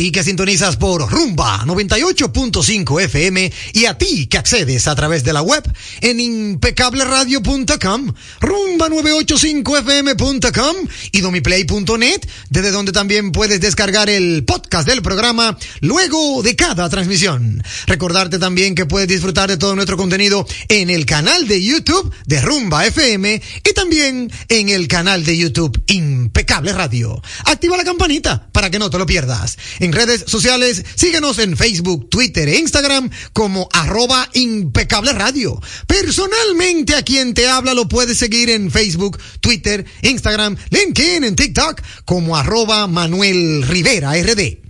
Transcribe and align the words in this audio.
ti 0.00 0.12
que 0.12 0.24
sintonizas 0.24 0.78
por 0.78 1.12
Rumba 1.12 1.66
98.5 1.66 3.02
FM 3.02 3.52
y 3.74 3.84
a 3.84 3.98
ti 3.98 4.28
que 4.28 4.38
accedes 4.38 4.88
a 4.88 4.94
través 4.94 5.24
de 5.24 5.34
la 5.34 5.42
web 5.42 5.62
en 6.00 6.20
impecableradio.com, 6.20 8.14
rumba985fm.com 8.40 10.76
y 11.12 11.20
domiplay.net, 11.20 12.20
desde 12.48 12.70
donde 12.70 12.92
también 12.92 13.30
puedes 13.30 13.60
descargar 13.60 14.08
el 14.08 14.42
podcast 14.46 14.69
del 14.70 15.02
programa 15.02 15.58
luego 15.80 16.44
de 16.44 16.54
cada 16.54 16.88
transmisión. 16.88 17.60
Recordarte 17.86 18.38
también 18.38 18.76
que 18.76 18.86
puedes 18.86 19.08
disfrutar 19.08 19.50
de 19.50 19.56
todo 19.56 19.74
nuestro 19.74 19.96
contenido 19.96 20.46
en 20.68 20.90
el 20.90 21.06
canal 21.06 21.48
de 21.48 21.60
YouTube 21.60 22.14
de 22.26 22.40
Rumba 22.40 22.86
FM 22.86 23.42
y 23.68 23.72
también 23.74 24.30
en 24.48 24.68
el 24.68 24.86
canal 24.86 25.24
de 25.24 25.36
YouTube 25.36 25.82
Impecable 25.88 26.72
Radio. 26.72 27.20
Activa 27.46 27.76
la 27.76 27.84
campanita 27.84 28.48
para 28.52 28.70
que 28.70 28.78
no 28.78 28.90
te 28.90 28.98
lo 28.98 29.06
pierdas. 29.06 29.58
En 29.80 29.92
redes 29.92 30.24
sociales, 30.28 30.84
síguenos 30.94 31.40
en 31.40 31.56
Facebook, 31.56 32.08
Twitter 32.08 32.48
e 32.48 32.58
Instagram 32.60 33.10
como 33.32 33.68
arroba 33.72 34.28
Impecable 34.34 35.12
Radio. 35.12 35.60
Personalmente 35.88 36.94
a 36.94 37.02
quien 37.02 37.34
te 37.34 37.48
habla 37.48 37.74
lo 37.74 37.88
puedes 37.88 38.18
seguir 38.18 38.50
en 38.50 38.70
Facebook, 38.70 39.18
Twitter, 39.40 39.84
Instagram, 40.02 40.56
LinkedIn, 40.70 41.24
en 41.24 41.34
TikTok 41.34 41.82
como 42.04 42.36
arroba 42.36 42.86
Manuel 42.86 43.64
Rivera 43.66 44.12
RD. 44.12 44.69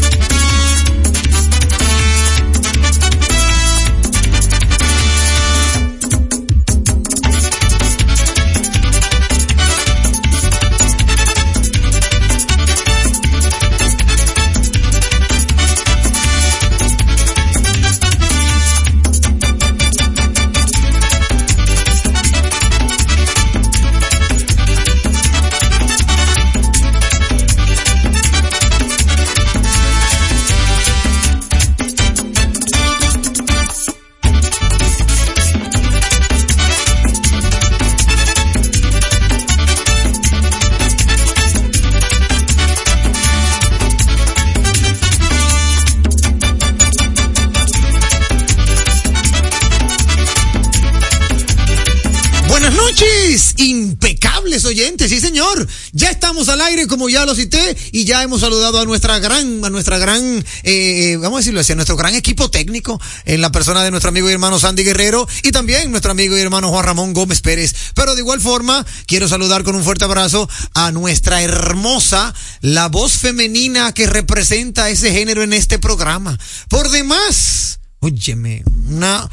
sí 55.07 55.19
señor. 55.19 55.67
Ya 55.93 56.09
estamos 56.09 56.49
al 56.49 56.61
aire 56.61 56.87
como 56.87 57.09
ya 57.09 57.25
lo 57.25 57.35
cité 57.35 57.75
y 57.91 58.05
ya 58.05 58.23
hemos 58.23 58.41
saludado 58.41 58.79
a 58.79 58.85
nuestra 58.85 59.19
gran, 59.19 59.63
a 59.63 59.69
nuestra 59.69 59.97
gran, 59.97 60.43
eh, 60.63 61.17
vamos 61.19 61.37
a 61.37 61.39
decirlo 61.39 61.59
así, 61.59 61.71
a 61.71 61.75
nuestro 61.75 61.95
gran 61.95 62.15
equipo 62.15 62.49
técnico 62.49 62.99
en 63.25 63.41
la 63.41 63.51
persona 63.51 63.83
de 63.83 63.91
nuestro 63.91 64.09
amigo 64.09 64.29
y 64.29 64.33
hermano 64.33 64.59
Sandy 64.59 64.83
Guerrero 64.83 65.27
y 65.43 65.51
también 65.51 65.91
nuestro 65.91 66.11
amigo 66.11 66.37
y 66.37 66.41
hermano 66.41 66.69
Juan 66.69 66.85
Ramón 66.85 67.13
Gómez 67.13 67.41
Pérez. 67.41 67.73
Pero 67.95 68.15
de 68.15 68.21
igual 68.21 68.41
forma, 68.41 68.85
quiero 69.05 69.27
saludar 69.27 69.63
con 69.63 69.75
un 69.75 69.83
fuerte 69.83 70.05
abrazo 70.05 70.49
a 70.73 70.91
nuestra 70.91 71.41
hermosa, 71.41 72.33
la 72.61 72.87
voz 72.87 73.13
femenina 73.13 73.93
que 73.93 74.07
representa 74.07 74.89
ese 74.89 75.11
género 75.11 75.43
en 75.43 75.53
este 75.53 75.79
programa. 75.79 76.37
Por 76.69 76.89
demás, 76.89 77.79
óyeme, 77.99 78.63
una, 78.87 79.29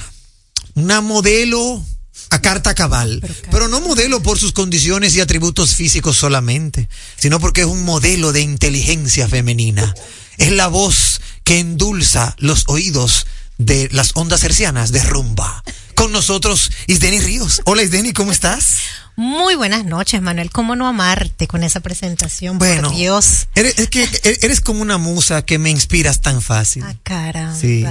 una 0.75 1.01
modelo 1.01 1.85
a 2.31 2.41
carta 2.41 2.75
cabal, 2.75 3.23
pero, 3.51 3.69
no 3.69 3.81
modelo 3.81 4.23
por 4.23 4.39
sus 4.39 4.53
condiciones 4.53 5.15
y 5.17 5.21
atributos 5.21 5.75
físicos 5.75 6.17
solamente, 6.17 6.89
sino 7.17 7.41
porque 7.41 7.63
es 7.63 7.67
un 7.67 7.85
modelo 7.85 8.33
de 8.33 8.41
inteligencia 8.41 9.29
femenina. 9.29 9.95
Es 10.37 10.53
la 10.53 10.69
voz 10.69 11.21
que 11.45 11.59
endulza 11.59 12.35
los 12.39 12.65
oídos 12.67 13.27
de 13.59 13.89
las 13.93 14.13
ondas 14.15 14.45
hercianas 14.45 14.93
de 14.93 15.03
rumba. 15.03 15.63
Con 15.99 16.13
nosotros, 16.13 16.71
Isdeni 16.87 17.19
Ríos. 17.19 17.61
Hola 17.65 17.83
Isdeni, 17.83 18.13
¿cómo 18.13 18.31
estás? 18.31 18.85
Muy 19.17 19.57
buenas 19.57 19.85
noches, 19.85 20.23
Manuel. 20.23 20.49
¿Cómo 20.49 20.77
no 20.77 20.87
amarte 20.87 21.49
con 21.49 21.65
esa 21.65 21.81
presentación? 21.81 22.57
Bueno, 22.57 22.91
por 22.91 22.97
Dios. 22.97 23.49
Eres, 23.57 23.77
es 23.81 23.89
que 23.89 24.09
eres 24.23 24.61
como 24.61 24.81
una 24.81 24.97
musa 24.97 25.43
que 25.43 25.59
me 25.59 25.71
inspiras 25.71 26.21
tan 26.21 26.41
fácil. 26.41 26.85
Ah, 26.87 26.95
caramba. 27.03 27.59
Sí. 27.61 27.85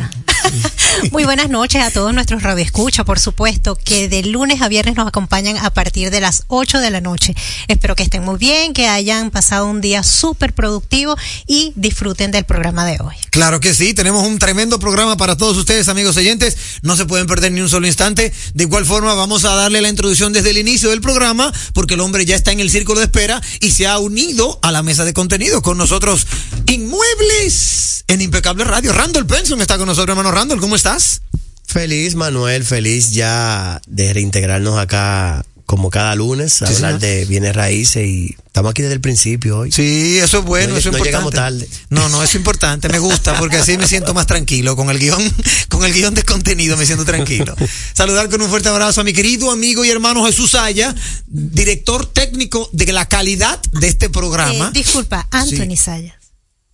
Muy 1.12 1.26
buenas 1.26 1.50
noches 1.50 1.84
a 1.84 1.92
todos 1.92 2.14
nuestros 2.14 2.44
radioescuchas, 2.44 3.06
por 3.06 3.20
supuesto, 3.20 3.76
que 3.76 4.08
de 4.08 4.24
lunes 4.24 4.62
a 4.62 4.70
viernes 4.70 4.96
nos 4.96 5.06
acompañan 5.06 5.58
a 5.58 5.70
partir 5.70 6.12
de 6.12 6.22
las 6.22 6.46
8 6.48 6.80
de 6.80 6.92
la 6.92 7.02
noche. 7.02 7.36
Espero 7.68 7.98
que 7.98 8.04
estén 8.04 8.24
muy 8.24 8.38
bien, 8.38 8.74
que 8.74 8.88
hayan 8.88 9.30
pasado 9.30 9.68
un 9.68 9.82
día 9.82 10.04
súper 10.04 10.54
productivo 10.54 11.18
y 11.46 11.74
disfruten 11.76 12.32
del 12.32 12.46
programa 12.46 12.86
de 12.86 13.00
hoy. 13.02 13.16
Claro 13.32 13.60
que 13.60 13.74
sí, 13.74 13.94
tenemos 13.94 14.26
un 14.26 14.40
tremendo 14.40 14.80
programa 14.80 15.18
para 15.18 15.36
todos 15.36 15.58
ustedes, 15.58 15.90
amigos 15.90 16.16
oyentes. 16.16 16.58
No 16.84 16.96
se 16.96 17.06
pueden 17.06 17.28
perder 17.28 17.52
ni 17.52 17.60
un 17.60 17.68
solo 17.68 17.86
instante. 17.86 17.97
De 17.98 18.64
igual 18.64 18.86
forma, 18.86 19.16
vamos 19.16 19.44
a 19.44 19.56
darle 19.56 19.82
la 19.82 19.90
introducción 19.90 20.32
desde 20.32 20.52
el 20.52 20.60
inicio 20.60 20.92
del 20.92 21.02
programa 21.02 21.52
porque 21.74 21.96
el 21.96 22.02
hombre 22.02 22.26
ya 22.26 22.36
está 22.36 22.52
en 22.52 22.60
el 22.60 22.70
círculo 22.70 23.00
de 23.00 23.06
espera 23.06 23.42
y 23.60 23.72
se 23.72 23.88
ha 23.88 23.98
unido 23.98 24.60
a 24.62 24.72
la 24.72 24.84
mesa 24.84 25.04
de 25.04 25.14
contenido 25.14 25.64
con 25.64 25.80
nosotros. 25.80 26.28
Inmuebles 26.68 28.06
en 28.08 28.22
Impecable 28.22 28.66
Radio. 28.66 28.94
Randall 28.94 29.24
Benson 29.24 29.62
está 29.62 29.78
con 29.78 29.88
nosotros, 29.88 30.16
hermano 30.16 30.32
Randall. 30.32 30.60
¿Cómo 30.60 30.76
estás? 30.76 31.22
Feliz, 31.66 32.14
Manuel, 32.14 32.64
feliz 32.64 33.12
ya 33.12 33.82
de 33.88 34.14
reintegrarnos 34.14 34.78
acá 34.78 35.44
como 35.68 35.90
cada 35.92 36.16
lunes, 36.16 36.62
a 36.64 36.68
Sí, 36.68 36.76
hablar 36.76 37.00
señor. 37.00 37.02
de 37.02 37.26
bienes 37.26 37.54
raíces 37.56 38.08
y 38.08 38.36
estamos 38.48 38.72
aquí 38.72 38.82
desde 38.82 38.96
el 38.96 39.02
principio 39.02 39.60
hoy. 39.60 39.72
Sí, 39.72 40.18
eso 40.18 40.40
es 40.40 40.46
bueno, 40.46 40.70
No- 40.74 40.78
eso 40.80 40.90
es 40.90 40.94
no 40.94 40.98
importante. 40.98 41.10
llegamos 41.10 41.34
tarde. 41.34 41.70
No, 41.90 42.08
no, 42.10 42.18
eso 42.24 42.32
es 42.32 42.36
importante, 42.36 42.88
me 42.90 43.00
gusta 43.00 43.38
porque 43.38 43.58
así 43.58 43.78
me 43.78 43.86
siento 43.88 44.14
más 44.14 44.26
tranquilo 44.28 44.76
con 44.78 44.90
el 44.90 44.98
guion, 44.98 45.22
con 45.70 45.84
el 45.84 45.94
guion 45.94 46.14
de 46.16 46.24
contenido 46.24 46.78
me 46.78 46.86
siento 46.86 47.04
tranquilo. 47.06 47.54
Saludar 47.94 48.30
con 48.30 48.42
un 48.42 48.50
fuerte 48.50 48.70
abrazo 48.70 49.02
a 49.02 49.04
mi 49.04 49.12
querido 49.14 49.52
amigo 49.52 49.84
y 49.84 49.90
hermano 49.90 50.26
Jesús 50.26 50.56
Aya, 50.56 50.96
director 51.28 52.06
técnico 52.06 52.70
de 52.72 52.92
la 52.94 53.06
calidad 53.08 53.62
de 53.74 53.88
este 53.88 54.10
programa. 54.10 54.70
Eh, 54.70 54.72
disculpa, 54.74 55.28
Anthony 55.32 55.76
Sí. 55.76 55.84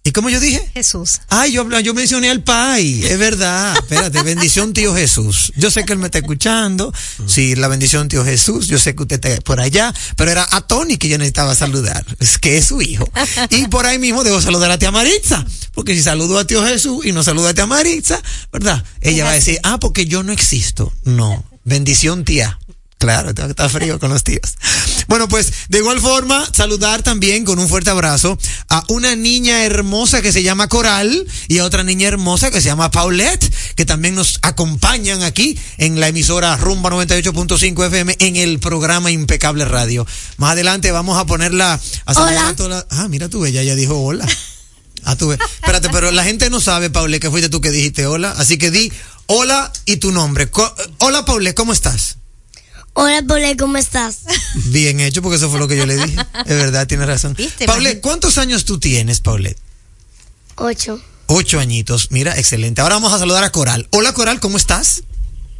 ¿Y 0.05 0.11
cómo 0.11 0.29
yo 0.29 0.41
dije? 0.41 0.69
Jesús. 0.73 1.21
Ay, 1.29 1.53
yo, 1.53 1.79
yo 1.79 1.93
mencioné 1.93 2.29
al 2.29 2.43
Pai, 2.43 3.05
es 3.05 3.17
verdad. 3.17 3.73
Espérate, 3.77 4.21
bendición 4.23 4.73
tío 4.73 4.93
Jesús. 4.93 5.53
Yo 5.55 5.71
sé 5.71 5.85
que 5.85 5.93
él 5.93 5.99
me 5.99 6.07
está 6.07 6.17
escuchando. 6.17 6.93
Sí, 7.25 7.55
la 7.55 7.69
bendición 7.69 8.09
tío 8.09 8.25
Jesús. 8.25 8.67
Yo 8.67 8.79
sé 8.79 8.95
que 8.95 9.03
usted 9.03 9.23
está 9.25 9.41
por 9.43 9.61
allá, 9.61 9.93
pero 10.17 10.29
era 10.29 10.45
a 10.51 10.59
Tony 10.59 10.97
que 10.97 11.07
yo 11.07 11.17
necesitaba 11.17 11.55
saludar, 11.55 12.05
es 12.19 12.37
que 12.37 12.57
es 12.57 12.65
su 12.65 12.81
hijo. 12.81 13.09
Y 13.49 13.69
por 13.69 13.85
ahí 13.85 13.97
mismo 13.97 14.25
debo 14.25 14.41
saludar 14.41 14.71
a 14.71 14.77
tía 14.77 14.91
Maritza, 14.91 15.45
porque 15.73 15.95
si 15.95 16.03
saludo 16.03 16.37
a 16.37 16.45
tío 16.45 16.65
Jesús 16.65 17.05
y 17.05 17.13
no 17.13 17.23
saludo 17.23 17.47
a 17.47 17.53
tía 17.53 17.65
Maritza, 17.65 18.21
¿verdad? 18.51 18.83
Ella 18.99 19.23
va 19.23 19.31
a 19.31 19.35
decir, 19.35 19.57
ah, 19.63 19.79
porque 19.79 20.05
yo 20.05 20.21
no 20.21 20.33
existo. 20.33 20.91
No, 21.05 21.45
bendición 21.63 22.25
tía. 22.25 22.59
Claro, 23.03 23.31
está 23.31 23.47
está 23.47 23.67
frío 23.67 23.99
con 23.99 24.11
los 24.11 24.23
tíos. 24.23 24.55
Bueno, 25.09 25.27
pues 25.27 25.51
de 25.67 25.79
igual 25.79 25.99
forma, 25.99 26.47
saludar 26.53 27.03
también 27.03 27.43
con 27.43 27.59
un 27.59 27.67
fuerte 27.67 27.89
abrazo 27.89 28.37
a 28.69 28.85
una 28.87 29.17
niña 29.17 29.65
hermosa 29.65 30.21
que 30.21 30.31
se 30.31 30.41
llama 30.41 30.69
Coral 30.69 31.27
y 31.49 31.57
a 31.57 31.65
otra 31.65 31.83
niña 31.83 32.07
hermosa 32.07 32.49
que 32.49 32.61
se 32.61 32.67
llama 32.69 32.91
Paulette, 32.91 33.53
que 33.75 33.85
también 33.85 34.15
nos 34.15 34.39
acompañan 34.41 35.21
aquí 35.21 35.59
en 35.79 35.99
la 35.99 36.07
emisora 36.07 36.55
Rumba 36.55 36.91
98.5 36.91 37.87
FM 37.87 38.15
en 38.19 38.37
el 38.37 38.59
programa 38.59 39.11
Impecable 39.11 39.65
Radio. 39.65 40.07
Más 40.37 40.53
adelante 40.53 40.89
vamos 40.93 41.17
a 41.19 41.25
ponerla 41.25 41.73
a 42.05 42.13
saludar 42.13 42.37
Hola. 42.37 42.47
a 42.51 42.55
toda 42.55 42.69
la- 42.69 42.87
Ah, 42.89 43.09
mira 43.09 43.27
tú, 43.27 43.45
ella 43.45 43.63
ya 43.63 43.75
dijo 43.75 43.99
hola. 44.01 44.25
Ah, 45.03 45.17
tú. 45.17 45.33
Espérate, 45.33 45.89
pero 45.89 46.09
la 46.11 46.23
gente 46.23 46.49
no 46.49 46.61
sabe, 46.61 46.89
Paulette, 46.89 47.23
que 47.23 47.29
fuiste 47.29 47.49
tú 47.49 47.59
que 47.59 47.71
dijiste 47.71 48.07
hola. 48.07 48.31
Así 48.37 48.57
que 48.57 48.71
di 48.71 48.93
hola 49.25 49.73
y 49.83 49.97
tu 49.97 50.13
nombre. 50.13 50.49
Hola, 50.99 51.25
Paulette, 51.25 51.57
¿cómo 51.57 51.73
estás? 51.73 52.15
Hola, 53.03 53.21
Paulette, 53.21 53.59
¿cómo 53.59 53.75
estás? 53.75 54.19
Bien 54.67 55.01
hecho, 55.01 55.21
porque 55.21 55.35
eso 55.35 55.49
fue 55.49 55.59
lo 55.59 55.67
que 55.67 55.75
yo 55.75 55.85
le 55.85 55.97
dije. 55.97 56.15
Es 56.45 56.55
verdad, 56.55 56.87
tienes 56.87 57.05
razón. 57.05 57.33
¿Viste? 57.33 57.65
Imagínate. 57.65 57.99
¿cuántos 57.99 58.37
años 58.37 58.63
tú 58.63 58.79
tienes, 58.79 59.19
Paulette? 59.19 59.57
Ocho. 60.55 61.01
Ocho 61.25 61.59
añitos. 61.59 62.11
Mira, 62.11 62.37
excelente. 62.37 62.79
Ahora 62.79 62.95
vamos 62.95 63.11
a 63.11 63.19
saludar 63.19 63.43
a 63.43 63.51
Coral. 63.51 63.89
Hola, 63.91 64.13
Coral, 64.13 64.39
¿cómo 64.39 64.55
estás? 64.55 65.03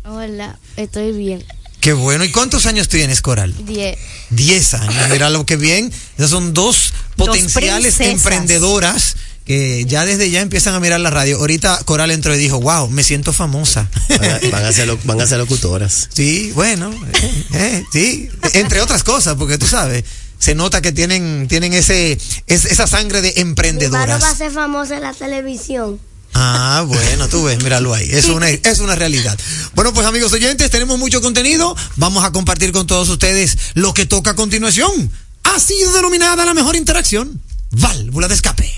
Hola, 0.05 0.57
estoy 0.77 1.11
bien. 1.11 1.43
Qué 1.81 1.91
bueno. 1.91 2.23
¿Y 2.23 2.31
cuántos 2.31 2.65
años 2.65 2.87
tienes, 2.87 3.21
Coral? 3.21 3.53
Diez. 3.65 3.97
Diez 4.29 4.73
años. 4.73 5.09
Mira 5.11 5.29
lo 5.29 5.45
que 5.45 5.57
bien. 5.57 5.91
Esas 6.17 6.29
son 6.29 6.53
dos 6.53 6.93
potenciales 7.17 7.99
emprendedoras 7.99 9.17
que 9.45 9.85
ya 9.85 10.05
desde 10.05 10.29
ya 10.29 10.41
empiezan 10.41 10.73
a 10.75 10.79
mirar 10.79 10.99
la 10.99 11.09
radio. 11.09 11.37
Ahorita 11.39 11.79
Coral 11.85 12.11
entró 12.11 12.33
y 12.33 12.37
dijo, 12.37 12.59
wow, 12.61 12.89
me 12.89 13.03
siento 13.03 13.33
famosa. 13.33 13.89
Van 14.09 14.23
a, 14.23 14.39
van 14.51 14.65
a 14.65 14.71
ser, 14.71 14.87
lo- 14.87 14.99
van 15.03 15.19
a 15.21 15.27
ser 15.27 15.37
locutoras. 15.39 16.09
Sí, 16.13 16.51
bueno, 16.55 16.91
eh, 16.91 17.43
eh, 17.53 17.83
sí, 17.91 18.29
entre 18.53 18.81
otras 18.81 19.03
cosas, 19.03 19.35
porque 19.35 19.57
tú 19.57 19.65
sabes, 19.67 20.03
se 20.39 20.55
nota 20.55 20.81
que 20.81 20.91
tienen, 20.91 21.47
tienen 21.49 21.73
ese, 21.73 22.17
es- 22.47 22.65
esa 22.65 22.87
sangre 22.87 23.21
de 23.21 23.33
Mi 23.35 23.41
emprendedoras. 23.41 24.21
va 24.23 24.29
a 24.29 24.35
ser 24.35 24.51
famoso 24.51 24.93
en 24.93 25.01
la 25.01 25.13
televisión. 25.13 25.99
Ah, 26.35 26.83
bueno, 26.87 27.27
tú 27.29 27.43
ves, 27.43 27.61
míralo 27.63 27.93
ahí. 27.93 28.09
Es 28.11 28.25
una, 28.25 28.49
es 28.49 28.79
una 28.79 28.95
realidad. 28.95 29.37
Bueno, 29.75 29.93
pues 29.93 30.07
amigos 30.07 30.31
oyentes, 30.33 30.69
tenemos 30.71 30.97
mucho 30.97 31.21
contenido. 31.21 31.75
Vamos 31.97 32.23
a 32.23 32.31
compartir 32.31 32.71
con 32.71 32.87
todos 32.87 33.07
ustedes 33.09 33.55
lo 33.75 33.93
que 33.93 34.05
toca 34.05 34.31
a 34.31 34.35
continuación. 34.35 35.11
Ha 35.43 35.59
sido 35.59 35.91
denominada 35.93 36.43
la 36.45 36.53
mejor 36.53 36.75
interacción. 36.75 37.39
Válvula 37.71 38.27
de 38.27 38.35
escape. 38.35 38.71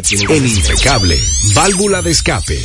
El 0.00 0.46
impecable. 0.46 1.20
Válvula 1.54 2.02
de 2.02 2.10
escape. 2.10 2.58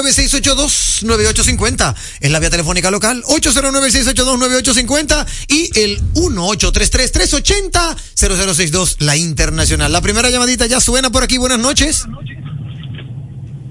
809-682-9850. 0.00 1.94
Es 2.20 2.30
la 2.30 2.38
vía 2.38 2.50
telefónica 2.50 2.90
local 2.90 3.22
809-682-9850 3.24 5.26
y 5.48 5.70
el 5.78 6.00
1833-380-0062, 6.14 8.96
la 9.00 9.16
internacional. 9.16 9.92
La 9.92 10.00
primera 10.00 10.30
llamadita 10.30 10.64
ya 10.66 10.80
suena 10.80 11.10
por 11.10 11.22
aquí. 11.22 11.36
Buenas 11.38 11.58
noches. 11.58 12.06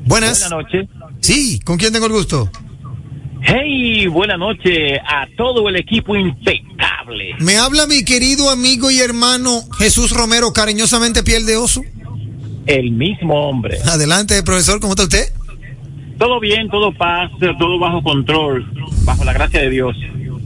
Buenas. 0.06 0.42
Buenas 0.42 0.52
noches. 0.52 0.88
Sí, 1.22 1.60
¿con 1.64 1.78
quién 1.78 1.94
tengo 1.94 2.08
el 2.08 2.14
gusto? 2.14 2.52
Hey, 3.42 4.08
buenas 4.08 4.38
noches 4.38 5.00
a 5.08 5.26
todo 5.38 5.70
el 5.70 5.78
equipo 5.78 6.14
impecable. 6.16 7.36
Me 7.40 7.56
habla 7.58 7.88
mi 7.88 8.04
querido 8.04 8.50
amigo 8.50 8.92
y 8.92 9.00
hermano 9.00 9.64
Jesús 9.78 10.12
Romero, 10.12 10.52
cariñosamente 10.52 11.24
piel 11.24 11.46
de 11.46 11.56
oso. 11.56 11.82
El 12.66 12.92
mismo 12.92 13.50
hombre. 13.50 13.78
Adelante, 13.86 14.44
profesor, 14.44 14.82
¿cómo 14.82 14.92
está 14.94 15.04
usted? 15.04 15.32
Todo 16.20 16.40
bien, 16.42 16.70
todo 16.70 16.92
paz, 16.92 17.32
todo 17.58 17.80
bajo 17.80 18.04
control, 18.04 18.70
bajo 19.06 19.24
la 19.24 19.32
gracia 19.32 19.62
de 19.62 19.70
Dios. 19.70 19.96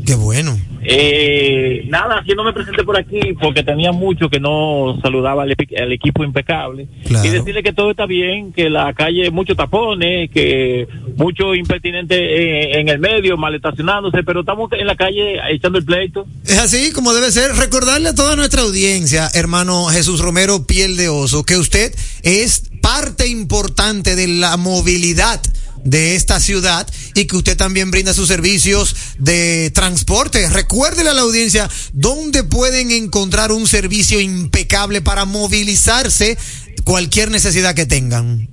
Qué 0.05 0.15
bueno. 0.15 0.55
Eh, 0.85 1.85
nada, 1.87 2.21
yo 2.27 2.35
no 2.35 2.43
me 2.43 2.51
presenté 2.51 2.83
por 2.83 2.97
aquí 2.97 3.19
porque 3.41 3.63
tenía 3.63 3.91
mucho 3.91 4.29
que 4.29 4.39
no 4.39 4.99
saludaba 5.01 5.43
al, 5.43 5.55
al 5.81 5.91
equipo 5.91 6.23
impecable. 6.23 6.87
Claro. 7.07 7.25
Y 7.25 7.31
decirle 7.31 7.63
que 7.63 7.73
todo 7.73 7.91
está 7.91 8.05
bien, 8.05 8.51
que 8.51 8.69
la 8.69 8.93
calle 8.93 9.31
muchos 9.31 9.55
tapones, 9.55 10.29
que 10.29 10.87
mucho 11.15 11.55
impertinente 11.55 12.15
eh, 12.15 12.79
en 12.79 12.89
el 12.89 12.99
medio, 12.99 13.37
mal 13.37 13.55
estacionándose, 13.55 14.23
pero 14.23 14.41
estamos 14.41 14.69
en 14.73 14.85
la 14.85 14.95
calle 14.95 15.39
echando 15.49 15.79
el 15.79 15.85
pleito. 15.85 16.27
Es 16.45 16.59
así 16.59 16.91
como 16.91 17.13
debe 17.13 17.31
ser. 17.31 17.51
Recordarle 17.55 18.09
a 18.09 18.15
toda 18.15 18.35
nuestra 18.35 18.61
audiencia, 18.61 19.29
hermano 19.33 19.85
Jesús 19.85 20.19
Romero, 20.19 20.67
piel 20.67 20.97
de 20.97 21.09
oso, 21.09 21.45
que 21.45 21.57
usted 21.57 21.95
es 22.23 22.69
parte 22.81 23.27
importante 23.27 24.15
de 24.15 24.27
la 24.27 24.57
movilidad 24.57 25.41
de 25.83 26.15
esta 26.15 26.39
ciudad 26.39 26.87
y 27.15 27.25
que 27.25 27.35
usted 27.35 27.57
también 27.57 27.91
brinda 27.91 28.13
sus 28.13 28.27
servicios 28.27 28.95
de 29.19 29.71
transporte. 29.71 30.49
Recuérdele 30.49 31.09
a 31.09 31.13
la 31.13 31.21
audiencia 31.21 31.69
dónde 31.93 32.43
pueden 32.43 32.91
encontrar 32.91 33.51
un 33.51 33.67
servicio 33.67 34.19
impecable 34.19 35.01
para 35.01 35.25
movilizarse 35.25 36.37
cualquier 36.83 37.31
necesidad 37.31 37.75
que 37.75 37.85
tengan. 37.85 38.49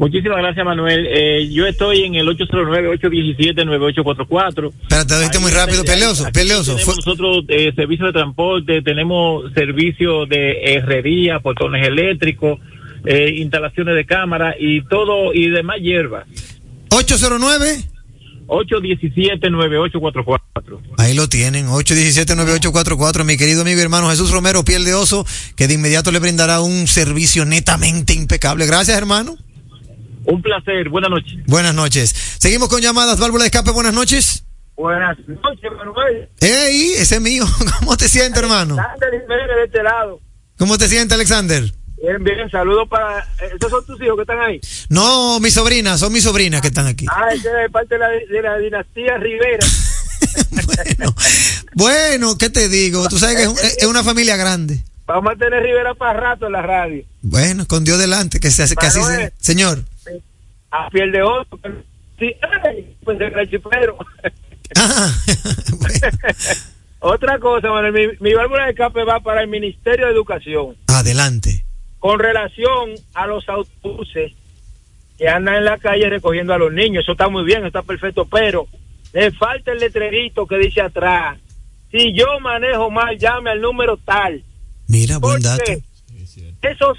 Muchísimas 0.00 0.38
gracias, 0.38 0.64
Manuel. 0.64 1.06
Eh, 1.10 1.50
yo 1.52 1.66
estoy 1.66 2.04
en 2.04 2.14
el 2.14 2.26
809-817-9844. 2.28 4.72
Espérate, 4.80 5.28
te 5.30 5.38
muy 5.38 5.50
rápido, 5.50 5.84
peleoso, 5.84 6.26
peleoso. 6.32 6.76
Tenemos 6.76 7.04
nosotros 7.04 7.44
eh, 7.48 7.70
servicio 7.76 8.06
de 8.06 8.12
transporte, 8.12 8.80
tenemos 8.80 9.52
servicio 9.52 10.24
de 10.24 10.72
herrería, 10.72 11.40
portones 11.40 11.86
eléctricos, 11.86 12.60
eh, 13.04 13.34
instalaciones 13.36 13.94
de 13.94 14.06
cámara 14.06 14.54
y 14.58 14.80
todo 14.84 15.34
y 15.34 15.50
demás 15.50 15.76
hierbas. 15.82 16.24
809. 16.90 17.84
817-9844. 18.46 20.80
Ahí 20.98 21.14
lo 21.14 21.28
tienen, 21.28 21.68
817-9844, 21.68 23.24
mi 23.24 23.36
querido 23.36 23.62
amigo 23.62 23.78
y 23.78 23.82
hermano 23.82 24.10
Jesús 24.10 24.32
Romero, 24.32 24.64
piel 24.64 24.84
de 24.84 24.94
oso, 24.94 25.24
que 25.54 25.68
de 25.68 25.74
inmediato 25.74 26.10
le 26.10 26.18
brindará 26.18 26.60
un 26.60 26.88
servicio 26.88 27.44
netamente 27.44 28.12
impecable. 28.12 28.66
Gracias, 28.66 28.98
hermano. 28.98 29.36
Un 30.24 30.42
placer, 30.42 30.88
buenas 30.88 31.10
noches. 31.10 31.38
Buenas 31.46 31.74
noches. 31.74 32.12
Seguimos 32.38 32.68
con 32.68 32.80
llamadas, 32.80 33.18
válvula 33.20 33.44
de 33.44 33.48
escape, 33.48 33.70
buenas 33.70 33.94
noches. 33.94 34.44
Buenas 34.76 35.16
noches, 35.18 35.70
Manuel. 35.76 36.28
Ey, 36.40 36.92
ese 36.96 37.16
es 37.16 37.20
mío. 37.20 37.44
¿Cómo 37.78 37.96
te 37.96 38.08
sientes, 38.08 38.42
hermano? 38.42 38.76
Alexander 38.78 39.20
Jiménez 39.20 39.46
de 39.56 39.64
este 39.64 39.82
lado. 39.82 40.20
¿Cómo 40.58 40.76
te 40.76 40.88
sientes, 40.88 41.14
Alexander? 41.14 41.72
Bien, 42.02 42.22
bien, 42.24 42.50
saludos 42.50 42.88
para... 42.88 43.26
¿Esos 43.54 43.70
son 43.70 43.84
tus 43.84 44.00
hijos 44.00 44.16
que 44.16 44.22
están 44.22 44.40
ahí? 44.40 44.60
No, 44.88 45.38
mis 45.40 45.52
sobrinas, 45.54 46.00
son 46.00 46.12
mis 46.12 46.22
sobrinas 46.24 46.60
que 46.62 46.68
están 46.68 46.86
aquí. 46.86 47.04
Ah, 47.10 47.28
ese 47.34 47.48
es 47.64 47.70
parte 47.70 47.94
de 47.96 47.98
la, 47.98 48.08
de 48.08 48.42
la 48.42 48.58
dinastía 48.58 49.18
Rivera. 49.18 49.66
bueno, 50.64 51.14
bueno, 51.74 52.38
¿qué 52.38 52.48
te 52.50 52.68
digo? 52.68 53.06
Tú 53.08 53.18
sabes 53.18 53.36
que 53.36 53.42
es, 53.42 53.48
un- 53.48 53.58
es 53.58 53.84
una 53.86 54.02
familia 54.02 54.36
grande. 54.36 54.82
Vamos 55.06 55.32
a 55.34 55.36
tener 55.36 55.62
Rivera 55.62 55.92
para 55.94 56.18
rato 56.18 56.46
en 56.46 56.52
la 56.52 56.62
radio. 56.62 57.04
Bueno, 57.20 57.66
con 57.66 57.84
Dios 57.84 57.98
delante, 57.98 58.38
que, 58.40 58.50
se 58.50 58.62
hace, 58.62 58.76
que 58.76 58.86
así 58.86 59.02
sea. 59.02 59.30
Señor. 59.38 59.84
A 60.70 60.88
piel 60.88 61.10
de 61.12 61.22
oso. 61.22 61.58
Sí, 62.18 62.32
ay, 62.64 62.96
pues 63.04 63.18
de 63.18 63.28
rechipero. 63.30 63.98
Ah, 64.76 65.12
bueno. 65.72 65.94
Otra 67.00 67.38
cosa, 67.40 67.68
Manuel, 67.70 67.92
mi, 68.20 68.28
mi 68.28 68.34
válvula 68.34 68.64
de 68.66 68.70
escape 68.70 69.02
va 69.04 69.20
para 69.20 69.42
el 69.42 69.48
Ministerio 69.48 70.06
de 70.06 70.12
Educación. 70.12 70.76
Adelante. 70.86 71.64
Con 72.00 72.18
relación 72.18 72.90
a 73.14 73.28
los 73.28 73.48
autobuses 73.48 74.32
que 75.16 75.28
andan 75.28 75.54
en 75.56 75.64
la 75.66 75.78
calle 75.78 76.10
recogiendo 76.10 76.52
a 76.52 76.58
los 76.58 76.72
niños, 76.72 77.04
eso 77.04 77.12
está 77.12 77.28
muy 77.28 77.44
bien, 77.44 77.64
está 77.64 77.82
perfecto, 77.82 78.24
pero 78.24 78.66
le 79.12 79.30
falta 79.30 79.70
el 79.70 79.78
letrerito 79.78 80.46
que 80.46 80.56
dice 80.56 80.80
atrás. 80.80 81.38
Si 81.92 82.12
yo 82.12 82.40
manejo 82.40 82.90
mal, 82.90 83.16
llame 83.16 83.50
al 83.50 83.60
número 83.60 83.96
tal. 83.98 84.42
Mira, 84.88 85.18
buen 85.18 85.40
dato. 85.40 85.72
Esos 86.62 86.98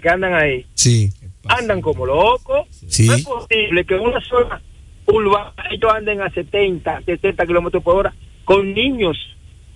que 0.00 0.08
andan 0.08 0.34
ahí 0.34 0.66
Sí, 0.74 1.10
andan 1.48 1.80
como 1.80 2.06
locos. 2.06 2.66
Sí. 2.88 3.06
No 3.06 3.14
es 3.14 3.24
posible 3.24 3.84
que 3.84 3.94
en 3.94 4.00
una 4.00 4.20
zona 4.20 4.60
urbana 5.06 5.52
ellos 5.70 5.92
anden 5.92 6.20
a 6.22 6.30
70, 6.30 7.02
70 7.04 7.46
kilómetros 7.46 7.82
por 7.82 7.96
hora 7.96 8.14
con 8.44 8.72
niños. 8.72 9.16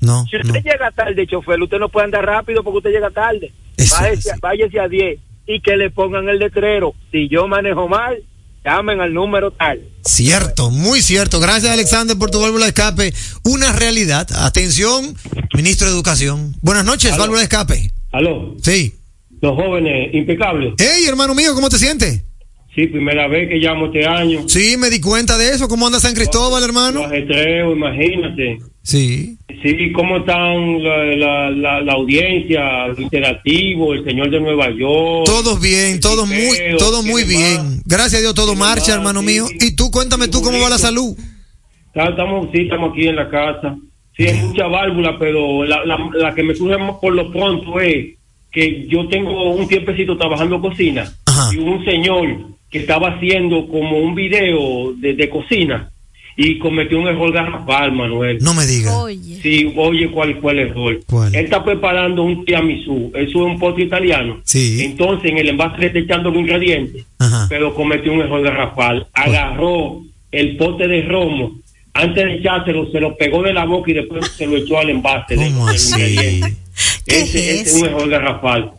No, 0.05 0.25
Si 0.31 0.37
no. 0.37 0.43
usted 0.45 0.63
llega 0.63 0.91
tarde, 0.91 1.27
chofer, 1.27 1.61
usted 1.61 1.79
no 1.79 1.89
puede 1.89 2.05
andar 2.07 2.25
rápido 2.25 2.63
porque 2.63 2.79
usted 2.79 2.91
llega 2.91 3.11
tarde. 3.11 3.53
Eso 3.77 3.97
Váyase, 4.01 4.31
es. 4.31 4.41
váyase 4.41 4.81
a 4.81 4.89
10 4.89 5.19
y 5.47 5.61
que 5.61 5.77
le 5.77 5.91
pongan 5.91 6.29
el 6.29 6.39
letrero. 6.39 6.95
Si 7.13 7.29
yo 7.29 7.49
manejo 7.49 7.89
mal, 7.89 8.23
llamen 8.65 9.01
al 9.01 9.13
número 9.13 9.51
tal. 9.51 9.81
Cierto, 10.05 10.71
muy 10.71 11.03
cierto. 11.03 11.41
Gracias, 11.41 11.73
Alexander, 11.73 12.17
por 12.17 12.31
tu 12.31 12.41
válvula 12.41 12.65
de 12.67 12.71
escape. 12.71 13.13
Una 13.43 13.73
realidad. 13.73 14.27
Atención, 14.37 15.17
ministro 15.55 15.87
de 15.89 15.95
Educación. 15.95 16.55
Buenas 16.63 16.85
noches, 16.85 17.17
válvula 17.17 17.41
de 17.41 17.45
escape. 17.45 17.91
Aló, 18.13 18.55
Sí. 18.63 18.95
los 19.43 19.55
jóvenes 19.57 20.15
impecables. 20.15 20.75
Hey, 20.79 21.05
hermano 21.09 21.35
mío, 21.35 21.55
¿cómo 21.55 21.69
te 21.69 21.79
sientes? 21.79 22.23
Sí, 22.75 22.89
primera 22.89 23.29
vez 23.29 23.49
que 23.49 23.57
llamo 23.57 23.87
este 23.87 24.05
año. 24.05 24.49
Sí, 24.49 24.77
me 24.77 24.91
di 24.91 25.01
cuenta 25.01 25.39
de 25.39 25.51
eso. 25.51 25.69
¿Cómo 25.69 25.87
anda 25.87 26.01
San 26.01 26.15
Cristóbal, 26.15 26.63
hermano? 26.65 27.03
Los 27.07 27.73
imagínate. 27.77 28.59
Sí. 28.83 29.39
Sí, 29.63 29.93
¿cómo 29.93 30.19
están 30.19 30.83
la, 30.83 31.05
la, 31.17 31.51
la, 31.51 31.81
la 31.81 31.93
audiencia, 31.93 32.89
lo 32.89 33.01
interactivo, 33.01 33.95
el 33.95 34.05
señor 34.05 34.29
de 34.31 34.41
Nueva 34.41 34.69
York? 34.71 35.25
Todos 35.25 35.61
bien, 35.61 36.01
todos 36.01 36.27
muy, 36.29 36.57
todo 36.79 37.03
¿qué 37.03 37.11
muy 37.11 37.25
bien. 37.25 37.81
Gracias 37.87 38.15
a 38.17 38.21
Dios, 38.21 38.35
todo 38.35 38.53
¿Qué 38.53 38.59
marcha, 38.59 38.95
hermano 38.95 39.21
Sí. 39.21 39.27
mío. 39.27 39.47
Y 39.61 39.77
tú, 39.77 39.91
cuéntame 39.91 40.29
tú 40.29 40.43
cómo 40.43 40.59
va 40.61 40.69
la 40.69 40.79
salud. 40.79 41.17
Estamos, 41.95 42.49
sí, 42.53 42.63
estamos 42.63 42.91
aquí 42.93 43.07
en 43.07 43.17
la 43.17 43.31
casa. 43.31 43.77
Sí, 44.17 44.27
hay 44.27 44.41
mucha 44.43 44.67
válvula, 44.67 45.17
pero 45.19 45.65
la, 45.65 45.85
la, 45.85 45.97
la 46.13 46.35
que 46.35 46.43
me 46.43 46.55
surge 46.55 46.77
más 46.77 46.97
por 47.01 47.15
lo 47.15 47.33
pronto 47.33 47.81
es 47.81 48.17
que 48.53 48.87
yo 48.89 49.09
tengo 49.09 49.53
un 49.55 49.67
tiempecito 49.67 50.17
trabajando 50.17 50.61
cocina 50.61 51.11
Ajá. 51.27 51.51
y 51.55 51.59
un 51.59 51.85
señor 51.85 52.27
que 52.75 52.81
estaba 52.81 53.11
haciendo 53.11 53.69
como 53.69 53.99
un 53.99 54.17
video 54.17 54.93
de, 54.97 55.15
de 55.15 55.29
cocina 55.31 55.89
y 56.37 56.59
cometió 56.59 56.99
un 56.99 57.07
error 57.07 57.31
garrafal, 57.33 57.93
Manuel. 57.93 58.39
No 58.43 58.53
me 58.53 58.67
digas. 58.67 58.93
Oye. 58.97 59.39
Sí, 59.41 59.73
oye, 59.77 60.11
¿cuál 60.11 60.41
fue 60.41 60.51
el 60.55 60.59
error? 60.59 61.01
¿Cuál? 61.07 61.33
Él 61.33 61.45
está 61.45 61.63
preparando 61.65 62.25
un 62.25 62.45
tiramisú, 62.45 63.13
eso 63.15 63.29
es 63.29 63.35
un 63.37 63.61
postre 63.61 63.85
italiano. 63.85 64.41
Sí. 64.43 64.83
Entonces, 64.83 65.31
en 65.31 65.39
el 65.39 65.51
envase 65.51 65.79
le 65.79 65.87
está 65.87 66.01
echando 66.01 66.31
los 66.31 66.41
ingredientes, 66.41 67.07
Ajá. 67.21 67.47
pero 67.49 67.73
cometió 67.77 68.13
un 68.13 68.23
error 68.23 68.43
garrafal. 68.43 69.07
Agarró 69.13 70.01
el 70.33 70.57
pote 70.57 70.89
de 70.89 71.03
romo, 71.03 71.53
antes 71.93 72.25
de 72.25 72.35
echárselo, 72.39 72.91
se 72.91 72.99
lo 72.99 73.17
pegó 73.17 73.41
de 73.45 73.53
la 73.53 73.67
boca 73.67 73.93
y 73.93 73.95
después 73.95 74.27
se 74.33 74.49
lo 74.49 74.57
echó 74.57 74.79
al 74.79 74.91
envase. 74.91 75.37
de- 75.37 75.45
¿Cómo 75.45 75.67
del 75.69 75.77
así? 75.77 75.93
ingrediente. 75.93 76.57
¿Qué 77.07 77.21
Ese, 77.21 77.39
es 77.39 77.61
ese 77.61 77.71
es 77.71 77.75
un 77.81 77.87
error 77.87 78.09
garrafal. 78.09 78.73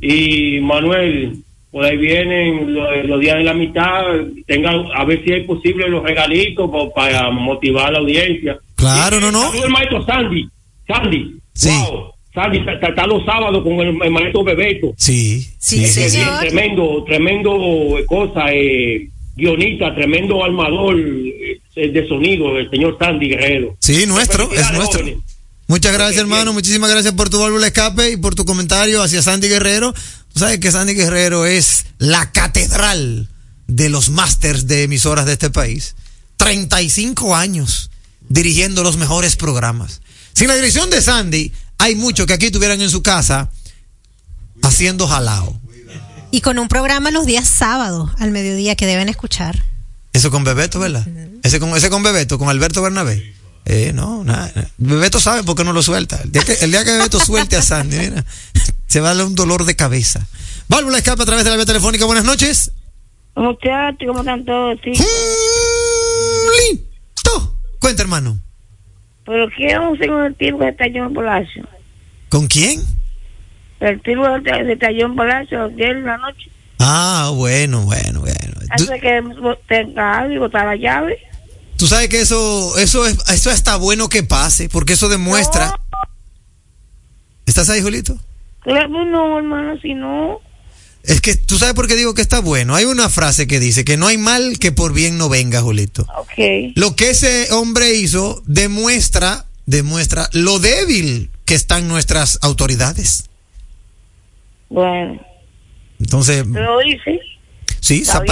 Y 0.00 0.60
Manuel, 0.62 1.34
por 1.72 1.84
ahí 1.86 1.96
vienen 1.96 2.74
los, 2.74 2.86
los 3.06 3.18
días 3.18 3.36
de 3.38 3.44
la 3.44 3.54
mitad, 3.54 4.02
tengan, 4.46 4.84
a 4.94 5.04
ver 5.06 5.24
si 5.24 5.32
es 5.32 5.46
posible 5.46 5.88
los 5.88 6.02
regalitos 6.04 6.70
para 6.94 7.30
motivar 7.30 7.86
a 7.86 7.92
la 7.92 7.98
audiencia. 8.00 8.58
Claro, 8.76 9.18
no, 9.20 9.32
no. 9.32 9.52
El 9.54 9.70
maestro 9.70 10.04
Sandy. 10.04 10.46
Sandy. 10.86 11.34
Sí. 11.54 11.70
Wow. 11.90 12.12
Sandy 12.34 12.58
está, 12.58 13.06
los 13.06 13.24
sábados 13.24 13.62
con 13.62 13.72
el, 13.80 13.88
el 14.02 14.10
maestro 14.10 14.44
Bebeto. 14.44 14.92
Sí. 14.98 15.40
Sí, 15.58 15.84
Ese 15.84 16.06
es 16.06 16.12
señor. 16.12 16.40
tremendo, 16.40 17.04
tremendo 17.04 17.98
eh, 17.98 18.04
cosa, 18.06 18.52
eh, 18.52 19.08
guionista, 19.34 19.94
tremendo 19.94 20.44
armador 20.44 20.96
eh, 20.98 21.58
de 21.88 22.08
sonido, 22.08 22.58
el 22.58 22.68
señor 22.70 22.98
Sandy 22.98 23.28
Guerrero. 23.30 23.76
Sí, 23.80 24.04
nuestro, 24.06 24.44
es 24.52 24.72
nuestro. 24.72 25.00
jóvenes. 25.00 25.31
Muchas 25.72 25.94
gracias, 25.94 26.20
hermano. 26.20 26.44
bien. 26.44 26.54
Muchísimas 26.54 26.90
gracias 26.90 27.14
por 27.14 27.30
tu 27.30 27.40
válvula 27.40 27.66
escape 27.66 28.10
y 28.10 28.18
por 28.18 28.34
tu 28.34 28.44
comentario 28.44 29.02
hacia 29.02 29.22
Sandy 29.22 29.48
Guerrero. 29.48 29.94
Tú 30.34 30.40
sabes 30.40 30.60
que 30.60 30.70
Sandy 30.70 30.92
Guerrero 30.92 31.46
es 31.46 31.86
la 31.96 32.30
catedral 32.30 33.30
de 33.68 33.88
los 33.88 34.10
másters 34.10 34.66
de 34.66 34.82
emisoras 34.82 35.24
de 35.24 35.32
este 35.32 35.48
país. 35.48 35.94
35 36.36 37.34
años 37.34 37.90
dirigiendo 38.28 38.82
los 38.82 38.98
mejores 38.98 39.36
programas. 39.36 40.02
Sin 40.34 40.48
la 40.48 40.56
dirección 40.56 40.90
de 40.90 41.00
Sandy, 41.00 41.52
hay 41.78 41.94
muchos 41.94 42.26
que 42.26 42.34
aquí 42.34 42.46
estuvieran 42.46 42.82
en 42.82 42.90
su 42.90 43.02
casa 43.02 43.50
haciendo 44.60 45.08
jalao. 45.08 45.58
Y 46.30 46.42
con 46.42 46.58
un 46.58 46.68
programa 46.68 47.10
los 47.10 47.24
días 47.24 47.48
sábados 47.48 48.10
al 48.18 48.30
mediodía 48.30 48.76
que 48.76 48.84
deben 48.84 49.08
escuchar. 49.08 49.64
Eso 50.12 50.30
con 50.30 50.44
Bebeto, 50.44 50.80
¿verdad? 50.80 51.08
Ese 51.42 51.60
con, 51.60 51.74
ese 51.74 51.88
con 51.88 52.02
Bebeto, 52.02 52.38
con 52.38 52.50
Alberto 52.50 52.82
Bernabé. 52.82 53.40
Eh, 53.64 53.92
no, 53.94 54.24
nada. 54.24 54.52
Bebeto 54.76 55.20
sabe 55.20 55.44
por 55.44 55.56
qué 55.56 55.64
no 55.64 55.72
lo 55.72 55.82
suelta. 55.82 56.20
El 56.22 56.32
día 56.32 56.42
que, 56.42 56.52
el 56.54 56.70
día 56.70 56.84
que 56.84 56.92
Bebeto 56.92 57.20
suelte 57.20 57.56
a 57.56 57.62
Sandy, 57.62 57.96
mira, 57.96 58.24
se 58.86 59.00
va 59.00 59.08
a 59.08 59.10
darle 59.10 59.24
un 59.24 59.34
dolor 59.34 59.64
de 59.64 59.76
cabeza. 59.76 60.26
Válvula 60.68 60.96
de 60.96 60.98
escape 60.98 61.22
a 61.22 61.26
través 61.26 61.44
de 61.44 61.50
la 61.50 61.56
vía 61.56 61.66
telefónica. 61.66 62.04
Buenas 62.04 62.24
noches. 62.24 62.72
Muchachos, 63.34 64.06
¿cómo 64.06 64.20
están 64.20 64.44
todos? 64.44 64.78
Sí. 64.82 64.92
Listo. 66.70 67.56
Cuenta, 67.78 68.02
hermano. 68.02 68.38
¿Pero 69.24 69.46
hacer 69.46 70.08
con 70.08 70.24
el 70.24 70.34
tipo 70.34 70.58
que 70.58 70.68
está 70.68 70.86
en 70.86 71.14
Palacio? 71.14 71.68
¿Con 72.28 72.46
quién? 72.48 72.82
El 73.80 74.00
tipo 74.02 74.22
que 74.44 74.64
se 74.64 74.78
cayó 74.78 75.06
en 75.06 75.16
Palacio 75.16 75.64
ayer 75.64 75.96
en 75.96 76.04
la 76.04 76.18
noche. 76.18 76.50
Ah, 76.78 77.30
bueno, 77.34 77.82
bueno, 77.82 78.20
bueno. 78.20 78.54
Hace 78.70 79.00
que 79.00 79.22
tenga 79.68 80.18
algo 80.18 80.34
y 80.34 80.38
botar 80.38 80.66
la 80.66 80.76
llave. 80.76 81.18
Tú 81.82 81.88
sabes 81.88 82.08
que 82.08 82.20
eso, 82.20 82.78
eso 82.78 83.04
es, 83.08 83.18
eso 83.28 83.50
está 83.50 83.74
bueno 83.74 84.08
que 84.08 84.22
pase, 84.22 84.68
porque 84.68 84.92
eso 84.92 85.08
demuestra. 85.08 85.74
¿Estás 87.44 87.68
ahí, 87.70 87.82
Julito? 87.82 88.16
Claro, 88.60 89.04
no, 89.04 89.36
hermano, 89.36 89.76
si 89.80 89.92
no. 89.94 90.40
Es 91.02 91.20
que 91.20 91.34
tú 91.34 91.58
sabes 91.58 91.74
por 91.74 91.88
qué 91.88 91.96
digo 91.96 92.14
que 92.14 92.22
está 92.22 92.38
bueno. 92.38 92.76
Hay 92.76 92.84
una 92.84 93.08
frase 93.08 93.48
que 93.48 93.58
dice 93.58 93.84
que 93.84 93.96
no 93.96 94.06
hay 94.06 94.16
mal 94.16 94.60
que 94.60 94.70
por 94.70 94.92
bien 94.92 95.18
no 95.18 95.28
venga, 95.28 95.60
Julito. 95.60 96.06
Ok. 96.16 96.72
Lo 96.76 96.94
que 96.94 97.10
ese 97.10 97.50
hombre 97.50 97.94
hizo 97.94 98.44
demuestra, 98.46 99.46
demuestra 99.66 100.30
lo 100.34 100.60
débil 100.60 101.32
que 101.46 101.56
están 101.56 101.88
nuestras 101.88 102.38
autoridades. 102.42 103.28
Bueno, 104.68 105.20
Entonces, 105.98 106.46
lo 106.46 106.80
hice. 106.80 107.18
sí, 107.80 108.02
Está 108.02 108.22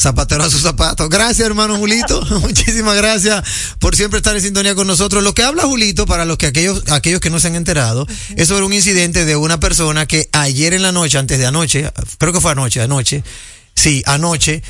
zapatero 0.00 0.44
a 0.44 0.50
sus 0.50 0.62
zapatos. 0.62 1.08
Gracias, 1.10 1.46
hermano 1.46 1.76
Julito. 1.76 2.24
Muchísimas 2.40 2.96
gracias 2.96 3.44
por 3.78 3.94
siempre 3.94 4.18
estar 4.18 4.34
en 4.34 4.42
sintonía 4.42 4.74
con 4.74 4.86
nosotros. 4.86 5.22
Lo 5.22 5.34
que 5.34 5.42
habla 5.42 5.64
Julito, 5.64 6.06
para 6.06 6.24
los 6.24 6.38
que 6.38 6.46
aquellos, 6.46 6.84
aquellos 6.90 7.20
que 7.20 7.28
no 7.28 7.38
se 7.38 7.48
han 7.48 7.54
enterado, 7.54 8.06
es 8.36 8.48
sobre 8.48 8.64
un 8.64 8.72
incidente 8.72 9.24
de 9.24 9.36
una 9.36 9.60
persona 9.60 10.06
que 10.06 10.28
ayer 10.32 10.72
en 10.72 10.82
la 10.82 10.92
noche, 10.92 11.18
antes 11.18 11.38
de 11.38 11.46
anoche, 11.46 11.90
creo 12.18 12.32
que 12.32 12.40
fue 12.40 12.52
anoche, 12.52 12.80
anoche, 12.80 13.22
sí, 13.74 14.02
anoche, 14.06 14.62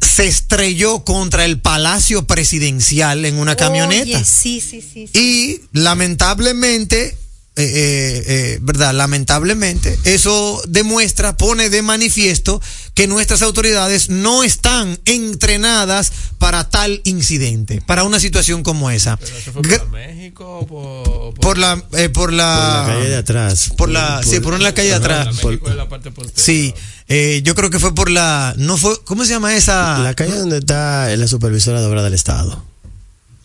se 0.00 0.26
estrelló 0.26 1.04
contra 1.04 1.44
el 1.44 1.60
Palacio 1.60 2.26
Presidencial 2.26 3.24
en 3.24 3.36
una 3.36 3.56
camioneta. 3.56 4.18
Oye, 4.18 4.24
sí, 4.24 4.60
sí, 4.60 4.82
sí. 4.82 5.08
sí. 5.12 5.18
Y 5.18 5.60
lamentablemente, 5.72 7.16
eh, 7.58 7.64
eh, 7.64 8.24
eh, 8.26 8.58
¿verdad? 8.62 8.94
Lamentablemente, 8.94 9.98
eso 10.04 10.62
demuestra, 10.68 11.36
pone 11.36 11.70
de 11.70 11.82
manifiesto 11.82 12.62
que 12.94 13.08
nuestras 13.08 13.42
autoridades 13.42 14.10
no 14.10 14.44
están 14.44 15.00
entrenadas 15.06 16.12
para 16.38 16.70
tal 16.70 17.00
incidente, 17.02 17.82
para 17.84 18.04
una 18.04 18.20
situación 18.20 18.62
como 18.62 18.92
esa. 18.92 19.18
¿Eso 19.20 19.52
fue 19.52 19.62
por 19.62 19.88
México 19.90 20.60
o 20.60 20.66
por, 20.66 21.34
por 21.40 21.58
la, 21.58 21.82
eh, 21.94 22.08
por 22.08 22.28
Por 22.28 22.32
la 22.32 22.84
la, 22.86 22.94
calle 22.94 23.08
de 23.08 23.16
atrás. 23.16 23.70
por 23.76 23.88
la, 23.88 24.22
sí, 24.22 24.38
por 24.38 24.54
una 24.54 24.72
calle 24.72 24.90
de 24.90 25.00
la 25.00 25.04
atrás. 25.22 25.44
México 25.44 25.68
la 25.70 25.88
parte? 25.88 26.12
Sí, 26.36 26.72
eh, 27.08 27.40
yo 27.42 27.56
creo 27.56 27.70
que 27.70 27.80
fue 27.80 27.92
por 27.92 28.08
la, 28.08 28.54
no 28.56 28.76
fue, 28.76 28.94
¿cómo 29.04 29.24
se 29.24 29.30
llama 29.30 29.56
esa? 29.56 29.98
La 29.98 30.14
calle 30.14 30.36
donde 30.36 30.58
está 30.58 31.08
la 31.16 31.26
supervisora 31.26 31.80
de 31.80 31.86
obra 31.88 32.04
del 32.04 32.14
Estado. 32.14 32.67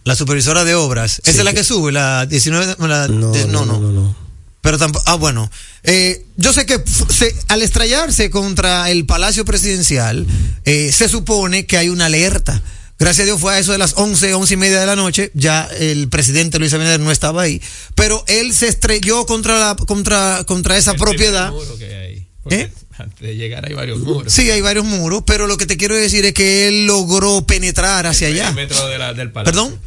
La 0.04 0.16
supervisora 0.16 0.64
de 0.64 0.76
obras. 0.76 1.20
Esa 1.24 1.32
Sí, 1.34 1.38
es 1.40 1.44
la 1.46 1.54
que- 1.54 1.64
sube, 1.64 1.92
la 1.92 2.26
19, 2.26 2.76
la, 2.88 3.08
No, 3.08 3.32
de- 3.32 3.46
no, 3.48 3.66
no, 3.66 3.80
no, 3.80 3.92
no. 3.92 4.16
Pero 4.62 4.78
tampoco, 4.78 5.04
ah, 5.08 5.16
bueno. 5.16 5.50
Eh, 5.84 6.26
yo 6.38 6.54
sé 6.54 6.66
que 6.66 6.82
se- 7.10 7.36
al 7.50 7.62
estrellarse 7.62 8.30
contra 8.30 8.90
el 8.92 9.06
Palacio 9.06 9.44
Presidencial, 9.46 10.26
eh, 10.66 10.92
se 10.94 11.10
supone 11.10 11.66
que 11.66 11.78
hay 11.78 11.90
una 11.90 12.06
alerta. 12.06 12.62
Gracias 13.00 13.24
a 13.24 13.26
Dios 13.26 13.42
fue 13.42 13.54
a 13.54 13.60
eso 13.60 13.72
de 13.74 13.78
las 13.78 13.94
11, 13.98 14.34
11 14.34 14.54
y 14.54 14.58
media 14.58 14.80
de 14.80 14.86
la 14.86 14.96
noche. 14.96 15.32
Ya 15.34 15.68
el 15.80 16.08
presidente 16.08 16.60
Luis 16.60 16.74
Abinader 16.74 17.00
no 17.02 17.12
estaba 17.12 17.42
ahí. 17.42 17.62
Pero 17.96 18.24
él 18.28 18.54
se 18.54 18.68
estrelló 18.70 19.26
contra 19.26 19.60
la, 19.60 19.76
contra, 19.76 20.44
contra 20.46 20.78
esa 20.78 20.92
El 20.92 20.98
propiedad. 20.98 21.52
muro 21.52 21.78
que 21.78 21.96
hay 21.96 22.28
¿Eh? 22.50 22.70
Antes 22.98 23.20
de 23.22 23.36
llegar 23.36 23.66
hay 23.66 23.74
varios 23.74 24.00
muros. 24.00 24.32
Sí, 24.32 24.50
hay 24.52 24.62
varios 24.62 24.86
muros, 24.86 25.24
pero 25.26 25.48
lo 25.48 25.58
que 25.58 25.66
te 25.66 25.78
quiero 25.78 25.96
decir 25.96 26.24
es 26.26 26.34
que 26.34 26.68
él 26.68 26.86
logró 26.86 27.46
penetrar 27.48 28.06
hacia 28.06 28.28
allá. 28.28 28.52
Metro 28.52 28.86
de 28.88 28.98
la, 28.98 29.14
del 29.14 29.32
palacio. 29.32 29.52
¿Perdón? 29.54 29.80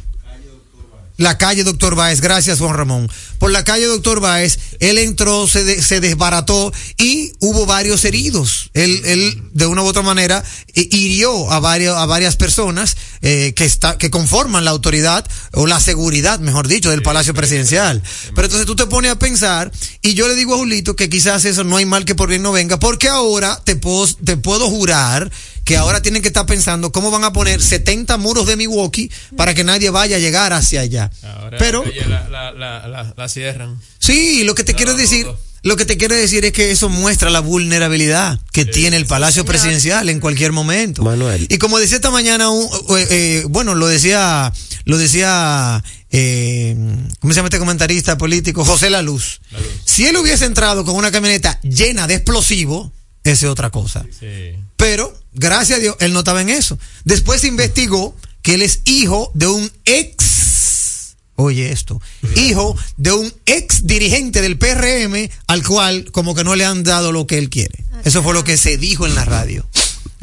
La 1.17 1.37
calle 1.37 1.63
Doctor 1.63 1.95
Báez, 1.95 2.21
gracias 2.21 2.59
Juan 2.59 2.75
Ramón. 2.75 3.09
Por 3.39 3.51
la 3.51 3.63
calle 3.63 3.85
Doctor 3.85 4.19
Báez, 4.19 4.59
él 4.79 4.97
entró, 4.99 5.47
se, 5.47 5.63
de- 5.63 5.81
se 5.81 5.99
desbarató 5.99 6.71
y 6.97 7.33
hubo 7.39 7.65
varios 7.65 8.05
heridos. 8.05 8.69
Él, 8.73 9.01
él 9.05 9.41
de 9.53 9.65
una 9.65 9.81
u 9.81 9.85
otra 9.87 10.03
manera, 10.03 10.43
eh, 10.75 10.87
hirió 10.91 11.51
a 11.51 11.59
varias, 11.59 11.95
a 11.95 12.05
varias 12.05 12.35
personas 12.35 12.95
eh, 13.21 13.53
que, 13.55 13.65
está, 13.65 13.97
que 13.97 14.11
conforman 14.11 14.63
la 14.63 14.71
autoridad 14.71 15.25
o 15.53 15.65
la 15.65 15.79
seguridad, 15.79 16.39
mejor 16.39 16.67
dicho, 16.67 16.91
del 16.91 17.01
Palacio 17.01 17.33
Presidencial. 17.33 18.03
Pero 18.35 18.45
entonces 18.45 18.67
tú 18.67 18.75
te 18.75 18.85
pones 18.85 19.11
a 19.11 19.17
pensar 19.19 19.71
y 20.03 20.13
yo 20.13 20.27
le 20.27 20.35
digo 20.35 20.53
a 20.53 20.57
Julito 20.57 20.95
que 20.95 21.09
quizás 21.09 21.45
eso 21.45 21.63
no 21.63 21.77
hay 21.77 21.85
mal 21.85 22.05
que 22.05 22.13
por 22.15 22.29
bien 22.29 22.43
no 22.43 22.51
venga, 22.51 22.77
porque 22.79 23.07
ahora 23.09 23.59
te 23.63 23.75
puedo, 23.75 24.07
te 24.23 24.37
puedo 24.37 24.69
jurar 24.69 25.31
que 25.67 25.75
ahora 25.77 26.01
tienen 26.01 26.21
que 26.21 26.29
estar 26.29 26.45
pensando 26.45 26.91
cómo 26.91 27.11
van 27.11 27.23
a 27.25 27.33
poner 27.33 27.61
70 27.61 28.17
muros 28.17 28.47
de 28.47 28.55
Milwaukee 28.55 29.11
para 29.35 29.53
que 29.53 29.63
nadie 29.63 29.89
vaya 29.89 30.15
a 30.15 30.19
llegar 30.19 30.53
hacia 30.53 30.81
allá. 30.81 31.11
Ahora 31.23 31.57
Pero 31.57 31.83
la, 32.07 32.29
la, 32.29 32.51
la, 32.53 32.87
la, 32.87 33.13
la 33.17 33.29
cierran. 33.29 33.79
sí, 33.99 34.43
lo 34.45 34.55
que 34.55 34.63
te 34.63 34.73
quiero 34.75 34.93
decir, 34.95 35.27
lo 35.63 35.75
que 35.75 35.85
te 35.85 35.97
quiero 35.97 36.15
decir 36.15 36.45
es 36.45 36.53
que 36.53 36.71
eso 36.71 36.87
muestra 36.87 37.29
la 37.29 37.41
vulnerabilidad 37.41 38.39
que 38.53 38.63
tiene 38.63 38.95
el 38.95 39.05
Palacio 39.05 39.43
Presidencial 39.43 40.07
en 40.07 40.19
cualquier 40.21 40.53
momento. 40.53 41.03
Manuel. 41.03 41.45
Y 41.49 41.57
como 41.57 41.79
decía 41.79 41.97
esta 41.97 42.11
mañana, 42.11 42.49
un- 42.49 42.69
eh, 42.97 43.07
eh, 43.09 43.43
bueno, 43.49 43.75
lo 43.75 43.87
decía, 43.87 44.53
lo 44.85 44.97
decía 44.97 45.83
eh, 46.11 46.75
¿cómo 47.19 47.33
se 47.33 47.37
llama 47.39 47.47
este 47.47 47.59
comentarista 47.59 48.17
político? 48.17 48.63
José 48.63 48.89
La 48.89 49.01
Luz. 49.01 49.41
Si 49.83 50.05
él 50.05 50.15
hubiese 50.15 50.45
entrado 50.45 50.85
con 50.85 50.95
una 50.95 51.11
camioneta 51.11 51.59
llena 51.61 52.07
de 52.07 52.13
explosivos, 52.15 52.91
esa 53.25 53.45
es 53.47 53.51
otra 53.51 53.69
cosa. 53.71 54.05
Sí. 54.17 54.55
Pero, 54.77 55.13
gracias 55.37 55.79
a 55.79 55.81
Dios, 55.81 55.95
él 55.99 56.13
no 56.13 56.19
estaba 56.19 56.41
en 56.41 56.49
eso. 56.49 56.77
Después 57.05 57.41
se 57.41 57.47
investigó 57.47 58.15
que 58.41 58.55
él 58.55 58.61
es 58.61 58.81
hijo 58.85 59.31
de 59.33 59.47
un 59.47 59.71
ex, 59.85 61.15
oye 61.35 61.71
esto, 61.71 62.01
hijo 62.35 62.75
de 62.97 63.11
un 63.11 63.33
ex 63.45 63.85
dirigente 63.85 64.41
del 64.41 64.57
PRM 64.57 65.29
al 65.47 65.63
cual 65.65 66.11
como 66.11 66.35
que 66.35 66.43
no 66.43 66.55
le 66.55 66.65
han 66.65 66.83
dado 66.83 67.11
lo 67.11 67.27
que 67.27 67.37
él 67.37 67.49
quiere. 67.49 67.83
Eso 68.03 68.23
fue 68.23 68.33
lo 68.33 68.43
que 68.43 68.57
se 68.57 68.77
dijo 68.77 69.05
en 69.05 69.15
la 69.15 69.25
radio. 69.25 69.67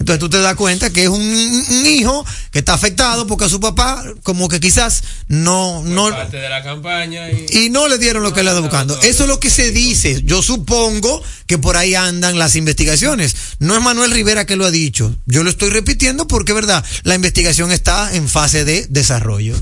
Entonces 0.05 0.21
tú 0.21 0.29
te 0.29 0.39
das 0.39 0.55
cuenta 0.55 0.91
que 0.91 1.05
es 1.05 1.09
un, 1.09 1.19
un 1.23 1.87
hijo 1.87 2.27
que 2.51 2.59
está 2.59 2.75
afectado 2.75 3.27
porque 3.27 3.47
a 3.47 3.49
su 3.49 3.59
papá 3.59 4.05
como 4.23 4.49
que 4.51 4.61
quizás 4.61 5.03
no, 5.29 5.83
no, 5.83 6.11
Parte 6.11 6.37
de 6.37 6.51
la 6.51 6.63
campaña 6.63 7.31
y. 7.31 7.47
y 7.51 7.71
no 7.71 7.89
le 7.89 7.97
dieron 7.97 8.23
lo 8.23 8.35
que 8.35 8.41
él 8.41 8.49
anda 8.49 8.61
buscando. 8.61 9.01
Eso 9.01 9.23
es 9.23 9.29
lo 9.31 9.41
que 9.41 9.49
se 9.49 9.71
dice. 9.71 10.21
Yo 10.23 10.43
supongo 10.43 11.23
que 11.47 11.57
por 11.57 11.79
ahí 11.79 11.95
andan 11.95 12.39
las 12.39 12.55
investigaciones. 12.55 13.35
No 13.61 13.75
es 13.75 13.81
Manuel 13.81 14.11
Rivera 14.11 14.45
que 14.45 14.57
lo 14.57 14.67
ha 14.67 14.71
dicho. 14.71 15.17
Yo 15.25 15.43
lo 15.43 15.49
estoy 15.49 15.71
repitiendo 15.71 16.29
porque, 16.29 16.53
verdad, 16.53 16.85
la 17.05 17.15
investigación 17.15 17.73
está 17.73 18.15
en 18.15 18.29
fase 18.29 18.67
de 18.67 18.87
desarrollo. 18.91 19.57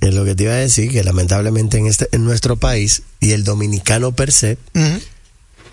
Es 0.00 0.14
lo 0.14 0.24
que 0.24 0.34
te 0.34 0.44
iba 0.44 0.54
a 0.54 0.56
decir, 0.56 0.90
que 0.90 1.04
lamentablemente 1.04 1.76
en, 1.76 1.88
este, 1.88 2.08
en 2.12 2.24
nuestro 2.24 2.56
país 2.56 3.02
y 3.20 3.32
el 3.32 3.44
dominicano 3.44 4.12
per 4.12 4.32
se 4.32 4.56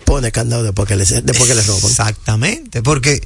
pone 0.04 0.32
candado 0.32 0.64
después 0.64 0.86
que 0.86 0.96
le, 0.96 1.04
después 1.04 1.48
que 1.48 1.54
le 1.54 1.62
roban. 1.62 1.90
Exactamente, 1.90 2.82
porque 2.82 3.22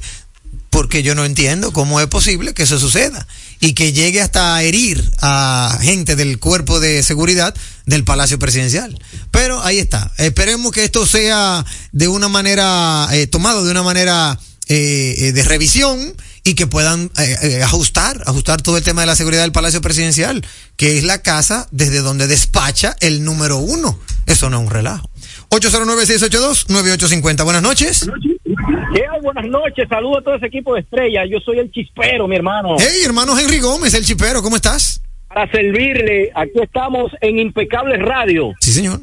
porque 0.71 1.03
yo 1.03 1.13
no 1.15 1.25
entiendo 1.25 1.73
cómo 1.73 1.99
es 1.99 2.07
posible 2.07 2.53
que 2.53 2.63
eso 2.63 2.79
suceda 2.79 3.27
y 3.59 3.73
que 3.73 3.91
llegue 3.91 4.21
hasta 4.21 4.55
a 4.55 4.63
herir 4.63 5.11
a 5.19 5.77
gente 5.81 6.15
del 6.15 6.39
cuerpo 6.39 6.79
de 6.79 7.03
seguridad 7.03 7.53
del 7.85 8.05
Palacio 8.05 8.39
Presidencial. 8.39 8.97
Pero 9.31 9.61
ahí 9.63 9.79
está. 9.79 10.11
Esperemos 10.17 10.71
que 10.71 10.85
esto 10.85 11.05
sea 11.05 11.63
de 11.91 12.07
una 12.07 12.29
manera 12.29 13.07
eh, 13.11 13.27
tomado 13.27 13.65
de 13.65 13.71
una 13.71 13.83
manera 13.83 14.39
eh, 14.69 15.15
eh, 15.17 15.31
de 15.33 15.43
revisión 15.43 16.15
y 16.45 16.55
que 16.55 16.65
puedan 16.65 17.11
ajustar, 17.63 18.23
ajustar 18.25 18.63
todo 18.63 18.77
el 18.77 18.83
tema 18.83 19.01
de 19.01 19.07
la 19.07 19.15
seguridad 19.15 19.43
del 19.43 19.51
Palacio 19.51 19.81
Presidencial, 19.81 20.43
que 20.75 20.97
es 20.97 21.03
la 21.03 21.21
casa 21.21 21.67
desde 21.71 21.99
donde 21.99 22.25
despacha 22.25 22.95
el 23.01 23.23
número 23.23 23.57
uno. 23.57 23.99
Eso 24.25 24.49
no 24.49 24.59
es 24.59 24.63
un 24.63 24.71
relajo. 24.71 25.10
809-682-9850. 25.51 27.43
Buenas 27.43 27.61
noches. 27.61 28.09
¿Qué 28.93 29.03
hay? 29.05 29.21
Buenas 29.21 29.45
noches, 29.47 29.87
saludo 29.89 30.19
a 30.19 30.21
todo 30.21 30.35
ese 30.35 30.47
equipo 30.47 30.73
de 30.73 30.81
estrella. 30.81 31.25
Yo 31.25 31.39
soy 31.39 31.59
el 31.59 31.71
chispero, 31.71 32.27
mi 32.27 32.35
hermano. 32.35 32.75
Hey, 32.79 33.01
hermano 33.05 33.37
Henry 33.37 33.59
Gómez, 33.59 33.93
el 33.93 34.03
chipero, 34.05 34.41
¿cómo 34.41 34.55
estás? 34.55 35.01
Para 35.27 35.49
servirle, 35.51 36.31
aquí 36.33 36.59
estamos 36.61 37.11
en 37.21 37.39
Impecable 37.39 37.97
Radio. 37.97 38.53
Sí, 38.59 38.71
señor. 38.71 38.99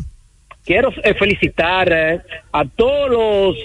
Quiero 0.64 0.90
eh, 1.02 1.14
felicitar 1.14 1.90
eh, 1.90 2.20
a 2.52 2.64
todos 2.64 3.10
los 3.10 3.56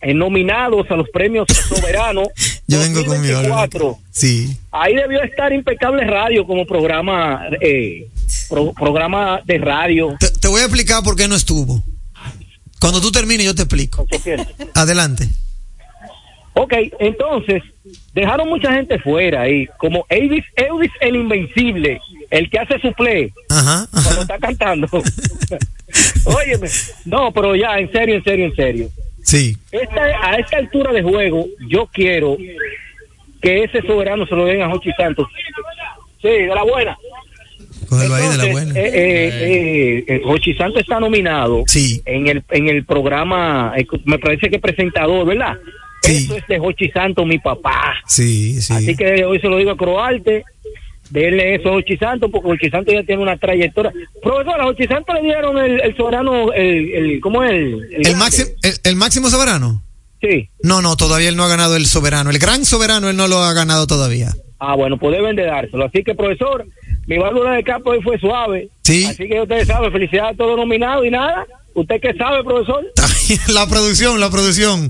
eh, 0.00 0.14
nominados 0.14 0.88
a 0.90 0.96
los 0.96 1.08
premios 1.10 1.46
soberanos. 1.68 2.28
Yo 2.66 2.78
vengo 2.78 3.04
con 3.04 3.20
mi 3.20 3.28
2024. 3.28 3.98
Sí. 4.10 4.56
Ahí 4.70 4.94
debió 4.94 5.22
estar 5.22 5.52
Impecable 5.52 6.04
Radio 6.04 6.46
como 6.46 6.64
programa, 6.66 7.42
eh, 7.60 8.08
pro- 8.48 8.72
programa 8.72 9.40
de 9.44 9.58
radio. 9.58 10.16
Te, 10.18 10.30
te 10.30 10.48
voy 10.48 10.60
a 10.60 10.64
explicar 10.64 11.02
por 11.02 11.14
qué 11.16 11.28
no 11.28 11.34
estuvo. 11.34 11.82
Cuando 12.80 13.00
tú 13.00 13.10
termines, 13.12 13.46
yo 13.46 13.54
te 13.54 13.62
explico. 13.62 14.06
Adelante. 14.74 15.28
Ok, 16.54 16.72
entonces, 17.00 17.62
dejaron 18.14 18.48
mucha 18.48 18.72
gente 18.72 18.98
fuera 19.00 19.42
ahí, 19.42 19.66
como 19.76 20.06
Elvis, 20.08 20.44
Elvis 20.54 20.92
el 21.00 21.16
Invencible, 21.16 22.00
el 22.30 22.48
que 22.48 22.58
hace 22.60 22.78
su 22.78 22.92
play 22.92 23.32
Ajá. 23.50 23.88
cuando 23.90 24.22
está 24.22 24.38
cantando. 24.38 24.86
Óyeme, 26.24 26.68
no, 27.04 27.32
pero 27.32 27.56
ya, 27.56 27.78
en 27.78 27.90
serio, 27.90 28.16
en 28.16 28.24
serio, 28.24 28.44
en 28.46 28.54
serio. 28.54 28.90
Sí. 29.24 29.56
Esta, 29.72 30.02
a 30.22 30.36
esta 30.36 30.58
altura 30.58 30.92
de 30.92 31.02
juego, 31.02 31.46
yo 31.68 31.88
quiero 31.92 32.36
que 33.42 33.64
ese 33.64 33.82
soberano 33.82 34.26
se 34.26 34.34
lo 34.36 34.44
den 34.46 34.62
a 34.62 34.70
Jochi 34.70 34.90
Santos. 34.96 35.26
Sí, 36.22 36.28
de 36.28 36.46
la 36.46 36.62
buena. 36.62 36.96
Cógelo 37.88 38.14
ahí 38.14 38.28
de 38.28 38.36
la 38.38 38.46
buena. 38.52 38.72
eh, 38.80 38.90
eh, 38.94 40.04
eh, 40.08 40.20
Jochi 40.24 40.54
Santos 40.54 40.80
está 40.82 40.98
nominado 41.00 41.64
Sí. 41.66 42.00
en 42.06 42.28
el 42.28 42.42
en 42.50 42.68
el 42.68 42.84
programa, 42.84 43.74
eh, 43.76 43.86
me 44.04 44.18
parece 44.18 44.48
que 44.48 44.58
presentador, 44.58 45.26
¿verdad? 45.26 45.58
Sí. 46.02 46.24
Eso 46.26 46.36
es 46.36 46.46
de 46.46 46.58
Jochi 46.58 46.88
Santos, 46.90 47.26
mi 47.26 47.38
papá. 47.38 47.94
Sí, 48.06 48.60
sí. 48.60 48.72
Así 48.74 48.96
que 48.96 49.24
hoy 49.24 49.38
se 49.40 49.48
lo 49.48 49.56
digo 49.58 49.70
a 49.72 49.76
Croarte, 49.76 50.44
denle 51.10 51.54
eso 51.56 51.68
a 51.70 51.72
Jochi 51.72 51.96
Santos, 51.96 52.30
porque 52.30 52.48
Jochi 52.48 52.70
Santos 52.70 52.94
ya 52.94 53.02
tiene 53.02 53.22
una 53.22 53.36
trayectoria. 53.36 53.92
Profesor, 54.22 54.60
a 54.60 54.64
Jochi 54.64 54.86
Santos 54.86 55.14
le 55.16 55.22
dieron 55.22 55.58
el, 55.58 55.80
el 55.80 55.96
soberano, 55.96 56.52
el, 56.52 56.92
el, 56.94 57.20
¿cómo 57.20 57.42
es? 57.44 57.50
El, 57.50 57.56
el 57.56 57.82
¿El, 57.94 58.02
grande. 58.02 58.18
máximo, 58.18 58.50
el, 58.62 58.72
el 58.84 58.96
máximo 58.96 59.28
soberano? 59.30 59.82
Sí. 60.20 60.48
No, 60.62 60.80
no, 60.80 60.96
todavía 60.96 61.28
él 61.28 61.36
no 61.36 61.44
ha 61.44 61.48
ganado 61.48 61.76
el 61.76 61.86
soberano. 61.86 62.30
El 62.30 62.38
gran 62.38 62.64
soberano 62.64 63.10
él 63.10 63.16
no 63.16 63.28
lo 63.28 63.38
ha 63.38 63.52
ganado 63.52 63.86
todavía. 63.86 64.32
Ah, 64.58 64.74
bueno, 64.74 64.96
pues 64.96 65.14
deben 65.14 65.36
de 65.36 65.44
dárselo. 65.44 65.84
Así 65.84 66.02
que, 66.02 66.14
profesor, 66.14 66.64
mi 67.06 67.18
válvula 67.18 67.52
de 67.52 67.62
campo 67.64 67.90
hoy 67.90 68.00
fue 68.02 68.18
suave. 68.18 68.70
Sí. 68.82 69.04
Así 69.04 69.28
que 69.28 69.40
ustedes 69.42 69.66
saben, 69.66 69.92
felicidades 69.92 70.32
a 70.32 70.36
todos 70.36 70.52
los 70.52 70.60
nominados 70.60 71.04
y 71.04 71.10
nada. 71.10 71.46
¿Usted 71.74 72.00
qué 72.00 72.14
sabe, 72.14 72.42
profesor? 72.44 72.84
La 73.48 73.66
producción, 73.66 74.20
la 74.20 74.30
producción. 74.30 74.88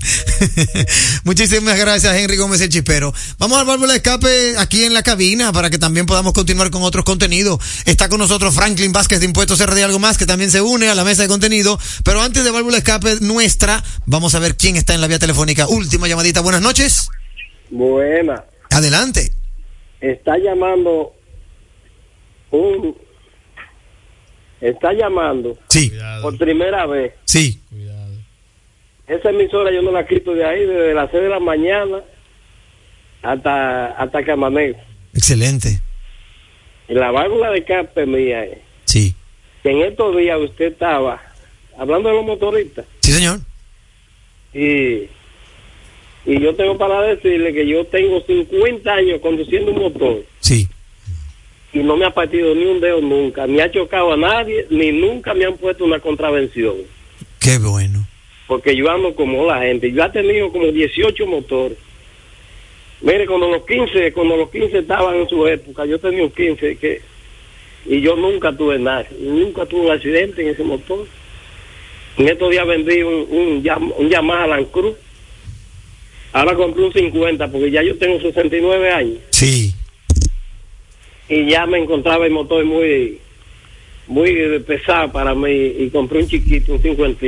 Muchísimas 1.23 1.77
gracias, 1.77 2.15
Henry 2.15 2.37
Gómez 2.37 2.61
el 2.61 2.69
Chispero. 2.69 3.13
Vamos 3.37 3.57
al 3.57 3.65
válvula 3.65 3.93
de 3.93 3.97
escape 3.97 4.57
aquí 4.57 4.83
en 4.83 4.93
la 4.93 5.03
cabina 5.03 5.51
para 5.53 5.69
que 5.69 5.77
también 5.77 6.05
podamos 6.05 6.33
continuar 6.33 6.69
con 6.71 6.83
otros 6.83 7.05
contenidos. 7.05 7.59
Está 7.85 8.09
con 8.09 8.19
nosotros 8.19 8.53
Franklin 8.53 8.91
Vázquez 8.91 9.19
de 9.19 9.25
Impuestos 9.25 9.63
RD 9.65 9.83
algo 9.83 9.99
más 9.99 10.17
que 10.17 10.25
también 10.25 10.51
se 10.51 10.61
une 10.61 10.89
a 10.89 10.95
la 10.95 11.03
mesa 11.03 11.21
de 11.21 11.27
contenido. 11.27 11.79
Pero 12.03 12.21
antes 12.21 12.43
de 12.43 12.51
válvula 12.51 12.73
de 12.73 12.79
escape 12.79 13.19
nuestra, 13.21 13.83
vamos 14.05 14.35
a 14.35 14.39
ver 14.39 14.55
quién 14.55 14.75
está 14.75 14.93
en 14.93 15.01
la 15.01 15.07
vía 15.07 15.19
telefónica. 15.19 15.67
Última 15.67 16.07
llamadita. 16.07 16.41
Buenas 16.41 16.61
noches. 16.61 17.09
Buena. 17.69 18.43
Adelante. 18.69 19.31
Está 20.01 20.37
llamando 20.37 21.13
un. 22.51 22.95
Está 24.61 24.93
llamando 24.93 25.57
Sí, 25.69 25.91
por 26.21 26.37
primera 26.37 26.85
vez. 26.87 27.13
sí. 27.25 27.61
Esa 29.07 29.29
emisora 29.29 29.71
yo 29.71 29.81
no 29.81 29.91
la 29.91 30.05
quito 30.07 30.33
de 30.33 30.43
ahí 30.45 30.65
desde 30.65 30.93
las 30.93 31.11
6 31.11 31.23
de 31.23 31.29
la 31.29 31.39
mañana 31.39 31.99
hasta, 33.21 33.87
hasta 33.91 34.23
que. 34.23 34.75
Excelente. 35.13 35.79
Y 36.87 36.93
la 36.93 37.11
válvula 37.11 37.51
de 37.51 37.59
escape 37.59 38.05
mía 38.05 38.43
es 38.45 38.57
Sí. 38.85 39.15
que 39.63 39.71
en 39.71 39.81
estos 39.81 40.15
días 40.17 40.39
usted 40.39 40.73
estaba 40.73 41.21
hablando 41.77 42.09
de 42.09 42.15
los 42.15 42.25
motoristas 42.25 42.85
Sí, 43.01 43.11
señor. 43.11 43.39
y, 44.53 45.07
y 46.25 46.39
yo 46.41 46.55
tengo 46.55 46.77
para 46.77 47.01
decirle 47.01 47.53
que 47.53 47.67
yo 47.67 47.85
tengo 47.85 48.21
50 48.21 48.93
años 48.93 49.19
conduciendo 49.21 49.71
un 49.71 49.79
motor. 49.81 50.23
Sí. 50.39 50.67
y 51.73 51.79
no 51.79 51.97
me 51.97 52.05
ha 52.05 52.11
partido 52.13 52.55
ni 52.55 52.63
un 52.65 52.79
dedo 52.79 53.01
nunca, 53.01 53.45
ni 53.47 53.59
ha 53.59 53.69
chocado 53.69 54.13
a 54.13 54.17
nadie, 54.17 54.65
ni 54.69 54.91
nunca 54.93 55.33
me 55.33 55.43
han 55.45 55.57
puesto 55.57 55.83
una 55.83 55.99
contravención. 55.99 56.75
Qué 57.39 57.57
bueno. 57.57 58.07
Porque 58.47 58.75
yo 58.75 58.89
ando 58.91 59.15
como 59.15 59.45
la 59.45 59.61
gente. 59.61 59.91
Yo 59.91 60.03
he 60.03 60.09
tenido 60.09 60.51
como 60.51 60.67
18 60.67 61.25
motores. 61.25 61.77
Mire, 63.01 63.25
cuando 63.25 63.49
los 63.49 63.65
15, 63.65 64.13
cuando 64.13 64.37
los 64.37 64.49
15 64.49 64.79
estaban 64.79 65.15
en 65.15 65.27
su 65.27 65.45
época, 65.47 65.85
yo 65.85 65.99
tenía 65.99 66.23
un 66.23 66.31
15 66.31 66.77
que 66.77 67.01
y 67.87 68.01
yo 68.01 68.15
nunca 68.15 68.51
tuve 68.51 68.79
nada, 68.79 69.05
nunca 69.19 69.65
tuve 69.65 69.81
un 69.81 69.91
accidente 69.91 70.41
en 70.41 70.49
ese 70.49 70.63
motor. 70.63 71.05
En 72.17 72.27
estos 72.27 72.49
días 72.49 72.65
vendí 72.65 73.03
un, 73.03 73.27
un, 73.29 73.93
un 73.97 74.09
Yamaha 74.09 74.47
Land 74.47 74.71
Cruz. 74.71 74.95
Ahora 76.33 76.55
compré 76.55 76.83
un 76.83 76.93
50 76.93 77.47
porque 77.51 77.71
ya 77.71 77.83
yo 77.83 77.95
tengo 77.97 78.19
69 78.19 78.91
años. 78.91 79.17
Sí. 79.29 79.73
y 81.29 81.49
ya 81.49 81.65
me 81.65 81.79
encontraba 81.79 82.25
el 82.25 82.31
motor 82.31 82.63
muy 82.65 83.19
muy 84.07 84.59
pesado 84.59 85.11
para 85.11 85.33
mí 85.33 85.51
y 85.51 85.89
compré 85.89 86.19
un 86.19 86.27
chiquito, 86.27 86.73
un 86.73 86.81
50. 86.81 87.27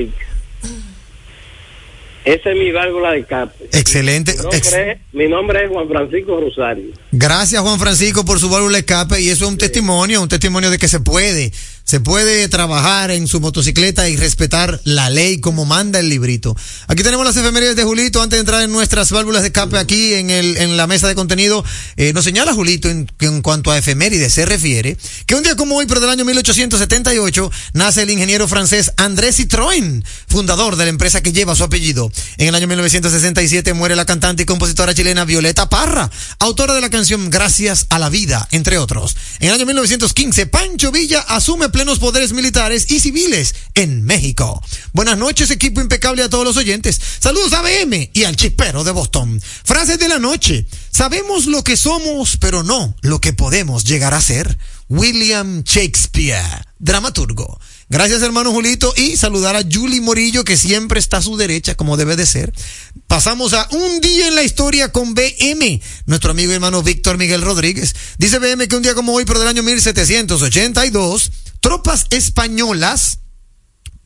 Esa 2.27 2.51
es 2.51 2.57
mi 2.57 2.71
válvula 2.71 3.11
de 3.11 3.19
escape. 3.19 3.69
Excelente. 3.71 4.33
Mi 4.33 4.37
nombre, 4.43 4.57
Ex- 4.57 4.73
es, 4.73 4.97
mi 5.13 5.27
nombre 5.27 5.63
es 5.63 5.69
Juan 5.69 5.87
Francisco 5.87 6.39
Rosario. 6.41 6.91
Gracias 7.11 7.61
Juan 7.61 7.79
Francisco 7.79 8.25
por 8.25 8.39
su 8.39 8.49
válvula 8.49 8.73
de 8.73 8.79
escape 8.79 9.21
y 9.21 9.29
eso 9.29 9.45
es 9.45 9.51
un 9.51 9.57
testimonio, 9.57 10.21
un 10.21 10.27
testimonio 10.27 10.69
de 10.69 10.77
que 10.77 10.87
se 10.87 10.99
puede. 10.99 11.51
Se 11.87 12.01
puede 12.01 12.49
trabajar 12.49 13.11
en 13.11 13.29
su 13.29 13.39
motocicleta 13.39 14.09
y 14.09 14.17
respetar 14.17 14.81
la 14.83 15.09
ley 15.09 15.39
como 15.39 15.63
manda 15.63 15.99
el 15.99 16.09
librito. 16.09 16.53
Aquí 16.87 17.01
tenemos 17.01 17.25
las 17.25 17.37
efemérides 17.37 17.77
de 17.77 17.85
Julito. 17.85 18.21
Antes 18.21 18.35
de 18.35 18.41
entrar 18.41 18.61
en 18.61 18.73
nuestras 18.73 19.09
válvulas 19.09 19.41
de 19.41 19.47
escape 19.47 19.77
aquí 19.77 20.15
en, 20.15 20.29
el, 20.29 20.57
en 20.57 20.75
la 20.75 20.85
mesa 20.85 21.07
de 21.07 21.15
contenido, 21.15 21.63
eh, 21.95 22.11
nos 22.11 22.25
señala 22.25 22.53
Julito 22.53 22.89
en, 22.89 23.09
en 23.19 23.41
cuanto 23.41 23.71
a 23.71 23.77
efemérides 23.77 24.33
se 24.33 24.45
refiere, 24.45 24.97
que 25.25 25.35
un 25.35 25.43
día 25.43 25.55
como 25.55 25.77
hoy, 25.77 25.85
pero 25.85 26.01
del 26.01 26.09
año 26.09 26.25
1878, 26.25 27.51
nace 27.71 28.01
el 28.01 28.09
ingeniero 28.09 28.49
francés 28.49 28.91
André 28.97 29.29
Citroën, 29.29 30.03
fundador 30.27 30.75
de 30.75 30.83
la 30.83 30.89
empresa 30.89 31.23
que 31.23 31.31
lleva 31.31 31.55
su 31.55 31.63
apellido. 31.63 32.11
En 32.37 32.49
el 32.49 32.55
año 32.55 32.67
1967 32.67 33.73
muere 33.73 33.95
la 33.95 34.03
cantante 34.03 34.43
y 34.43 34.45
compositora 34.45 34.93
chilena 34.93 35.23
Violeta 35.23 35.69
Parra, 35.69 36.11
autora 36.39 36.73
de 36.73 36.81
la 36.81 36.89
canción 36.89 37.29
Gracias 37.29 37.85
a 37.87 37.97
la 37.97 38.09
Vida, 38.09 38.45
entre 38.51 38.77
otros. 38.77 39.15
En 39.39 39.47
el 39.47 39.55
año 39.55 39.65
1915, 39.65 40.47
Pancho 40.47 40.91
Villa 40.91 41.21
asume 41.21 41.69
plenos 41.77 41.99
poderes 41.99 42.33
militares 42.33 42.87
y 42.89 42.99
civiles 42.99 43.53
en 43.75 44.01
México. 44.01 44.63
Buenas 44.93 45.15
noches, 45.15 45.51
equipo 45.51 45.79
impecable 45.79 46.23
a 46.23 46.29
todos 46.29 46.43
los 46.43 46.57
oyentes. 46.57 46.99
Saludos 47.19 47.53
a 47.53 47.61
BM 47.61 48.09
y 48.15 48.23
al 48.23 48.35
chispero 48.35 48.83
de 48.83 48.89
Boston. 48.89 49.39
Frases 49.63 49.99
de 49.99 50.07
la 50.07 50.17
noche. 50.17 50.65
Sabemos 50.89 51.45
lo 51.45 51.63
que 51.63 51.77
somos, 51.77 52.37
pero 52.37 52.63
no 52.63 52.95
lo 53.01 53.21
que 53.21 53.31
podemos 53.31 53.83
llegar 53.83 54.15
a 54.15 54.21
ser. 54.21 54.57
William 54.89 55.61
Shakespeare, 55.61 56.65
dramaturgo. 56.79 57.59
Gracias, 57.89 58.23
hermano 58.23 58.51
Julito, 58.51 58.91
y 58.97 59.15
saludar 59.15 59.55
a 59.55 59.61
Julie 59.61 60.01
Morillo, 60.01 60.43
que 60.43 60.57
siempre 60.57 60.99
está 60.99 61.17
a 61.17 61.21
su 61.21 61.37
derecha, 61.37 61.75
como 61.75 61.95
debe 61.95 62.15
de 62.15 62.25
ser. 62.25 62.51
Pasamos 63.05 63.53
a 63.53 63.67
un 63.69 64.01
día 64.01 64.27
en 64.27 64.33
la 64.33 64.41
historia 64.41 64.91
con 64.91 65.13
BM, 65.13 65.79
nuestro 66.07 66.31
amigo 66.31 66.51
y 66.51 66.55
hermano 66.55 66.81
Víctor 66.81 67.19
Miguel 67.19 67.43
Rodríguez. 67.43 67.95
Dice 68.17 68.39
BM 68.39 68.67
que 68.67 68.75
un 68.75 68.81
día 68.81 68.95
como 68.95 69.13
hoy, 69.13 69.25
pero 69.25 69.39
del 69.39 69.47
año 69.47 69.61
1782, 69.61 71.31
tropas 71.59 72.05
españolas, 72.09 73.19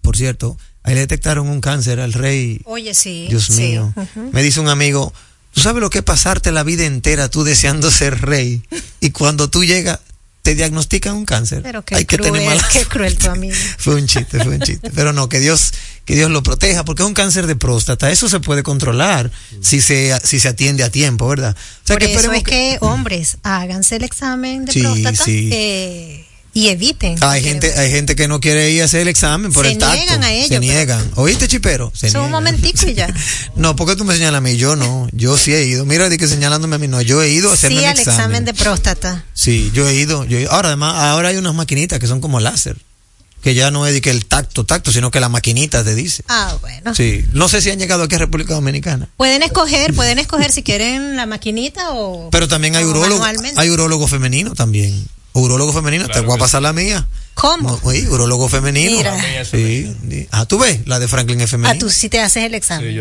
por 0.02 0.18
cierto, 0.18 0.58
ahí 0.84 0.94
le 0.96 1.02
detectaron 1.02 1.48
un 1.48 1.62
cáncer 1.62 2.00
al 2.00 2.14
rey. 2.14 2.62
Oye, 2.66 2.94
sí. 2.94 3.28
Dios 3.30 3.46
sí. 3.46 3.54
mío. 3.62 3.94
Me 4.32 4.42
dice 4.44 4.60
un 4.60 4.70
amigo, 4.70 5.14
¿tú 5.54 5.62
sabes 5.62 5.82
lo 5.82 5.90
que 5.90 6.00
es 6.00 6.04
pasarte 6.04 6.52
la 6.52 6.64
vida 6.64 6.86
entera 6.86 7.30
tú 7.30 7.44
deseando 7.44 7.92
ser 7.92 8.22
rey? 8.22 8.64
Y 9.00 9.12
cuando 9.12 9.50
tú 9.50 9.64
llegas, 9.64 10.00
te 10.42 10.56
diagnostican 10.56 11.16
un 11.16 11.26
cáncer. 11.26 11.62
Pero 11.62 11.84
qué 11.84 11.96
Hay 11.96 12.06
que 12.06 12.18
cruel, 12.18 12.34
tener 12.34 12.48
mala 12.50 12.68
qué 12.74 12.86
cruel 12.86 13.16
tu 13.18 13.30
amigo. 13.30 13.56
fue 13.78 13.96
un 13.96 14.08
chiste, 14.08 14.44
fue 14.44 14.56
un 14.56 14.62
chiste. 14.62 14.90
Pero 14.90 15.14
no, 15.14 15.30
que 15.30 15.40
Dios, 15.40 15.72
que 16.04 16.16
Dios 16.16 16.32
lo 16.32 16.42
proteja, 16.42 16.84
porque 16.84 17.04
es 17.04 17.08
un 17.08 17.14
cáncer 17.14 17.46
de 17.46 17.56
próstata. 17.56 18.10
Eso 18.10 18.28
se 18.28 18.40
puede 18.40 18.64
controlar 18.64 19.32
si 19.62 19.82
se, 19.82 20.18
si 20.24 20.40
se 20.40 20.48
atiende 20.48 20.84
a 20.84 20.90
tiempo, 20.90 21.28
¿verdad? 21.28 21.56
O 21.56 21.88
sea 21.88 21.96
Por 21.98 22.08
que 22.08 22.14
eso 22.16 22.32
es 22.32 22.44
que, 22.44 22.78
hombres, 22.82 23.38
háganse 23.44 23.98
el 23.98 24.04
examen 24.04 24.66
de 24.66 24.72
Sí, 24.74 24.82
próstata 24.82 25.24
sí. 25.24 25.50
eh, 25.54 26.26
y 26.54 26.68
eviten. 26.68 27.16
Hay 27.22 27.42
gente, 27.42 27.74
hay 27.80 27.90
gente 27.92 28.16
que 28.16 28.28
no 28.28 28.40
quiere 28.42 28.72
ir 28.72 28.82
a 28.82 28.86
hacer 28.86 29.02
el 29.02 29.08
examen 29.08 29.54
por 29.54 29.66
Se 29.66 29.72
el 29.74 29.78
tacto. 29.78 29.96
niegan 29.96 30.24
a 30.24 30.32
ello, 30.34 30.48
Se 30.48 30.60
niegan. 30.60 31.12
¿Oíste, 31.16 31.48
chipero? 31.48 31.92
Se 31.96 32.10
Son 32.10 32.26
un 32.26 32.32
momentico 32.32 32.88
y 32.88 32.94
ya. 32.94 33.08
No, 33.56 33.76
porque 33.76 33.96
tú 33.96 34.04
me 34.04 34.14
señalas 34.16 34.40
a 34.40 34.42
mí? 34.42 34.58
Yo 34.58 34.76
no. 34.76 35.08
Yo 35.14 35.38
sí 35.38 35.54
he 35.54 35.64
ido. 35.66 35.86
Mira, 35.86 36.10
di 36.10 36.18
que 36.18 36.28
señalándome 36.28 36.76
a 36.76 36.80
mí. 36.80 36.88
No, 36.88 37.02
yo 37.02 37.22
he 37.22 37.30
ido 37.30 37.52
a 37.52 37.54
hacerme 37.54 37.78
Sí, 37.78 37.84
el 37.84 37.90
al 37.92 38.00
examen 38.00 38.44
de 38.46 38.54
próstata. 38.54 39.24
Sí, 39.34 39.72
yo 39.74 39.88
he 39.88 39.96
ido. 39.96 40.26
Yo 40.26 40.38
he 40.38 40.42
ido. 40.42 40.52
Ahora, 40.52 40.70
además, 40.70 40.96
ahora 40.96 41.30
hay 41.30 41.38
unas 41.38 41.54
maquinitas 41.54 42.00
que 42.00 42.08
son 42.08 42.20
como 42.22 42.40
láser. 42.40 42.76
Que 43.42 43.56
ya 43.56 43.72
no 43.72 43.88
es 43.88 43.94
de 43.94 44.02
que 44.02 44.12
el 44.12 44.28
tacto, 44.28 44.66
tacto, 44.66 44.92
sino 44.92 45.10
que 45.10 45.20
la 45.20 45.28
maquinita 45.28 45.84
te 45.84 45.96
dice. 45.96 46.24
Ah, 46.28 46.56
bueno. 46.62 46.94
Sí. 46.94 47.26
No 47.34 47.50
sé 47.50 47.60
si 47.62 47.72
han 47.72 47.80
llegado 47.80 48.04
aquí 48.04 48.14
a 48.14 48.20
República 48.20 48.54
Dominicana. 48.54 49.10
Pueden 49.18 49.42
escoger, 49.42 49.96
pueden 49.96 50.20
escoger 50.20 50.52
si 50.52 50.62
quieren 50.62 51.16
la 51.16 51.26
maquinita 51.26 51.92
o. 51.94 52.30
Pero 52.30 52.48
también 52.48 52.76
hay 52.76 52.84
o 52.84 52.90
urólogo, 52.90 53.20
manualmente. 53.20 53.60
hay 53.60 53.70
urólogo 53.72 54.08
femenino 54.08 54.54
también. 54.54 55.08
Urólogo 55.34 55.72
femenino, 55.72 56.08
te 56.10 56.20
voy 56.22 56.36
a 56.36 56.40
pasar 56.40 56.62
la 56.62 56.74
mía. 56.74 57.08
¿Cómo? 57.34 57.70
No, 57.72 57.80
oye, 57.84 58.08
urólogo 58.10 58.50
femenino. 58.50 58.98
Mira. 58.98 59.46
Sí, 59.46 59.92
sí. 60.10 60.28
Ah, 60.32 60.46
tú 60.46 60.60
ves, 60.60 60.82
la 60.86 61.00
de 61.00 61.08
Franklin 61.08 61.40
es 61.40 61.46
Ah, 61.46 61.52
femenina. 61.52 61.80
tú 61.80 61.90
sí 61.90 62.10
te 62.10 62.20
haces 62.20 62.44
el 62.44 62.54
examen. 62.54 62.92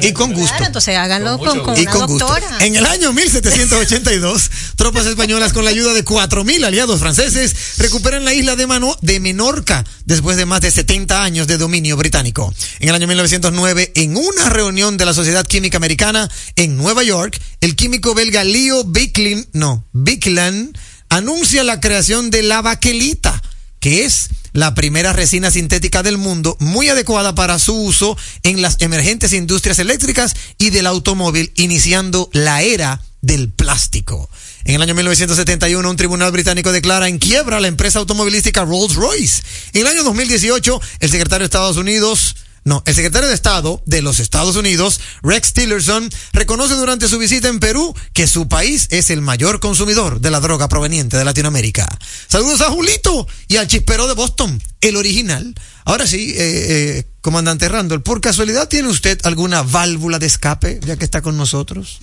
Y- 0.00 0.06
y 0.06 0.12
con 0.12 0.32
gusto. 0.32 0.50
Claro, 0.50 0.66
entonces 0.66 0.96
háganlo 0.96 1.36
con, 1.38 1.60
con 1.64 1.76
y 1.76 1.82
una 1.82 1.90
con 1.90 2.06
gusto. 2.06 2.26
doctora. 2.28 2.64
En 2.64 2.76
el 2.76 2.86
año 2.86 3.12
1782, 3.12 4.50
tropas 4.76 5.06
españolas 5.06 5.52
con 5.52 5.64
la 5.64 5.70
ayuda 5.70 5.92
de 5.92 6.04
4.000 6.04 6.64
aliados 6.64 7.00
franceses 7.00 7.54
recuperan 7.78 8.24
la 8.24 8.32
isla 8.32 8.54
de, 8.56 8.66
Mano- 8.68 8.96
de 9.02 9.18
Menorca 9.20 9.84
después 10.04 10.36
de 10.36 10.46
más 10.46 10.60
de 10.60 10.70
70 10.70 11.22
años 11.24 11.48
de 11.48 11.58
dominio 11.58 11.96
británico. 11.96 12.54
En 12.78 12.88
el 12.88 12.94
año 12.94 13.08
1909, 13.08 13.92
en 13.96 14.16
una 14.16 14.48
reunión 14.48 14.96
de 14.96 15.04
la 15.04 15.12
Sociedad 15.14 15.44
Química 15.46 15.76
Americana 15.76 16.30
en 16.54 16.76
Nueva 16.76 17.02
York, 17.02 17.38
el 17.60 17.74
químico 17.74 18.14
belga 18.14 18.44
Leo 18.44 18.84
Bicklin, 18.84 19.46
no, 19.52 19.84
Bickland, 19.92 20.78
anuncia 21.08 21.64
la 21.64 21.80
creación 21.80 22.30
de 22.30 22.42
la 22.42 22.62
baquelita 22.62 23.42
que 23.80 24.04
es 24.04 24.30
la 24.52 24.74
primera 24.74 25.12
resina 25.12 25.50
sintética 25.50 26.02
del 26.02 26.18
mundo, 26.18 26.56
muy 26.58 26.88
adecuada 26.88 27.34
para 27.34 27.58
su 27.58 27.74
uso 27.74 28.16
en 28.42 28.62
las 28.62 28.76
emergentes 28.80 29.32
industrias 29.32 29.78
eléctricas 29.78 30.34
y 30.58 30.70
del 30.70 30.86
automóvil, 30.86 31.52
iniciando 31.56 32.30
la 32.32 32.62
era 32.62 33.02
del 33.20 33.50
plástico. 33.50 34.28
En 34.64 34.74
el 34.74 34.82
año 34.82 34.94
1971, 34.94 35.88
un 35.88 35.96
tribunal 35.96 36.32
británico 36.32 36.72
declara 36.72 37.06
en 37.06 37.18
quiebra 37.18 37.60
la 37.60 37.68
empresa 37.68 38.00
automovilística 38.00 38.64
Rolls-Royce. 38.64 39.42
En 39.74 39.82
el 39.82 39.86
año 39.86 40.02
2018, 40.02 40.80
el 41.00 41.10
secretario 41.10 41.44
de 41.44 41.44
Estados 41.44 41.76
Unidos, 41.76 42.34
no, 42.66 42.82
el 42.84 42.96
secretario 42.96 43.28
de 43.28 43.34
Estado 43.36 43.80
de 43.86 44.02
los 44.02 44.18
Estados 44.18 44.56
Unidos, 44.56 45.00
Rex 45.22 45.52
Tillerson, 45.52 46.10
reconoce 46.32 46.74
durante 46.74 47.06
su 47.06 47.16
visita 47.16 47.46
en 47.46 47.60
Perú 47.60 47.94
que 48.12 48.26
su 48.26 48.48
país 48.48 48.88
es 48.90 49.10
el 49.10 49.20
mayor 49.20 49.60
consumidor 49.60 50.20
de 50.20 50.32
la 50.32 50.40
droga 50.40 50.68
proveniente 50.68 51.16
de 51.16 51.24
Latinoamérica. 51.24 51.86
Saludos 52.26 52.62
a 52.62 52.70
Julito 52.70 53.28
y 53.46 53.58
al 53.58 53.68
chispero 53.68 54.08
de 54.08 54.14
Boston, 54.14 54.60
el 54.80 54.96
original. 54.96 55.54
Ahora 55.84 56.08
sí, 56.08 56.32
eh, 56.32 56.38
eh, 56.38 57.04
comandante 57.20 57.68
Randall, 57.68 58.02
¿por 58.02 58.20
casualidad 58.20 58.66
tiene 58.68 58.88
usted 58.88 59.20
alguna 59.22 59.62
válvula 59.62 60.18
de 60.18 60.26
escape 60.26 60.80
ya 60.84 60.96
que 60.96 61.04
está 61.04 61.22
con 61.22 61.36
nosotros? 61.36 62.00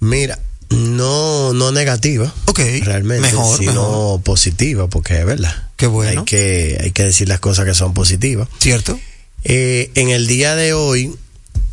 Mira, 0.00 0.36
no, 0.70 1.52
no 1.52 1.70
negativa. 1.70 2.34
Ok. 2.46 2.58
Realmente, 2.82 3.20
mejor, 3.22 3.56
sino 3.56 3.72
mejor. 3.72 4.22
positiva, 4.22 4.88
porque 4.88 5.20
es 5.20 5.24
verdad. 5.24 5.68
Qué 5.76 5.86
bueno. 5.86 6.22
Hay 6.22 6.24
que, 6.24 6.76
hay 6.80 6.90
que 6.90 7.04
decir 7.04 7.28
las 7.28 7.38
cosas 7.38 7.66
que 7.66 7.74
son 7.74 7.94
positivas. 7.94 8.48
¿Cierto? 8.58 8.98
Eh, 9.44 9.90
en 9.94 10.10
el 10.10 10.26
día 10.26 10.54
de 10.56 10.72
hoy, 10.72 11.14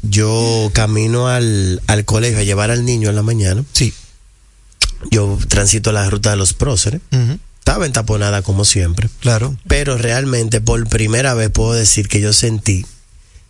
yo 0.04 0.70
camino 0.74 1.28
al, 1.28 1.82
al 1.88 2.06
colegio 2.06 2.40
a 2.40 2.44
llevar 2.44 2.72
al 2.72 2.86
niño 2.86 3.10
en 3.10 3.16
la 3.16 3.24
mañana. 3.24 3.64
Sí. 3.74 3.94
Yo 5.10 5.38
transito 5.48 5.92
la 5.92 6.10
ruta 6.10 6.30
de 6.32 6.36
los 6.38 6.54
próceres. 6.54 7.02
Ujú, 7.12 7.40
Estaba 7.60 7.86
entaponada 7.86 8.42
como 8.42 8.66
siempre. 8.66 9.10
Claro. 9.20 9.56
Pero 9.68 9.98
realmente 9.98 10.62
por 10.62 10.88
primera 10.88 11.34
vez 11.34 11.50
puedo 11.50 11.74
decir 11.74 12.08
que 12.08 12.20
yo 12.22 12.34
sentí 12.34 12.86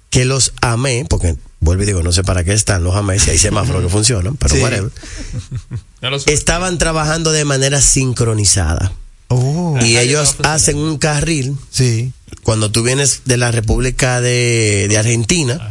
que 0.10 0.26
los 0.26 0.52
amé, 0.62 1.06
porque 1.10 1.38
vuelvo 1.62 1.84
y 1.84 1.86
digo, 1.86 2.04
no 2.04 2.12
sé 2.12 2.22
para 2.24 2.44
qué 2.44 2.52
están 2.54 2.84
los 2.84 2.96
amé, 2.96 3.18
si 3.18 3.32
hay 3.32 3.38
semáforos 3.38 3.82
que 3.84 3.90
funcionan, 3.98 4.36
pero 4.36 4.56
Sí. 4.56 4.62
whatever. 4.62 4.92
Estaban 6.28 6.78
trabajando 6.78 7.32
de 7.32 7.46
manera 7.46 7.80
sincronizada. 7.82 8.92
Oh, 9.34 9.80
Y 9.82 9.98
ellos 9.98 10.36
hacen 10.44 10.78
un 10.78 10.98
carril 10.98 11.56
sí. 11.72 12.12
cuando 12.44 12.72
tú 12.72 12.84
vienes 12.84 13.22
de 13.26 13.38
la 13.38 13.52
República 13.52 14.20
de, 14.22 14.88
de 14.90 14.98
Argentina, 14.98 15.68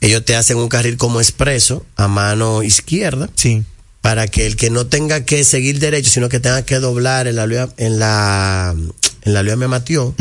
ellos 0.00 0.24
te 0.24 0.36
hacen 0.36 0.58
un 0.58 0.68
carril 0.68 0.96
como 0.96 1.20
expreso 1.20 1.84
a 1.96 2.06
mano 2.08 2.62
izquierda 2.62 3.30
Sí. 3.34 3.62
para 4.02 4.28
que 4.28 4.46
el 4.46 4.56
que 4.56 4.70
no 4.70 4.86
tenga 4.86 5.24
que 5.24 5.42
seguir 5.44 5.78
derecho, 5.78 6.10
sino 6.10 6.28
que 6.28 6.38
tenga 6.40 6.62
que 6.62 6.78
doblar 6.78 7.26
en 7.28 7.36
la 7.36 7.44
en 7.78 7.98
la 7.98 8.74
en 9.22 9.34
la 9.34 9.42
Luis 9.42 9.56
Matió, 9.68 10.14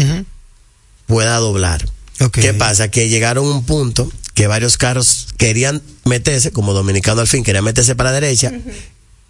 pueda 1.06 1.38
doblar. 1.38 1.86
ok. 2.22 2.32
¿Qué 2.40 2.54
pasa? 2.54 2.90
Que 2.90 3.10
llegaron 3.10 3.46
a 3.46 3.52
un 3.52 3.66
punto 3.66 4.10
que 4.34 4.48
varios 4.48 4.78
carros 4.78 5.28
querían 5.38 5.82
meterse, 6.06 6.52
como 6.52 6.74
dominicano 6.74 7.22
al 7.22 7.28
fin, 7.28 7.44
querían 7.44 7.64
meterse 7.64 7.96
para 7.96 8.12
la 8.12 8.20
derecha, 8.20 8.52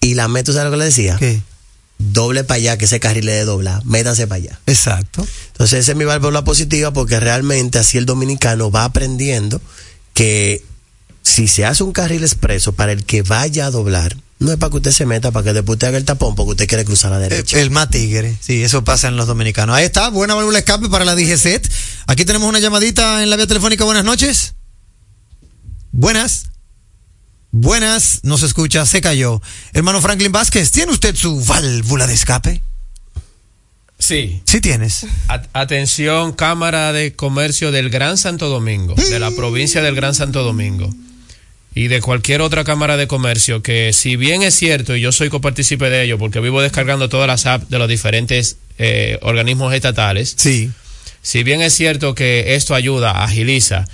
y 0.01 0.13
la 0.15 0.27
meta, 0.27 0.51
¿sabes 0.53 0.65
lo 0.65 0.71
que 0.71 0.77
le 0.77 0.85
decía? 0.85 1.15
¿Qué? 1.17 1.41
Doble 1.97 2.43
para 2.43 2.57
allá, 2.57 2.77
que 2.77 2.85
ese 2.85 2.99
carril 2.99 3.25
le 3.25 3.33
de 3.33 3.45
doblar, 3.45 3.85
métanse 3.85 4.27
para 4.27 4.37
allá. 4.37 4.59
Exacto. 4.65 5.25
Entonces, 5.53 5.79
esa 5.79 5.91
es 5.93 5.97
mi 5.97 6.03
válvula 6.03 6.43
positiva 6.43 6.91
porque 6.91 7.19
realmente 7.19 7.79
así 7.79 7.97
el 7.97 8.05
dominicano 8.05 8.69
va 8.69 8.83
aprendiendo 8.83 9.61
que 10.13 10.63
si 11.21 11.47
se 11.47 11.65
hace 11.65 11.83
un 11.83 11.91
carril 11.91 12.23
expreso 12.23 12.73
para 12.73 12.91
el 12.91 13.05
que 13.05 13.21
vaya 13.21 13.67
a 13.67 13.71
doblar, 13.71 14.15
no 14.39 14.51
es 14.51 14.57
para 14.57 14.69
que 14.69 14.77
usted 14.77 14.91
se 14.91 15.05
meta, 15.05 15.31
para 15.31 15.45
que 15.45 15.53
después 15.53 15.75
usted 15.75 15.87
haga 15.87 15.97
el 15.97 16.05
tapón 16.05 16.35
porque 16.35 16.51
usted 16.51 16.67
quiere 16.67 16.85
cruzar 16.85 17.13
a 17.13 17.15
la 17.15 17.27
derecha. 17.27 17.59
El 17.59 17.71
más 17.71 17.89
tigre, 17.89 18.37
sí, 18.41 18.63
eso 18.63 18.83
pasa 18.83 19.07
en 19.07 19.15
los 19.15 19.27
dominicanos. 19.27 19.75
Ahí 19.75 19.85
está, 19.85 20.09
buena 20.09 20.35
válvula 20.35 20.57
de 20.57 20.59
escape 20.59 20.89
para 20.89 21.05
la 21.05 21.15
DGCET. 21.15 21.71
Aquí 22.07 22.25
tenemos 22.25 22.47
una 22.47 22.59
llamadita 22.59 23.23
en 23.23 23.29
la 23.29 23.37
vía 23.37 23.47
telefónica. 23.47 23.85
Buenas 23.85 24.03
noches. 24.03 24.53
Buenas. 25.91 26.49
Buenas, 27.57 28.19
no 28.23 28.37
se 28.37 28.47
escucha, 28.47 28.85
se 28.85 28.99
cayó. 28.99 29.41
Hermano 29.71 30.01
Franklin 30.01 30.29
Vázquez, 30.33 30.71
¿tiene 30.71 30.91
usted 30.91 31.15
su 31.15 31.39
válvula 31.45 32.05
de 32.05 32.13
escape? 32.13 32.61
Sí. 33.97 34.41
Sí 34.43 34.59
tienes. 34.59 35.05
A- 35.29 35.41
atención, 35.53 36.33
Cámara 36.33 36.91
de 36.91 37.15
Comercio 37.15 37.71
del 37.71 37.89
Gran 37.89 38.17
Santo 38.17 38.49
Domingo, 38.49 38.93
de 38.95 39.19
la 39.19 39.31
provincia 39.31 39.81
del 39.81 39.95
Gran 39.95 40.13
Santo 40.13 40.43
Domingo. 40.43 40.93
Y 41.73 41.87
de 41.87 42.01
cualquier 42.01 42.41
otra 42.41 42.65
Cámara 42.65 42.97
de 42.97 43.07
Comercio, 43.07 43.63
que 43.63 43.93
si 43.93 44.17
bien 44.17 44.43
es 44.43 44.53
cierto, 44.55 44.93
y 44.93 44.99
yo 44.99 45.13
soy 45.13 45.29
copartícipe 45.29 45.89
de 45.89 46.03
ello, 46.03 46.17
porque 46.17 46.41
vivo 46.41 46.61
descargando 46.61 47.07
todas 47.07 47.27
las 47.27 47.45
apps 47.45 47.69
de 47.69 47.79
los 47.79 47.87
diferentes 47.87 48.57
eh, 48.77 49.17
organismos 49.21 49.73
estatales. 49.73 50.35
Sí. 50.37 50.71
Si 51.21 51.43
bien 51.43 51.61
es 51.61 51.73
cierto 51.73 52.15
que 52.15 52.55
esto 52.55 52.75
ayuda, 52.75 53.23
agiliza 53.23 53.87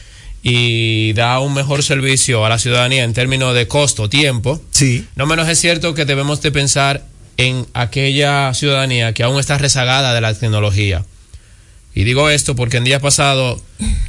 y 0.43 1.13
da 1.13 1.39
un 1.39 1.54
mejor 1.54 1.84
servicio 1.84 2.45
a 2.45 2.49
la 2.49 2.58
ciudadanía 2.60 3.04
en 3.04 3.13
términos 3.13 3.54
de 3.54 3.67
costo, 3.67 4.10
tiempo, 4.10 4.62
Sí. 4.71 5.06
no 5.15 5.25
menos 5.25 5.47
es 5.47 5.60
cierto 5.60 5.93
que 5.93 6.06
debemos 6.06 6.41
de 6.41 6.51
pensar 6.51 7.04
en 7.38 7.65
aquella 7.73 8.54
ciudadanía 8.54 9.13
que 9.13 9.23
aún 9.23 9.39
está 9.39 9.58
rezagada 9.58 10.13
de 10.13 10.21
la 10.21 10.34
tecnología. 10.34 11.06
Y 11.93 12.06
digo 12.06 12.30
esto 12.30 12.56
porque 12.56 12.77
el 12.77 12.86
día 12.86 13.01
pasado 13.01 13.62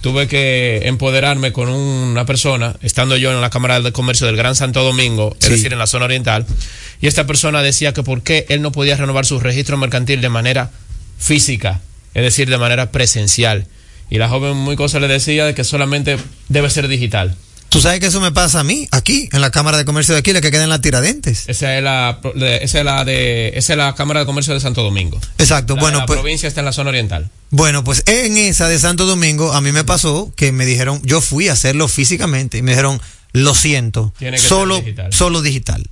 tuve 0.02 0.28
que 0.28 0.82
empoderarme 0.84 1.52
con 1.52 1.68
una 1.68 2.24
persona, 2.24 2.76
estando 2.80 3.16
yo 3.16 3.32
en 3.32 3.40
la 3.40 3.50
Cámara 3.50 3.80
de 3.80 3.90
Comercio 3.92 4.26
del 4.26 4.36
Gran 4.36 4.54
Santo 4.54 4.84
Domingo, 4.84 5.34
es 5.40 5.46
Sí. 5.46 5.52
decir, 5.52 5.72
en 5.72 5.80
la 5.80 5.88
zona 5.88 6.04
oriental, 6.04 6.46
y 7.00 7.08
esta 7.08 7.26
persona 7.26 7.60
decía 7.62 7.92
que 7.92 8.04
por 8.04 8.22
qué 8.22 8.46
él 8.50 8.62
no 8.62 8.70
podía 8.70 8.96
renovar 8.96 9.26
su 9.26 9.40
registro 9.40 9.76
mercantil 9.78 10.20
de 10.20 10.28
manera 10.28 10.70
física, 11.18 11.80
es 12.14 12.22
decir, 12.22 12.48
de 12.48 12.58
manera 12.58 12.92
presencial. 12.92 13.66
Y 14.12 14.18
la 14.18 14.28
joven 14.28 14.54
muy 14.58 14.76
cosa 14.76 15.00
le 15.00 15.08
decía 15.08 15.46
de 15.46 15.54
que 15.54 15.64
solamente 15.64 16.18
debe 16.48 16.68
ser 16.68 16.86
digital. 16.86 17.34
Tú 17.70 17.80
sabes 17.80 17.98
que 18.00 18.06
eso 18.08 18.20
me 18.20 18.30
pasa 18.30 18.60
a 18.60 18.64
mí, 18.64 18.86
aquí, 18.90 19.30
en 19.32 19.40
la 19.40 19.50
Cámara 19.50 19.78
de 19.78 19.86
Comercio 19.86 20.12
de 20.12 20.20
aquí, 20.20 20.34
la 20.34 20.42
que 20.42 20.50
queda 20.50 20.64
en 20.64 20.68
la 20.68 20.82
Tiradentes. 20.82 21.48
Esa 21.48 21.78
es 21.78 21.82
la, 21.82 22.20
esa 22.60 22.78
es 22.80 22.84
la 22.84 23.06
de, 23.06 23.52
esa 23.56 23.72
es 23.72 23.76
la 23.78 23.94
Cámara 23.94 24.20
de 24.20 24.26
Comercio 24.26 24.52
de 24.52 24.60
Santo 24.60 24.82
Domingo. 24.82 25.18
Exacto, 25.38 25.76
La, 25.76 25.80
bueno, 25.80 25.98
la 26.00 26.04
pues. 26.06 26.18
provincia 26.20 26.46
está 26.46 26.60
en 26.60 26.66
la 26.66 26.74
zona 26.74 26.90
oriental. 26.90 27.30
Bueno, 27.48 27.82
pues 27.84 28.02
en 28.04 28.36
esa 28.36 28.68
de 28.68 28.78
Santo 28.78 29.06
Domingo 29.06 29.54
a 29.54 29.62
mí 29.62 29.72
me 29.72 29.84
pasó 29.84 30.30
que 30.36 30.52
me 30.52 30.66
dijeron, 30.66 31.00
yo 31.04 31.22
fui 31.22 31.48
a 31.48 31.54
hacerlo 31.54 31.88
físicamente 31.88 32.58
y 32.58 32.62
me 32.62 32.72
dijeron, 32.72 33.00
lo 33.32 33.54
siento, 33.54 34.12
Tiene 34.18 34.36
que 34.36 34.42
ser 34.42 34.48
solo 34.50 34.76
digital. 34.80 35.10
solo 35.14 35.40
digital. 35.40 35.88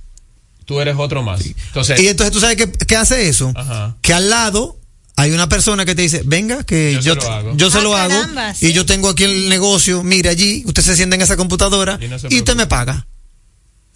Tú 0.65 0.79
eres 0.79 0.95
otro 0.99 1.23
más. 1.23 1.41
Entonces, 1.43 1.99
Y 1.99 2.07
entonces 2.09 2.31
tú 2.31 2.39
sabes 2.39 2.57
qué, 2.57 2.71
qué 2.71 2.95
hace 2.95 3.27
eso, 3.27 3.51
Ajá. 3.55 3.95
que 4.03 4.13
al 4.13 4.29
lado 4.29 4.77
hay 5.15 5.31
una 5.31 5.47
persona 5.49 5.85
que 5.85 5.93
te 5.95 6.01
dice, 6.01 6.21
venga, 6.25 6.63
que 6.63 6.93
Yo 6.93 6.99
yo, 7.01 7.13
se 7.13 7.15
lo 7.15 7.21
te- 7.21 7.27
hago. 7.27 7.57
yo 7.57 7.71
se 7.71 7.77
Ah, 7.77 7.81
lo 7.81 7.95
hago 7.95 8.15
y 8.61 8.71
yo 8.73 8.85
tengo 8.85 9.09
aquí 9.09 9.23
el 9.23 9.49
negocio, 9.49 10.03
mire 10.03 10.29
allí, 10.29 10.63
usted 10.65 10.81
se 10.83 10.95
sienta 10.95 11.15
en 11.15 11.21
esa 11.21 11.37
computadora 11.37 11.99
Y 12.01 12.07
no 12.07 12.17
y 12.29 12.37
usted 12.39 12.55
me 12.55 12.67
paga. 12.67 13.07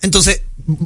Entonces, 0.01 0.41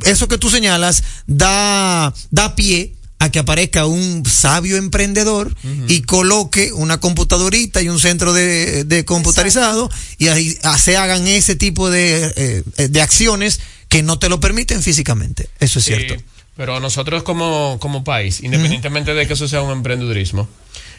eso 0.06 0.28
que 0.28 0.38
tú 0.38 0.50
señalas 0.50 1.04
da, 1.28 2.14
da 2.32 2.56
pie 2.56 2.94
a 3.22 3.30
que 3.30 3.40
aparezca 3.40 3.86
un 3.86 4.24
sabio 4.26 4.78
emprendedor 4.78 5.54
y 5.90 6.04
coloque 6.04 6.72
una 6.72 7.00
computadorita 7.02 7.82
y 7.82 7.90
un 7.90 8.00
centro 8.00 8.32
de, 8.32 8.86
de 8.86 9.04
computarizado 9.04 9.90
y 10.18 10.30
ahí 10.30 10.58
ah, 10.64 10.78
se 10.78 10.96
hagan 10.96 11.28
ese 11.28 11.56
tipo 11.56 11.90
de, 11.90 12.64
eh, 12.78 12.88
de 12.88 13.02
acciones 13.02 13.60
que 13.90 14.04
no 14.04 14.20
te 14.20 14.30
lo 14.30 14.40
permiten 14.40 14.82
físicamente. 14.82 15.50
Eso 15.60 15.80
es 15.80 15.86
Sí, 15.86 15.96
cierto. 15.96 16.24
Pero 16.60 16.82
nosotros 16.82 17.24
como, 17.24 17.78
como 17.80 18.04
país, 18.04 18.44
independientemente 18.44 19.14
de 19.14 19.26
que 19.26 19.32
eso 19.32 19.48
sea 19.48 19.62
un 19.62 19.72
emprendedurismo, 19.72 20.50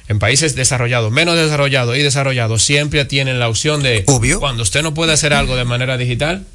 en 0.09 0.19
países 0.19 0.55
desarrollados, 0.57 1.13
menos 1.13 1.37
desarrollados 1.37 1.99
y 1.99 2.01
desarrollados, 2.03 2.63
siempre 2.63 3.05
tienen 3.05 3.39
la 3.39 3.47
opción 3.51 3.83
de, 3.83 4.05
Obvio. 4.07 4.41
cuando 4.41 4.63
usted 4.63 4.83
no 4.83 4.95
puede 4.95 5.13
hacer 5.13 5.35
algo 5.35 5.57
de 5.57 5.67
manera 5.67 5.99
digital, 5.99 6.47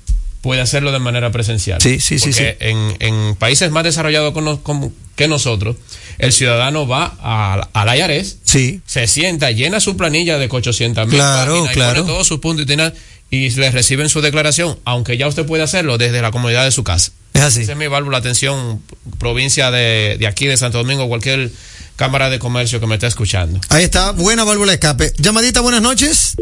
puede 0.41 0.59
hacerlo 0.61 0.91
de 0.91 0.97
manera 0.97 1.31
presencial. 1.31 1.79
Sí, 1.83 1.99
sí, 1.99 2.17
sí, 2.17 2.31
Porque 2.31 2.57
En, 2.61 2.95
en 2.99 3.35
países 3.35 3.69
más 3.69 3.83
desarrollados 3.83 4.33
con 4.33 4.91
que 5.15 5.27
nosotros, 5.27 5.75
el 6.17 6.33
ciudadano 6.33 6.87
va 6.87 7.15
a, 7.21 7.69
a 7.73 7.95
IARES, 7.95 8.39
Sí. 8.43 8.81
se 8.87 9.05
sienta, 9.05 9.51
llena 9.51 9.79
su 9.81 9.95
planilla 9.95 10.39
de 10.39 10.47
800 10.49 11.05
mil 11.05 11.15
Claro, 11.17 11.51
páginas 11.53 11.71
y 11.71 11.73
claro. 11.75 12.01
pone 12.01 12.11
todos 12.11 12.27
sus 12.27 12.39
puntos 12.39 12.63
y 12.63 12.65
tiene- 12.65 12.91
y 13.29 13.49
le 13.49 13.71
reciben 13.71 14.09
su 14.09 14.21
declaración, 14.21 14.77
aunque 14.85 15.17
ya 15.17 15.27
usted 15.27 15.45
puede 15.45 15.63
hacerlo 15.63 15.97
desde 15.97 16.21
la 16.21 16.31
comodidad 16.31 16.63
de 16.63 16.71
su 16.71 16.83
casa. 16.83 17.11
Es 17.33 17.41
así. 17.41 17.61
Esa 17.61 17.73
es 17.73 17.77
mi 17.77 17.87
válvula 17.87 18.21
de 18.21 18.29
atención, 18.29 18.81
provincia 19.19 19.71
de, 19.71 20.17
de 20.19 20.27
aquí, 20.27 20.45
de 20.45 20.57
Santo 20.57 20.77
Domingo, 20.77 21.07
cualquier 21.07 21.51
cámara 21.95 22.29
de 22.29 22.39
comercio 22.39 22.79
que 22.79 22.87
me 22.87 22.95
esté 22.95 23.07
escuchando. 23.07 23.59
Ahí 23.69 23.83
está, 23.83 24.11
buena 24.11 24.43
válvula 24.43 24.71
de 24.71 24.75
escape. 24.75 25.13
Llamadita, 25.17 25.61
buenas 25.61 25.81
noches. 25.81 26.35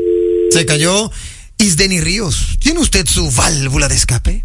Se 0.52 0.65
cayó. 0.65 1.12
Isdeni 1.58 2.02
Ríos, 2.02 2.58
¿tiene 2.60 2.80
usted 2.80 3.06
su 3.08 3.32
válvula 3.32 3.88
de 3.88 3.96
escape? 3.96 4.43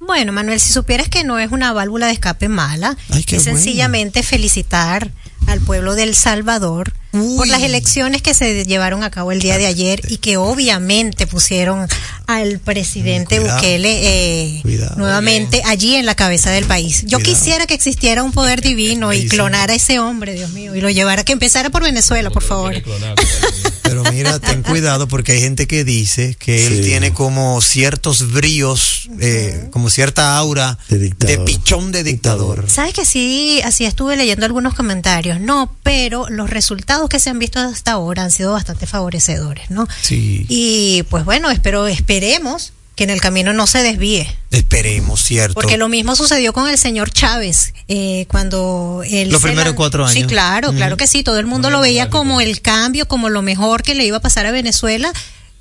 Bueno, 0.00 0.32
Manuel, 0.32 0.60
si 0.60 0.72
supieras 0.72 1.08
que 1.08 1.24
no 1.24 1.38
es 1.38 1.50
una 1.50 1.72
válvula 1.72 2.06
de 2.06 2.12
escape 2.12 2.48
mala, 2.48 2.96
Ay, 3.10 3.20
es 3.20 3.26
bueno. 3.26 3.42
sencillamente 3.58 4.22
felicitar 4.22 5.10
al 5.46 5.60
pueblo 5.60 5.94
de 5.94 6.02
El 6.04 6.14
Salvador 6.14 6.92
por 7.10 7.48
las 7.48 7.62
elecciones 7.62 8.20
que 8.22 8.34
se 8.34 8.64
llevaron 8.66 9.02
a 9.02 9.10
cabo 9.10 9.32
el 9.32 9.40
día 9.40 9.56
de 9.56 9.66
ayer 9.66 10.00
y 10.08 10.18
que 10.18 10.36
obviamente 10.36 11.26
pusieron 11.26 11.88
al 12.26 12.58
presidente 12.58 13.38
Cuidado. 13.38 13.56
Bukele 13.56 14.00
eh, 14.02 14.60
Cuidado. 14.62 14.96
nuevamente 14.96 15.62
allí 15.64 15.96
en 15.96 16.04
la 16.06 16.14
cabeza 16.14 16.50
del 16.50 16.66
país. 16.66 17.02
Yo 17.06 17.18
Cuidado. 17.18 17.34
quisiera 17.34 17.66
que 17.66 17.74
existiera 17.74 18.22
un 18.22 18.32
poder 18.32 18.60
divino 18.60 19.12
y 19.14 19.26
clonara 19.26 19.72
a 19.72 19.76
ese 19.76 19.98
hombre, 19.98 20.34
Dios 20.34 20.50
mío, 20.52 20.74
y 20.76 20.80
lo 20.82 20.90
llevara, 20.90 21.24
que 21.24 21.32
empezara 21.32 21.70
por 21.70 21.82
Venezuela, 21.82 22.30
por 22.30 22.42
favor. 22.42 22.74
Pero 23.88 24.04
mira, 24.12 24.38
ten 24.38 24.62
cuidado 24.62 25.08
porque 25.08 25.32
hay 25.32 25.40
gente 25.40 25.66
que 25.66 25.84
dice 25.84 26.36
que 26.38 26.66
él 26.66 26.76
Sí. 26.76 26.82
tiene 26.82 27.12
como 27.12 27.60
ciertos 27.60 28.32
bríos, 28.32 29.08
eh, 29.20 29.68
como 29.72 29.90
cierta 29.90 30.36
aura 30.36 30.78
De 30.88 30.98
dictador. 30.98 31.44
pichón 31.44 31.92
de 31.92 32.04
dictador. 32.04 32.64
Sabes 32.68 32.94
que 32.94 33.04
sí, 33.04 33.60
así 33.64 33.84
estuve 33.84 34.16
leyendo 34.16 34.46
algunos 34.46 34.74
comentarios, 34.74 35.40
no, 35.40 35.74
pero 35.82 36.28
los 36.28 36.50
resultados 36.50 37.08
que 37.08 37.18
se 37.18 37.30
han 37.30 37.38
visto 37.38 37.58
hasta 37.60 37.92
ahora 37.92 38.22
han 38.24 38.30
sido 38.30 38.52
bastante 38.52 38.86
favorecedores, 38.86 39.70
¿no? 39.70 39.86
Sí. 40.02 40.46
Y 40.48 41.02
pues 41.10 41.24
bueno, 41.24 41.50
espero, 41.50 41.86
esperemos 41.86 42.72
que 42.98 43.04
en 43.04 43.10
el 43.10 43.20
camino 43.20 43.52
no 43.52 43.68
se 43.68 43.78
desvíe, 43.82 44.26
Esperemos, 44.50 45.22
cierto. 45.22 45.54
porque 45.54 45.76
lo 45.78 45.88
mismo 45.88 46.16
sucedió 46.16 46.52
con 46.52 46.68
el 46.68 46.76
señor 46.76 47.10
Chávez 47.12 47.72
eh, 47.86 48.26
cuando 48.28 49.02
él 49.08 49.30
Los 49.30 49.40
primeros 49.40 49.74
cuatro 49.74 50.08
Sí, 50.08 50.18
años. 50.18 50.28
claro, 50.28 50.72
claro 50.72 50.94
Ujú. 50.94 50.98
que 50.98 51.06
sí. 51.06 51.22
Todo 51.22 51.38
el 51.38 51.46
mundo 51.46 51.70
lo 51.70 51.80
veía 51.80 52.10
como 52.10 52.40
el 52.40 52.60
cambio, 52.60 53.06
como 53.06 53.28
lo 53.28 53.40
mejor 53.40 53.84
que 53.84 53.94
le 53.94 54.04
iba 54.04 54.16
a 54.16 54.20
pasar 54.20 54.46
a 54.46 54.50
Venezuela. 54.50 55.12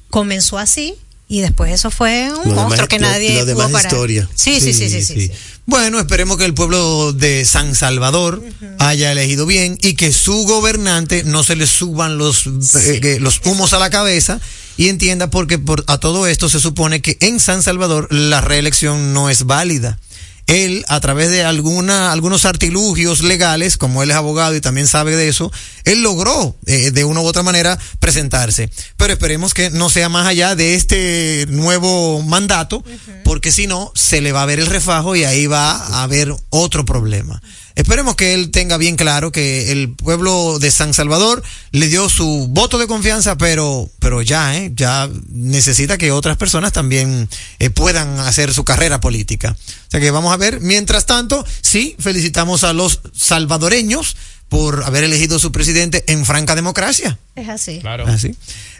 Comenzó 0.09 0.57
así 0.57 0.95
y 1.29 1.41
después 1.41 1.71
eso 1.71 1.91
fue 1.91 2.31
un 2.31 2.49
Lo 2.49 2.55
monstruo 2.55 2.69
demás- 2.69 2.87
que 2.87 2.97
nadie 2.99 3.35
lo 3.35 3.45
demás 3.45 3.83
historia. 3.83 4.27
Sí, 4.33 4.59
sí, 4.59 4.73
sí, 4.73 4.89
sí, 4.89 5.03
sí, 5.03 5.13
sí. 5.27 5.31
Bueno, 5.67 5.99
esperemos 5.99 6.37
que 6.37 6.45
el 6.45 6.55
pueblo 6.55 7.13
de 7.13 7.45
San 7.45 7.75
Salvador 7.75 8.41
haya 8.79 9.11
elegido 9.11 9.45
bien 9.45 9.77
y 9.81 9.93
que 9.95 10.11
su 10.11 10.43
gobernante 10.45 11.23
no 11.23 11.43
se 11.43 11.55
le 11.55 11.67
suban 11.67 12.17
los, 12.17 12.47
eh, 12.75 13.17
los 13.21 13.41
humos 13.45 13.73
a 13.73 13.79
la 13.79 13.89
cabeza 13.91 14.39
y 14.77 14.89
entienda 14.89 15.29
porque 15.29 15.59
por, 15.59 15.83
a 15.87 15.97
todo 15.97 16.27
esto 16.27 16.47
se 16.49 16.59
supone 16.59 17.01
que 17.01 17.17
en 17.19 17.39
San 17.39 17.63
Salvador 17.63 18.07
la 18.11 18.41
reelección 18.41 19.13
no 19.13 19.29
es 19.29 19.45
válida. 19.45 19.99
Él, 20.47 20.85
a 20.87 21.01
través 21.01 21.29
de 21.29 21.43
alguna, 21.43 22.13
algunos 22.13 22.45
artilugios 22.45 23.21
legales, 23.21 23.75
como 23.75 24.01
él 24.01 24.11
es 24.11 24.15
abogado 24.15 24.55
y 24.55 24.61
también 24.61 24.87
sabe 24.87 25.17
de 25.17 25.27
eso, 25.27 25.51
él 25.83 26.03
logró 26.03 26.55
eh, 26.65 26.91
de 26.91 27.03
una 27.03 27.19
u 27.19 27.25
otra 27.25 27.43
manera 27.43 27.77
presentarse. 27.99 28.69
Pero 28.95 29.11
esperemos 29.11 29.53
que 29.53 29.71
no 29.71 29.89
sea 29.89 30.07
más 30.07 30.25
allá 30.25 30.55
de 30.55 30.75
este 30.75 31.47
nuevo 31.49 32.21
mandato, 32.21 32.81
porque 33.25 33.51
si 33.51 33.67
no, 33.67 33.91
se 33.93 34.21
le 34.21 34.31
va 34.31 34.43
a 34.43 34.45
ver 34.45 34.59
el 34.59 34.67
refajo 34.67 35.17
y 35.17 35.25
ahí 35.25 35.47
va 35.47 35.71
a 35.71 36.03
haber 36.03 36.33
otro 36.49 36.85
problema. 36.85 37.41
Esperemos 37.77 38.15
que 38.15 38.33
él 38.33 38.49
tenga 38.49 38.77
bien 38.77 38.95
claro 38.95 39.31
que 39.31 39.71
el 39.71 39.93
pueblo 39.93 40.57
de 40.57 40.71
San 40.71 40.95
Salvador 40.95 41.43
le 41.71 41.87
dio 41.87 42.09
su 42.09 42.47
voto 42.49 42.79
de 42.79 42.87
confianza, 42.87 43.37
pero, 43.37 43.87
pero 43.99 44.23
ya, 44.23 44.57
¿eh? 44.57 44.71
ya 44.73 45.07
necesita 45.29 45.95
que 45.95 46.11
otras 46.11 46.37
personas 46.37 46.73
también 46.73 47.29
eh, 47.59 47.69
puedan 47.69 48.19
hacer 48.19 48.51
su 48.51 48.65
carrera 48.65 48.99
política. 48.99 49.55
O 49.55 49.91
sea 49.91 49.99
que 49.99 50.09
vamos 50.09 50.33
a 50.33 50.37
ver. 50.37 50.59
Mientras 50.59 51.05
tanto, 51.05 51.45
sí, 51.61 51.95
felicitamos 51.99 52.63
a 52.63 52.73
los 52.73 52.99
salvadoreños 53.13 54.17
por 54.49 54.83
haber 54.83 55.03
elegido 55.03 55.37
su 55.37 55.51
presidente 55.51 56.03
en 56.07 56.25
franca 56.25 56.55
democracia. 56.55 57.19
Es 57.35 57.47
así. 57.47 57.77
Claro. 57.81 58.07
Así. 58.07 58.35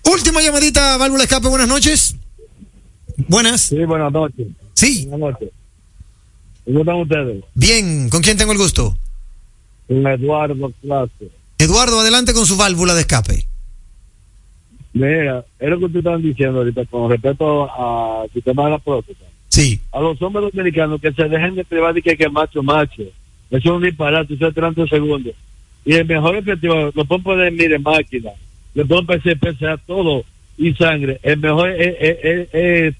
Última 0.06 0.42
llamadita, 0.42 0.98
válvula 0.98 1.22
escape, 1.22 1.48
buenas 1.48 1.68
noches. 1.68 2.16
Buenas. 3.28 3.62
Sí, 3.62 3.86
buenas 3.86 4.12
noches. 4.12 4.48
Sí, 4.74 5.06
Buenas 5.06 5.34
noches. 5.34 5.50
¿Cómo 6.68 6.80
están 6.82 6.96
ustedes? 6.98 7.44
bien, 7.56 8.10
¿con 8.10 8.22
quién 8.22 8.38
tengo 8.38 8.52
el 8.52 8.58
gusto? 8.58 8.98
Con 9.88 10.06
Eduardo 10.06 10.72
Clase. 10.82 11.32
Eduardo, 11.58 12.02
adelante 12.02 12.34
con 12.34 12.46
su 12.46 12.58
válvula 12.58 12.94
de 12.94 13.02
escape. 13.02 13.48
Mira, 14.92 15.46
es 15.60 15.70
lo 15.70 15.80
que 15.80 15.86
ustedes 15.86 16.06
están 16.06 16.22
diciendo 16.22 16.60
ahorita 16.60 16.86
con 16.86 17.10
respecto 17.10 17.72
al 17.72 18.30
sistema 18.32 18.66
de 18.66 18.72
la 18.72 18.80
próstata. 18.80 19.26
Sí, 19.48 19.80
A 19.94 20.02
los 20.02 20.22
hombres 20.22 20.52
dominicanos 20.52 21.00
que 21.00 21.14
se 21.14 21.24
dejen 21.24 21.56
de 21.56 21.64
privar 21.64 21.94
de 21.94 22.02
que, 22.02 22.18
que 22.18 22.30
macho, 22.30 22.62
macho. 22.62 23.02
Eso 23.02 23.14
es 23.50 23.66
un 23.66 23.82
disparate, 23.82 24.34
eso 24.34 24.48
es 24.48 24.54
30 24.54 24.88
segundos. 24.88 25.34
Y 25.86 25.94
el 25.94 26.06
mejor 26.06 26.36
efectivo, 26.36 26.92
lo 26.94 27.06
pueden 27.06 27.24
poner, 27.24 27.52
mire, 27.54 27.80
máquina. 27.80 28.32
Le 28.74 28.86
pueden 28.86 29.06
PC, 29.06 29.38
PCA, 29.38 29.78
todo 29.78 30.26
y 30.58 30.74
sangre. 30.74 31.20
El 31.24 31.38
mejor 31.38 31.70
es, 31.70 31.96
es, 32.00 32.50
es. 32.52 32.96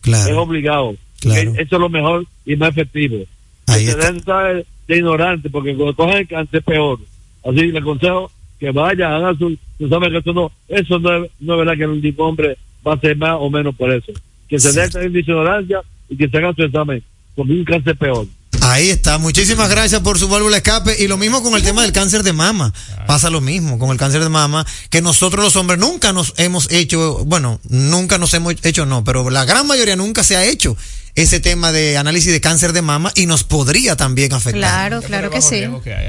Claro. 0.00 0.30
Es 0.30 0.36
obligado. 0.36 0.96
Claro. 1.20 1.52
Eso 1.52 1.62
es 1.76 1.80
lo 1.80 1.88
mejor 1.88 2.26
y 2.46 2.56
más 2.56 2.70
efectivo. 2.70 3.24
Ahí 3.66 3.86
que 3.86 3.92
se 3.92 3.98
está. 3.98 4.10
estar 4.16 4.64
de 4.86 4.96
ignorante, 4.96 5.50
porque 5.50 5.74
cuando 5.74 5.94
cogen 5.94 6.16
el 6.18 6.28
cáncer 6.28 6.60
es 6.60 6.64
peor. 6.64 6.98
Así 7.44 7.66
le 7.66 7.78
aconsejo 7.78 8.30
que 8.58 8.70
vaya, 8.72 9.14
hagan 9.16 9.38
su, 9.38 9.56
su 9.78 9.88
saben 9.88 10.10
que 10.10 10.18
eso 10.18 10.32
no, 10.32 10.50
eso 10.68 10.98
no 10.98 11.24
es, 11.24 11.30
no 11.40 11.54
es 11.54 11.58
verdad 11.58 11.76
que 11.76 11.86
un 11.86 12.00
tipo 12.02 12.24
hombre 12.24 12.56
va 12.86 12.94
a 12.94 13.00
ser 13.00 13.16
más 13.16 13.36
o 13.38 13.50
menos 13.50 13.74
por 13.76 13.92
eso. 13.92 14.12
Que 14.48 14.58
se 14.58 14.72
Sí. 14.72 14.78
dejen 14.78 15.12
de 15.12 15.20
ignorancia 15.20 15.80
y 16.08 16.16
que 16.16 16.28
se 16.28 16.36
hagan 16.38 16.54
su 16.56 16.62
examen, 16.62 17.02
porque 17.34 17.52
un 17.52 17.64
cáncer 17.64 17.96
peor. 17.96 18.26
Ahí 18.62 18.88
está. 18.90 19.18
Muchísimas 19.18 19.70
gracias 19.70 20.00
por 20.00 20.18
su 20.18 20.28
válvula 20.28 20.52
de 20.56 20.58
escape. 20.58 20.96
Y 21.02 21.06
lo 21.06 21.16
mismo 21.16 21.42
con 21.42 21.54
el 21.54 21.62
tema 21.62 21.82
del 21.82 21.92
cáncer 21.92 22.22
de 22.22 22.32
mama. 22.32 22.72
Pasa 23.06 23.30
lo 23.30 23.40
mismo 23.40 23.78
con 23.78 23.90
el 23.90 23.96
cáncer 23.98 24.22
de 24.22 24.28
mama, 24.28 24.66
que 24.90 25.00
nosotros 25.00 25.44
los 25.44 25.54
hombres 25.56 25.78
nunca 25.78 26.12
nos 26.12 26.34
hemos 26.38 26.70
hecho, 26.72 27.24
bueno, 27.26 27.60
nunca 27.68 28.18
nos 28.18 28.34
hemos 28.34 28.54
hecho, 28.64 28.84
no, 28.84 29.04
pero 29.04 29.30
la 29.30 29.44
gran 29.44 29.66
mayoría 29.66 29.96
nunca 29.96 30.24
se 30.24 30.36
ha 30.36 30.44
hecho 30.44 30.76
ese 31.22 31.40
tema 31.40 31.72
de 31.72 31.96
análisis 31.96 32.32
de 32.32 32.40
cáncer 32.40 32.72
de 32.72 32.82
mama 32.82 33.12
y 33.14 33.26
nos 33.26 33.44
podría 33.44 33.96
también 33.96 34.32
afectar. 34.32 34.60
Claro, 34.60 35.02
claro 35.02 35.30
que 35.30 35.42
sí. 35.42 35.64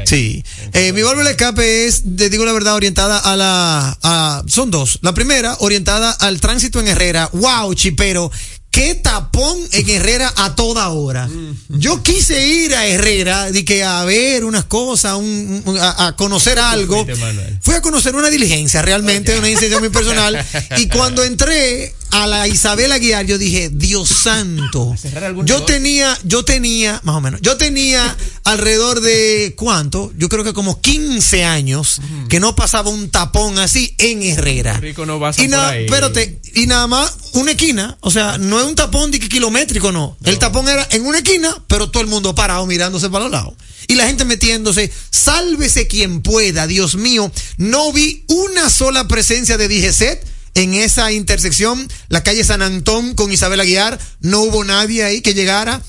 Sí. 0.05 0.43
Eh, 0.73 0.93
mi 0.93 1.01
válvula 1.01 1.25
de 1.25 1.31
escape 1.31 1.85
es, 1.87 2.03
te 2.17 2.29
digo 2.29 2.45
la 2.45 2.53
verdad, 2.53 2.75
orientada 2.75 3.17
a 3.19 3.35
la... 3.35 3.97
a- 4.03 4.43
son 4.47 4.71
dos. 4.71 4.99
La 5.01 5.13
primera, 5.13 5.55
orientada 5.59 6.11
al 6.11 6.39
tránsito 6.39 6.79
en 6.79 6.87
Herrera. 6.87 7.29
¡Wow, 7.33 7.73
chipero! 7.73 8.31
¡Qué 8.71 8.93
tapón 8.93 9.57
en 9.71 9.89
Herrera 9.89 10.31
a 10.37 10.53
toda 10.53 10.89
hora! 10.89 11.27
Yo 11.69 12.03
quise 12.03 12.47
ir 12.47 12.75
a 12.75 12.85
Herrera 12.85 13.51
de 13.51 13.65
que 13.65 13.83
a 13.83 14.03
ver 14.05 14.45
unas 14.45 14.65
cosas, 14.65 15.15
un- 15.15 15.63
un- 15.65 15.77
a, 15.79 16.05
a 16.07 16.15
conocer 16.15 16.59
algo. 16.59 17.03
Fui 17.61 17.73
a 17.73 17.81
conocer 17.81 18.13
una 18.15 18.29
diligencia, 18.29 18.83
realmente, 18.83 19.35
una 19.39 19.47
diligencia 19.47 19.79
muy 19.79 19.89
personal. 19.89 20.45
Y 20.77 20.87
cuando 20.87 21.23
entré 21.23 21.95
a 22.11 22.27
la 22.27 22.47
Isabel 22.47 22.91
Aguiar, 22.91 23.25
yo 23.25 23.37
dije, 23.37 23.69
Dios 23.71 24.09
santo. 24.09 24.95
Yo 25.45 25.63
tenía, 25.63 26.17
yo 26.23 26.43
tenía, 26.43 26.99
más 27.03 27.15
o 27.15 27.21
menos, 27.21 27.41
yo 27.41 27.57
tenía 27.57 28.15
alrededor 28.43 29.01
de, 29.01 29.53
¿cuánto? 29.55 30.11
Yo 30.17 30.29
creo 30.29 30.43
que 30.43 30.53
como 30.53 30.81
15 30.81 31.43
años 31.43 32.01
que 32.27 32.39
no 32.39 32.55
pasaba 32.55 32.89
un 32.89 33.09
tapón 33.09 33.57
así 33.59 33.95
en 33.97 34.23
Herrera. 34.23 34.73
Rico 34.77 35.05
no 35.05 35.19
Y 35.37 35.47
nada, 35.47 35.77
espérate, 35.77 36.41
y 36.55 36.67
nada 36.67 36.87
más 36.87 37.15
una 37.33 37.51
esquina, 37.51 37.97
o 38.01 38.11
sea, 38.11 38.37
no 38.37 38.59
es 38.59 38.65
un 38.65 38.75
tapón 38.75 39.11
de 39.11 39.19
que 39.19 39.29
kilométrico, 39.29 39.91
no. 39.91 40.17
El 40.23 40.39
tapón 40.39 40.67
era 40.67 40.87
en 40.91 41.05
una 41.05 41.19
esquina, 41.19 41.55
pero 41.67 41.89
todo 41.89 42.01
el 42.01 42.09
mundo 42.09 42.35
parado 42.35 42.65
mirándose 42.65 43.09
para 43.09 43.25
los 43.25 43.31
lados. 43.31 43.53
Y 43.87 43.95
la 43.95 44.05
gente 44.05 44.25
metiéndose, 44.25 44.91
sálvese 45.09 45.87
quien 45.87 46.21
pueda, 46.21 46.67
Dios 46.67 46.95
mío. 46.95 47.31
No 47.57 47.91
vi 47.91 48.23
una 48.27 48.69
sola 48.69 49.07
presencia 49.07 49.57
de 49.57 49.67
DGCET 49.67 50.23
en 50.59 50.73
esa 50.73 51.11
intersección, 51.13 51.87
la 52.09 52.21
calle 52.21 52.43
San 52.43 52.61
Antón 52.61 53.15
con 53.15 53.31
Isabel 53.31 53.61
Aguiar. 53.61 53.97
No 54.19 54.41
hubo 54.41 54.65
nadie 54.65 55.05
ahí 55.05 55.21
que 55.21 55.33
llegara. 55.33 55.81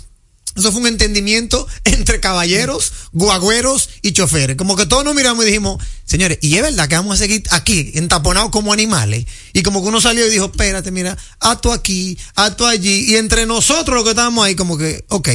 Eso 0.57 0.71
fue 0.71 0.83
un 0.83 0.87
entendimiento 0.87 1.67
entre 1.85 2.21
caballeros, 2.21 2.93
guagüeros 3.13 3.91
y 4.03 4.13
choferes. 4.13 4.57
Como 4.57 4.77
que 4.77 4.87
todos 4.87 5.05
nos 5.05 5.17
miramos 5.17 5.43
y 5.45 5.49
dijimos, 5.49 5.83
señores, 6.05 6.39
y 6.41 6.55
es 6.55 6.63
verdad 6.63 6.89
que 6.89 6.95
vamos 6.95 7.17
a 7.17 7.19
seguir 7.19 7.43
aquí, 7.51 7.91
entaponados 7.95 8.51
como 8.51 8.73
animales. 8.73 9.27
Y 9.53 9.65
como 9.65 9.83
que 9.83 9.89
uno 9.89 10.01
salió 10.01 10.25
y 10.25 10.31
dijo, 10.31 10.47
espérate, 10.47 10.93
mira, 10.93 11.19
acto 11.41 11.73
aquí, 11.73 12.17
acto 12.37 12.65
allí. 12.65 13.11
Y 13.11 13.17
entre 13.17 13.47
nosotros 13.47 13.97
los 13.97 14.05
que 14.05 14.11
estábamos 14.11 14.45
ahí, 14.45 14.55
como 14.55 14.79
que, 14.79 15.05
ok, 15.09 15.31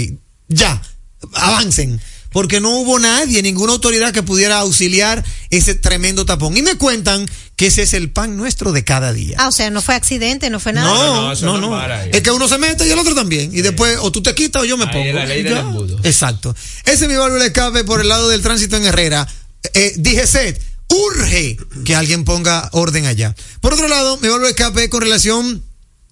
ya, 0.48 0.82
avancen. 1.34 2.00
Porque 2.36 2.60
no 2.60 2.72
hubo 2.80 3.00
nadie, 3.00 3.42
ninguna 3.42 3.72
autoridad 3.72 4.12
que 4.12 4.22
pudiera 4.22 4.60
auxiliar 4.60 5.24
ese 5.52 5.74
tremendo 5.74 6.26
tapón. 6.26 6.58
Y 6.58 6.62
me 6.62 6.76
cuentan 6.76 7.26
que 7.56 7.68
ese 7.68 7.84
es 7.84 7.94
el 7.94 8.12
pan 8.12 8.36
nuestro 8.36 8.74
de 8.74 8.84
cada 8.84 9.14
día. 9.14 9.38
Ah, 9.40 9.48
o 9.48 9.54
sea, 9.54 9.70
no 9.70 9.82
fue 9.82 9.96
accidente, 9.96 10.50
no 10.50 10.60
fue 10.60 10.74
nada. 10.74 10.86
No, 10.86 11.34
no, 11.34 11.58
no. 11.58 11.82
Es 12.12 12.22
que 12.22 12.32
uno 12.32 12.50
se 12.50 12.58
mete 12.58 12.86
y 12.86 12.92
el 12.92 13.00
otro 13.00 13.16
también. 13.16 13.52
Y 13.54 13.62
después, 13.62 14.00
o 14.02 14.12
tú 14.12 14.22
te 14.22 14.36
quitas 14.36 14.64
o 14.64 14.66
yo 14.66 14.76
me 14.76 14.86
pongo. 14.88 15.06
es 15.06 15.16
la 15.16 15.26
ley 15.26 15.44
del 15.44 15.60
embudo. 15.60 15.98
Exacto. 16.04 16.54
Ese 16.84 17.06
es 17.06 17.10
mi 17.10 17.16
válvula 17.16 17.44
de 17.44 17.48
escape 17.48 17.86
por 17.86 18.02
el 18.02 18.10
lado 18.10 18.28
del 18.28 18.42
tránsito 18.42 18.76
en 18.76 18.84
Herrera. 18.84 19.26
Eh, 19.74 19.94
dije, 19.96 20.28
Seth, 20.28 20.62
urge 20.90 21.56
que 21.86 21.96
alguien 21.96 22.26
ponga 22.26 22.68
orden 22.74 23.06
allá. 23.06 23.34
Por 23.62 23.72
otro 23.72 23.88
lado, 23.88 24.18
mi 24.18 24.28
válvula 24.28 24.48
de 24.48 24.56
escape 24.56 24.84
es 24.84 24.90
con 24.90 25.02
relación. 25.02 25.64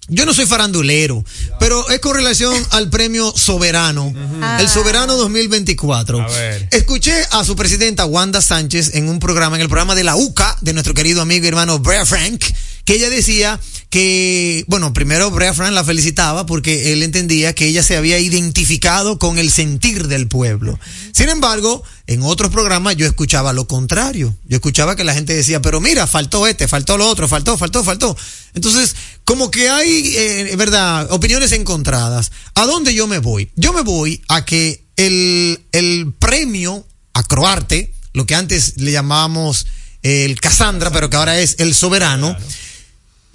Yo 0.08 0.26
no 0.26 0.34
soy 0.34 0.44
farandulero, 0.44 1.24
pero 1.58 1.88
es 1.88 1.98
con 2.00 2.14
relación 2.14 2.54
al 2.70 2.90
premio 2.90 3.32
Soberano, 3.34 4.12
el 4.60 4.68
Soberano 4.68 5.16
2024. 5.16 6.20
A 6.20 6.28
ver. 6.28 6.68
Escuché 6.72 7.14
a 7.30 7.44
su 7.44 7.56
presidenta 7.56 8.04
Wanda 8.04 8.42
Sánchez 8.42 8.94
en 8.94 9.08
un 9.08 9.18
programa, 9.18 9.56
en 9.56 9.62
el 9.62 9.68
programa 9.68 9.94
de 9.94 10.04
la 10.04 10.16
UCA, 10.16 10.58
de 10.60 10.74
nuestro 10.74 10.92
querido 10.92 11.22
amigo 11.22 11.44
y 11.44 11.48
hermano 11.48 11.78
Brea 11.78 12.04
Frank, 12.04 12.44
que 12.84 12.94
ella 12.94 13.10
decía 13.10 13.60
que, 13.90 14.64
bueno, 14.66 14.92
primero 14.92 15.30
Brea 15.30 15.54
Frank 15.54 15.72
la 15.72 15.84
felicitaba 15.84 16.46
porque 16.46 16.92
él 16.92 17.02
entendía 17.02 17.54
que 17.54 17.66
ella 17.66 17.82
se 17.82 17.96
había 17.96 18.18
identificado 18.18 19.18
con 19.18 19.38
el 19.38 19.50
sentir 19.50 20.08
del 20.08 20.26
pueblo. 20.26 20.78
Sin 21.12 21.28
embargo, 21.28 21.82
en 22.06 22.22
otros 22.22 22.50
programas 22.50 22.96
yo 22.96 23.06
escuchaba 23.06 23.52
lo 23.52 23.66
contrario. 23.66 24.36
Yo 24.46 24.56
escuchaba 24.56 24.96
que 24.96 25.04
la 25.04 25.14
gente 25.14 25.34
decía, 25.34 25.62
pero 25.62 25.80
mira, 25.80 26.06
faltó 26.06 26.46
este, 26.46 26.66
faltó 26.68 26.98
lo 26.98 27.08
otro, 27.08 27.28
faltó, 27.28 27.56
faltó, 27.56 27.84
faltó. 27.84 28.16
Entonces, 28.54 28.96
como 29.24 29.50
que 29.50 29.68
hay, 29.68 30.12
eh, 30.16 30.54
verdad, 30.56 31.10
opiniones 31.12 31.52
encontradas. 31.52 32.32
¿A 32.54 32.66
dónde 32.66 32.94
yo 32.94 33.06
me 33.06 33.18
voy? 33.18 33.50
Yo 33.54 33.72
me 33.72 33.82
voy 33.82 34.20
a 34.28 34.44
que 34.44 34.84
el, 34.96 35.60
el 35.72 36.12
premio 36.18 36.84
a 37.12 37.22
Croarte, 37.22 37.94
lo 38.12 38.26
que 38.26 38.34
antes 38.34 38.76
le 38.76 38.92
llamábamos 38.92 39.66
el 40.02 40.38
Cassandra, 40.40 40.90
pero 40.90 41.08
que 41.08 41.16
ahora 41.16 41.38
es 41.40 41.56
el 41.58 41.74
Soberano, 41.74 42.36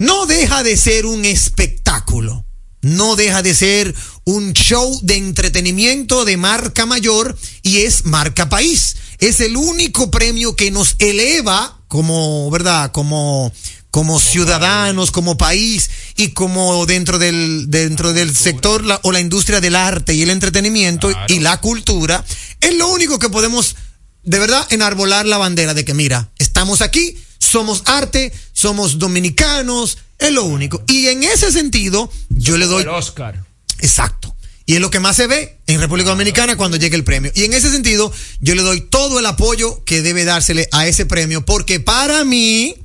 no 0.00 0.26
deja 0.26 0.64
de 0.64 0.76
ser 0.76 1.06
un 1.06 1.24
espectáculo. 1.24 2.44
No 2.82 3.14
deja 3.14 3.42
de 3.42 3.54
ser 3.54 3.94
un 4.24 4.54
show 4.54 4.98
de 5.02 5.16
entretenimiento 5.16 6.24
de 6.24 6.38
marca 6.38 6.86
mayor 6.86 7.36
y 7.62 7.78
es 7.82 8.06
marca 8.06 8.48
país. 8.48 8.96
Es 9.18 9.40
el 9.40 9.56
único 9.58 10.10
premio 10.10 10.56
que 10.56 10.70
nos 10.70 10.96
eleva 10.98 11.78
como, 11.88 12.50
¿verdad? 12.50 12.90
Como, 12.92 13.52
como 13.90 14.18
ciudadanos, 14.18 15.10
como 15.10 15.36
país 15.36 15.90
y 16.16 16.28
como 16.28 16.86
dentro 16.86 17.18
del, 17.18 17.66
dentro 17.68 18.14
del 18.14 18.34
sector 18.34 18.82
la- 18.86 18.98
o 19.02 19.12
la 19.12 19.20
industria 19.20 19.60
del 19.60 19.76
arte 19.76 20.14
y 20.14 20.22
el 20.22 20.30
entretenimiento 20.30 21.10
y 21.28 21.40
la 21.40 21.60
cultura. 21.60 22.24
Es 22.62 22.74
lo 22.76 22.88
único 22.88 23.18
que 23.18 23.28
podemos 23.28 23.76
de 24.22 24.38
verdad 24.38 24.66
enarbolar 24.70 25.26
la 25.26 25.36
bandera 25.36 25.74
de 25.74 25.84
que 25.84 25.92
mira, 25.92 26.30
estamos 26.38 26.80
aquí, 26.80 27.18
somos 27.40 27.82
arte, 27.86 28.32
somos 28.52 28.98
dominicanos, 28.98 29.98
es 30.18 30.30
lo 30.30 30.44
único. 30.44 30.84
Y 30.86 31.08
en 31.08 31.24
ese 31.24 31.50
sentido, 31.50 32.12
yo 32.28 32.56
le 32.56 32.66
doy... 32.66 32.82
El 32.82 32.90
Oscar. 32.90 33.44
Exacto. 33.80 34.36
Y 34.66 34.74
es 34.74 34.80
lo 34.80 34.90
que 34.90 35.00
más 35.00 35.16
se 35.16 35.26
ve 35.26 35.58
en 35.66 35.80
República 35.80 36.10
Dominicana 36.10 36.56
cuando 36.56 36.76
llegue 36.76 36.94
el 36.94 37.02
premio. 37.02 37.32
Y 37.34 37.42
en 37.42 37.54
ese 37.54 37.72
sentido, 37.72 38.12
yo 38.40 38.54
le 38.54 38.62
doy 38.62 38.82
todo 38.82 39.18
el 39.18 39.26
apoyo 39.26 39.82
que 39.84 40.02
debe 40.02 40.24
dársele 40.24 40.68
a 40.70 40.86
ese 40.86 41.06
premio, 41.06 41.44
porque 41.44 41.80
para 41.80 42.24
mí, 42.24 42.76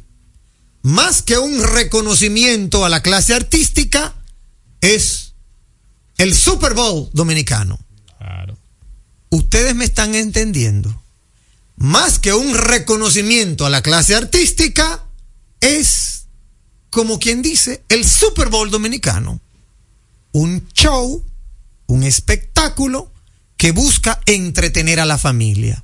más 0.81 1.21
que 1.21 1.37
un 1.37 1.61
reconocimiento 1.61 2.85
a 2.85 2.89
la 2.89 3.03
clase 3.03 3.35
artística, 3.35 4.15
es 4.81 5.33
el 6.17 6.33
Super 6.33 6.73
Bowl 6.73 7.09
dominicano. 7.13 7.77
Ustedes 9.29 9.75
me 9.75 9.85
están 9.85 10.15
entendiendo. 10.15 11.03
Más 11.77 12.19
que 12.19 12.33
un 12.33 12.53
reconocimiento 12.55 13.65
a 13.65 13.69
la 13.69 13.81
clase 13.81 14.15
artística, 14.15 15.03
es, 15.59 16.25
como 16.89 17.19
quien 17.19 17.41
dice, 17.41 17.83
el 17.89 18.05
Super 18.05 18.49
Bowl 18.49 18.69
dominicano. 18.71 19.41
Un 20.31 20.67
show, 20.73 21.23
un 21.87 22.03
espectáculo 22.03 23.11
que 23.57 23.71
busca 23.71 24.21
entretener 24.25 24.99
a 24.99 25.05
la 25.05 25.17
familia. 25.17 25.83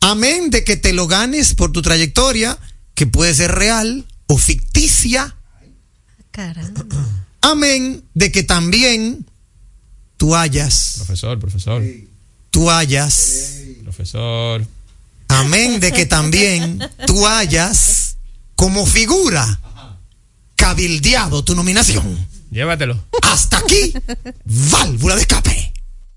Amén 0.00 0.50
de 0.50 0.64
que 0.64 0.76
te 0.76 0.92
lo 0.92 1.06
ganes 1.08 1.54
por 1.54 1.72
tu 1.72 1.82
trayectoria, 1.82 2.58
que 2.94 3.06
puede 3.06 3.34
ser 3.34 3.52
real 3.52 4.04
o 4.26 4.38
ficticia. 4.38 5.36
Caramba. 6.30 6.84
Amén 7.40 8.04
de 8.14 8.32
que 8.32 8.42
también 8.42 9.26
tú 10.16 10.34
hayas, 10.34 10.94
Profesor, 10.96 11.38
profesor. 11.38 11.82
tú 12.50 12.70
hayas, 12.70 13.58
Profesor. 13.82 14.66
Amén 15.28 15.80
de 15.80 15.92
que 15.92 16.06
también 16.06 16.78
tú 17.06 17.26
hayas 17.26 18.16
como 18.54 18.86
figura 18.86 19.60
cabildeado 20.56 21.44
tu 21.44 21.54
nominación. 21.54 22.26
Llévatelo. 22.50 23.04
Hasta 23.22 23.58
aquí, 23.58 23.92
válvula 24.44 25.14
de 25.14 25.20
escape. 25.22 25.72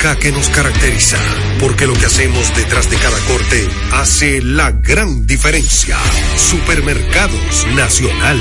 que 0.00 0.32
nos 0.32 0.48
caracteriza, 0.48 1.18
porque 1.60 1.86
lo 1.86 1.92
que 1.92 2.06
hacemos 2.06 2.56
detrás 2.56 2.88
de 2.88 2.96
cada 2.96 3.18
corte 3.26 3.68
hace 3.92 4.40
la 4.40 4.70
gran 4.70 5.26
diferencia. 5.26 5.98
Supermercados 6.36 7.66
Nacional. 7.76 8.40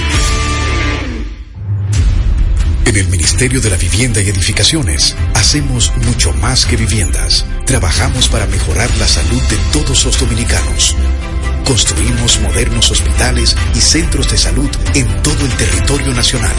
En 2.86 2.96
el 2.96 3.10
Ministerio 3.10 3.60
de 3.60 3.72
la 3.72 3.76
Vivienda 3.76 4.22
y 4.22 4.30
Edificaciones 4.30 5.18
hacemos 5.34 5.92
mucho 5.98 6.32
más 6.36 6.66
que 6.66 6.78
viviendas. 6.78 7.46
Trabajamos 7.66 8.30
para 8.30 8.48
mejorar 8.48 8.90
la 8.98 9.08
salud 9.08 9.42
de 9.50 9.58
todos 9.74 10.06
los 10.06 10.18
dominicanos. 10.18 10.96
Construimos 11.66 12.40
modernos 12.40 12.90
hospitales 12.90 13.58
y 13.76 13.82
centros 13.82 14.32
de 14.32 14.38
salud 14.38 14.70
en 14.96 15.08
todo 15.24 15.46
el 15.46 15.52
territorio 15.58 16.14
nacional, 16.14 16.56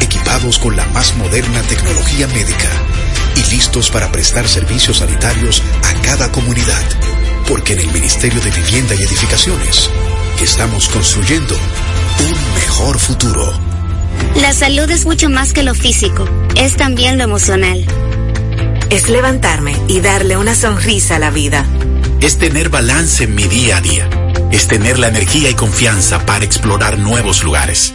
equipados 0.00 0.58
con 0.58 0.74
la 0.74 0.86
más 0.86 1.14
moderna 1.16 1.60
tecnología 1.68 2.26
médica 2.28 2.70
y 3.36 3.50
listos 3.50 3.90
para 3.90 4.10
prestar 4.10 4.48
servicios 4.48 4.98
sanitarios 4.98 5.62
a 5.84 5.94
cada 6.02 6.30
comunidad. 6.32 6.82
Porque 7.48 7.74
en 7.74 7.80
el 7.80 7.92
Ministerio 7.92 8.40
de 8.40 8.50
Vivienda 8.50 8.94
y 8.94 9.02
Edificaciones 9.02 9.90
estamos 10.40 10.88
construyendo 10.88 11.54
un 11.54 12.54
mejor 12.54 12.98
futuro. 12.98 13.52
La 14.36 14.52
salud 14.52 14.90
es 14.90 15.04
mucho 15.04 15.28
más 15.28 15.52
que 15.52 15.62
lo 15.62 15.74
físico, 15.74 16.28
es 16.56 16.76
también 16.76 17.18
lo 17.18 17.24
emocional. 17.24 17.84
Es 18.90 19.08
levantarme 19.08 19.76
y 19.88 20.00
darle 20.00 20.36
una 20.36 20.54
sonrisa 20.54 21.16
a 21.16 21.18
la 21.18 21.30
vida. 21.30 21.64
Es 22.20 22.38
tener 22.38 22.68
balance 22.68 23.24
en 23.24 23.34
mi 23.34 23.44
día 23.44 23.78
a 23.78 23.80
día. 23.80 24.08
Es 24.50 24.68
tener 24.68 24.98
la 24.98 25.08
energía 25.08 25.50
y 25.50 25.54
confianza 25.54 26.24
para 26.26 26.44
explorar 26.44 26.98
nuevos 26.98 27.42
lugares. 27.42 27.94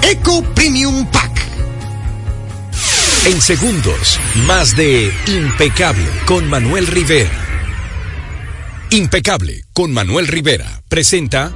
Eco 0.03 0.43
Premium 0.53 1.05
Pack. 1.11 1.31
En 3.25 3.41
segundos, 3.41 4.19
más 4.47 4.75
de 4.75 5.13
Impecable 5.27 6.07
con 6.25 6.49
Manuel 6.49 6.87
Rivera. 6.87 7.31
Impecable 8.89 9.63
con 9.73 9.93
Manuel 9.93 10.27
Rivera 10.27 10.81
presenta 10.89 11.53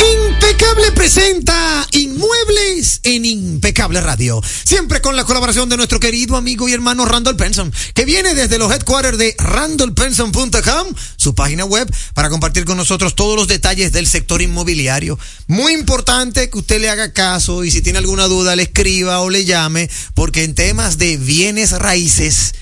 Impecable 0.00 0.92
presenta 0.92 1.61
en 3.02 3.24
Impecable 3.24 4.00
Radio. 4.00 4.40
Siempre 4.64 5.00
con 5.00 5.16
la 5.16 5.24
colaboración 5.24 5.68
de 5.68 5.76
nuestro 5.76 6.00
querido 6.00 6.36
amigo 6.36 6.68
y 6.68 6.72
hermano 6.72 7.04
Randall 7.04 7.36
Penson, 7.36 7.72
que 7.94 8.04
viene 8.04 8.34
desde 8.34 8.58
los 8.58 8.72
headquarters 8.72 9.18
de 9.18 9.34
randallpenson.com, 9.38 10.94
su 11.16 11.34
página 11.34 11.64
web, 11.64 11.92
para 12.14 12.28
compartir 12.30 12.64
con 12.64 12.76
nosotros 12.76 13.14
todos 13.14 13.36
los 13.36 13.48
detalles 13.48 13.92
del 13.92 14.06
sector 14.06 14.42
inmobiliario. 14.42 15.18
Muy 15.46 15.72
importante 15.72 16.48
que 16.50 16.58
usted 16.58 16.80
le 16.80 16.90
haga 16.90 17.12
caso 17.12 17.64
y 17.64 17.70
si 17.70 17.82
tiene 17.82 17.98
alguna 17.98 18.24
duda 18.26 18.56
le 18.56 18.64
escriba 18.64 19.20
o 19.20 19.30
le 19.30 19.44
llame, 19.44 19.90
porque 20.14 20.44
en 20.44 20.54
temas 20.54 20.98
de 20.98 21.16
bienes 21.16 21.72
raíces, 21.72 22.54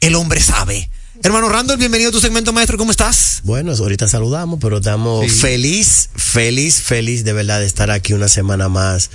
el 0.00 0.14
hombre 0.14 0.40
sabe. 0.40 0.90
Hermano 1.22 1.48
Randall, 1.48 1.78
bienvenido 1.78 2.10
a 2.10 2.12
tu 2.12 2.20
segmento 2.20 2.52
maestro, 2.52 2.76
¿cómo 2.76 2.90
estás? 2.90 3.40
Bueno, 3.44 3.72
ahorita 3.72 4.08
saludamos, 4.08 4.58
pero 4.60 4.78
estamos 4.78 5.24
Sí. 5.24 5.38
feliz, 5.38 6.10
feliz, 6.16 6.82
feliz 6.82 7.24
de 7.24 7.32
verdad 7.32 7.60
de 7.60 7.66
estar 7.66 7.90
aquí 7.90 8.12
una 8.12 8.28
semana 8.28 8.68
más. 8.68 9.10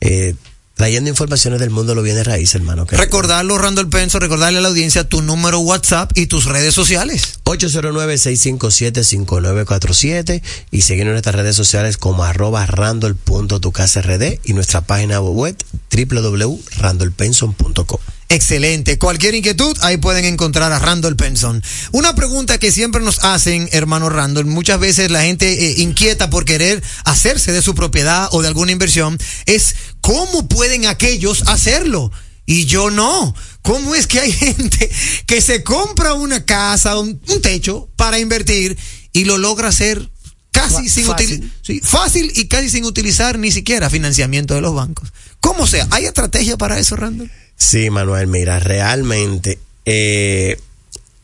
Eh, 0.00 0.34
trayendo 0.76 1.08
informaciones 1.10 1.58
del 1.58 1.70
mundo 1.70 1.92
de 1.92 1.96
los 1.96 2.04
bienes 2.04 2.26
raíces, 2.26 2.54
hermano. 2.56 2.86
que- 2.86 2.96
Recordarlo, 2.96 3.56
Randall 3.58 3.88
Penso, 3.88 4.18
recordarle 4.18 4.58
a 4.58 4.62
la 4.62 4.68
audiencia 4.68 5.08
tu 5.08 5.22
número 5.22 5.58
WhatsApp 5.60 6.10
y 6.14 6.26
tus 6.26 6.44
redes 6.44 6.74
sociales. 6.74 7.38
809-657-5947 7.44 10.42
y 10.70 10.82
seguir 10.82 11.06
en 11.06 11.12
nuestras 11.12 11.34
redes 11.34 11.56
sociales 11.56 11.96
como 11.96 12.24
arroba 12.24 12.66
randall.tucasrd 12.66 14.38
y 14.44 14.52
nuestra 14.52 14.82
página 14.82 15.20
web 15.20 15.56
www.randallpenson.com. 15.90 17.98
Excelente. 18.28 18.98
Cualquier 18.98 19.36
inquietud, 19.36 19.76
ahí 19.82 19.98
pueden 19.98 20.24
encontrar 20.24 20.72
a 20.72 20.80
Randall 20.80 21.14
Penson. 21.14 21.62
Una 21.92 22.16
pregunta 22.16 22.58
que 22.58 22.72
siempre 22.72 23.00
nos 23.00 23.22
hacen, 23.24 23.68
hermano 23.70 24.08
Randall, 24.08 24.46
muchas 24.46 24.80
veces 24.80 25.12
la 25.12 25.22
gente 25.22 25.70
eh, 25.70 25.74
inquieta 25.78 26.28
por 26.28 26.44
querer 26.44 26.82
hacerse 27.04 27.52
de 27.52 27.62
su 27.62 27.76
propiedad 27.76 28.28
o 28.32 28.42
de 28.42 28.48
alguna 28.48 28.72
inversión, 28.72 29.16
es 29.46 29.76
¿cómo 30.06 30.46
pueden 30.46 30.86
aquellos 30.86 31.42
hacerlo? 31.48 32.12
Y 32.46 32.66
yo 32.66 32.90
no. 32.90 33.34
¿Cómo 33.62 33.96
es 33.96 34.06
que 34.06 34.20
hay 34.20 34.32
gente 34.44 34.88
que 35.26 35.40
se 35.40 35.64
compra 35.64 36.14
una 36.14 36.44
casa, 36.44 36.96
un, 36.96 37.20
un 37.28 37.42
techo 37.42 37.88
para 37.96 38.20
invertir 38.20 38.78
y 39.12 39.24
lo 39.24 39.36
logra 39.36 39.68
hacer 39.68 40.08
casi 40.52 40.88
sin 40.88 41.06
fácil. 41.06 41.52
fácil 41.82 42.32
y 42.36 42.46
casi 42.46 42.70
sin 42.70 42.84
utilizar 42.84 43.36
ni 43.38 43.50
siquiera 43.50 43.90
financiamiento 43.90 44.54
de 44.54 44.60
los 44.60 44.74
bancos? 44.74 45.12
¿Cómo 45.40 45.66
sea? 45.66 45.88
¿Hay 45.90 46.04
estrategia 46.04 46.56
para 46.56 46.78
eso, 46.78 46.94
Randall? 46.94 47.30
Sí, 47.56 47.90
Manuel, 47.90 48.28
mira, 48.28 48.60
realmente 48.60 49.58
eh, 49.86 50.56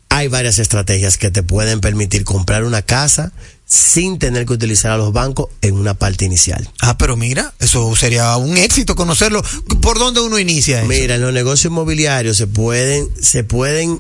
hay 0.09 0.27
varias 0.27 0.59
estrategias 0.59 1.19
que 1.19 1.31
te 1.31 1.45
pueden 1.45 1.81
permitir 1.81 2.25
comprar 2.25 2.65
una 2.65 2.83
casa 2.83 3.33
sin 3.73 4.19
tener 4.19 4.45
que 4.45 4.53
utilizar 4.53 4.91
a 4.91 4.99
los 4.99 5.15
bancos 5.15 5.49
en 5.63 5.77
una 5.77 5.95
parte 5.95 6.27
inicial. 6.27 6.69
Ah, 6.83 6.99
pero 6.99 7.17
mira, 7.17 7.55
eso 7.59 7.97
sería 7.97 8.37
un 8.37 8.59
éxito 8.59 8.95
conocerlo. 8.95 9.43
¿Por 9.81 9.99
dónde 9.99 10.21
uno 10.21 10.39
inicia 10.39 10.81
eso? 10.81 10.89
Mira, 10.89 11.15
en 11.15 11.23
los 11.23 11.33
negocios 11.33 11.71
inmobiliarios 11.71 12.37
se 12.37 12.47
pueden, 12.47 13.09
se 13.19 13.45
pueden 13.45 13.99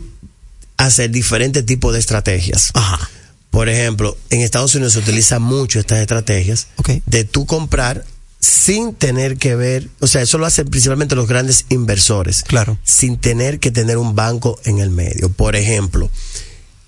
hacer 0.76 1.10
diferentes 1.10 1.64
tipos 1.64 1.94
de 1.94 2.00
estrategias. 2.00 2.70
Ajá. 2.74 3.08
Por 3.48 3.70
ejemplo, 3.70 4.14
en 4.28 4.42
Estados 4.42 4.74
Unidos 4.74 4.92
se 4.92 4.98
utilizan 4.98 5.40
mucho 5.40 5.80
estas 5.80 6.00
estrategias 6.00 6.66
de 7.06 7.24
tú 7.24 7.46
comprar 7.46 8.04
sin 8.40 8.94
tener 8.94 9.38
que 9.38 9.56
ver, 9.56 9.88
o 10.00 10.06
sea, 10.06 10.20
eso 10.20 10.36
lo 10.36 10.44
hacen 10.44 10.68
principalmente 10.68 11.14
los 11.14 11.28
grandes 11.28 11.64
inversores. 11.70 12.42
Claro. 12.42 12.76
Sin 12.84 13.16
tener 13.16 13.58
que 13.58 13.70
tener 13.70 13.96
un 13.96 14.14
banco 14.14 14.60
en 14.64 14.80
el 14.80 14.90
medio. 14.90 15.30
Por 15.30 15.56
ejemplo, 15.56 16.10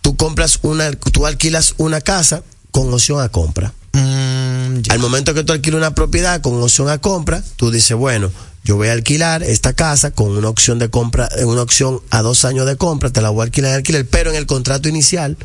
tú 0.03 0.17
compras 0.17 0.59
una, 0.61 0.93
tú 0.93 1.27
alquilas 1.27 1.73
una 1.79 2.03
casa 2.03 2.43
con 2.75 2.93
opción 2.93 3.21
a 3.21 3.29
compra. 3.29 3.73
Mm, 3.93 4.83
Al 4.91 4.99
momento 4.99 5.33
que 5.33 5.45
tú 5.45 5.53
alquilas 5.53 5.79
una 5.79 5.95
propiedad 5.95 6.41
con 6.41 6.61
opción 6.61 6.89
a 6.89 6.99
compra, 6.99 7.41
tú 7.55 7.71
dices, 7.71 7.97
bueno, 7.97 8.33
yo 8.65 8.75
voy 8.75 8.89
a 8.89 8.93
alquilar 8.93 9.45
esta 9.45 9.75
casa 9.75 10.11
con 10.11 10.37
una 10.37 10.49
opción 10.49 10.81
de 10.81 10.91
compra, 10.91 11.29
eh, 11.39 11.45
una 11.45 11.63
opción 11.63 12.01
a 12.11 12.23
dos 12.23 12.45
años 12.45 12.67
de 12.67 12.75
compra, 12.75 13.11
te 13.11 13.23
la 13.23 13.31
voy 13.31 13.43
a 13.43 13.45
alquilar 13.45 13.71
en 13.71 13.77
alquiler, 13.77 14.09
pero 14.09 14.31
en 14.31 14.37
el 14.37 14.47
contrato 14.47 14.89
inicial 14.89 15.37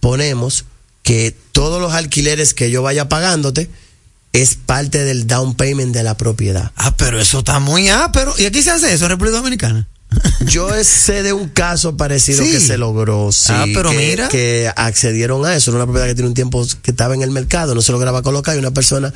ponemos 0.00 0.64
que 1.04 1.36
todos 1.52 1.80
los 1.80 1.92
alquileres 1.92 2.52
que 2.52 2.68
yo 2.68 2.82
vaya 2.82 3.08
pagándote 3.08 3.70
es 4.32 4.56
parte 4.56 5.04
del 5.04 5.28
down 5.28 5.54
payment 5.54 5.94
de 5.94 6.02
la 6.02 6.16
propiedad. 6.16 6.72
Ah, 6.74 6.96
pero 6.96 7.20
eso 7.20 7.38
está 7.38 7.60
muy 7.60 7.88
ah, 7.90 8.10
pero 8.12 8.34
¿y 8.38 8.44
aquí 8.44 8.60
se 8.60 8.72
hace 8.72 8.92
eso 8.92 9.04
en 9.04 9.10
República 9.12 9.36
Dominicana? 9.36 9.86
Yo 10.46 10.68
sé 10.84 11.22
de 11.22 11.32
un 11.32 11.48
caso 11.48 11.96
parecido 11.96 12.42
Sí. 12.44 12.50
que 12.52 12.60
se 12.60 12.78
logró, 12.78 13.30
sí, 13.32 13.52
Ah, 13.54 13.66
pero 13.74 13.90
que, 13.90 13.96
mira. 13.96 14.28
que 14.28 14.70
accedieron 14.76 15.44
a 15.44 15.54
eso. 15.54 15.70
Era 15.70 15.78
una 15.78 15.86
propiedad 15.86 16.06
que 16.06 16.14
tiene 16.14 16.28
un 16.28 16.34
tiempo 16.34 16.64
que 16.82 16.90
estaba 16.90 17.14
en 17.14 17.22
el 17.22 17.30
mercado, 17.30 17.74
no 17.74 17.82
se 17.82 17.92
lograba 17.92 18.22
colocar 18.22 18.54
y 18.56 18.58
una 18.58 18.70
persona 18.70 19.12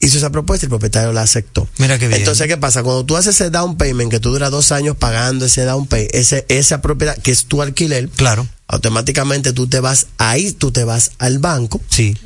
hizo 0.00 0.18
esa 0.18 0.30
propuesta 0.30 0.64
y 0.64 0.66
el 0.66 0.70
propietario 0.70 1.12
la 1.12 1.22
aceptó. 1.22 1.66
Mira 1.78 1.98
qué 1.98 2.08
bien. 2.08 2.20
Entonces, 2.20 2.46
¿qué 2.46 2.56
pasa? 2.56 2.82
Cuando 2.82 3.04
tú 3.04 3.16
haces 3.16 3.34
ese 3.40 3.50
down 3.50 3.76
payment, 3.78 4.10
que 4.10 4.20
tú 4.20 4.30
duras 4.30 4.50
dos 4.50 4.70
años 4.70 4.96
pagando 4.98 5.46
ese 5.46 5.64
down 5.64 5.86
payment, 5.86 6.14
ese, 6.14 6.44
esa 6.48 6.82
propiedad 6.82 7.16
que 7.16 7.30
es 7.30 7.46
tu 7.46 7.62
alquiler, 7.62 8.08
claro. 8.10 8.46
automáticamente 8.68 9.52
tú 9.54 9.66
te 9.66 9.80
vas, 9.80 10.08
ahí 10.18 10.52
tú 10.52 10.70
te 10.72 10.84
vas 10.84 11.12
al 11.18 11.38
banco, 11.38 11.80
sí. 11.88 12.16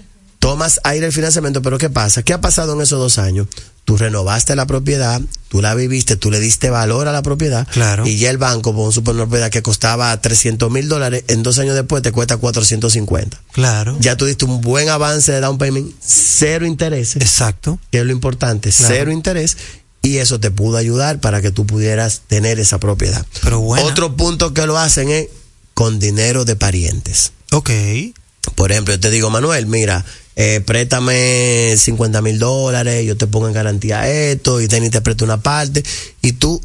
tomas 0.41 0.81
aire 0.85 1.07
el 1.07 1.13
financiamiento, 1.13 1.63
pero 1.63 1.79
¿qué 1.79 1.89
pasa? 1.91 2.23
¿Qué 2.25 2.33
ha 2.33 2.41
pasado 2.41 2.73
en 2.75 2.81
esos 2.81 2.99
dos 2.99 3.19
años? 3.19 3.47
Tú 3.89 3.97
renovaste 3.97 4.55
la 4.55 4.67
propiedad, 4.67 5.19
tú 5.49 5.63
la 5.63 5.75
viviste, 5.75 6.17
tú 6.17 6.31
le 6.31 6.41
diste 6.41 6.69
valor 6.69 7.09
a 7.09 7.13
la 7.13 7.23
propiedad, 7.23 7.67
Claro. 7.73 8.07
y 8.07 8.19
ya 8.19 8.29
el 8.29 8.37
banco, 8.37 8.75
por 8.75 8.93
suponer 8.93 9.23
una 9.23 9.31
propiedad 9.31 9.49
que 9.51 9.63
costaba 9.63 10.15
300 10.21 10.71
mil 10.71 10.91
dólares, 10.91 11.25
en 11.29 11.43
dos 11.43 11.59
años 11.59 11.75
después 11.75 12.03
te 12.03 12.13
cuesta 12.13 12.37
450. 12.37 13.41
Claro. 13.53 13.97
Ya 13.99 14.15
tú 14.19 14.27
diste 14.27 14.45
un 14.45 14.61
buen 14.61 14.91
avance 14.91 15.33
de 15.33 15.41
down 15.41 15.57
payment, 15.57 15.91
cero 16.05 16.67
intereses. 16.67 17.23
Exacto. 17.23 17.79
Que 17.91 18.01
es 18.01 18.05
lo 18.05 18.13
importante, 18.13 18.71
Claro. 18.73 18.95
cero 18.95 19.11
interés. 19.11 19.57
Y 20.03 20.19
eso 20.19 20.39
te 20.39 20.51
pudo 20.51 20.77
ayudar 20.77 21.19
para 21.19 21.41
que 21.41 21.51
tú 21.51 21.65
pudieras 21.65 22.21
tener 22.27 22.61
esa 22.61 22.79
propiedad. 22.79 23.25
Pero 23.43 23.61
bueno. 23.61 23.87
Otro 23.87 24.15
punto 24.17 24.53
que 24.53 24.67
lo 24.67 24.77
hacen 24.77 25.09
es 25.09 25.29
con 25.73 25.99
dinero 25.99 26.45
de 26.45 26.57
parientes. 26.57 27.33
Ok. 27.53 27.71
Por 28.55 28.71
ejemplo, 28.71 28.93
yo 28.93 29.01
te 29.01 29.11
digo, 29.11 29.31
Manuel, 29.31 29.67
mira, 29.67 30.05
eh, 30.41 30.61
préstame 30.65 31.75
50 31.77 32.23
mil 32.23 32.39
dólares, 32.39 33.05
yo 33.05 33.17
te 33.17 33.27
pongo 33.27 33.49
en 33.49 33.55
garantía 33.55 34.09
esto, 34.09 34.61
y 34.61 34.69
Denny 34.69 34.89
te 34.89 35.01
presta 35.01 35.25
una 35.25 35.39
parte, 35.43 35.83
y 36.23 36.33
tú 36.33 36.63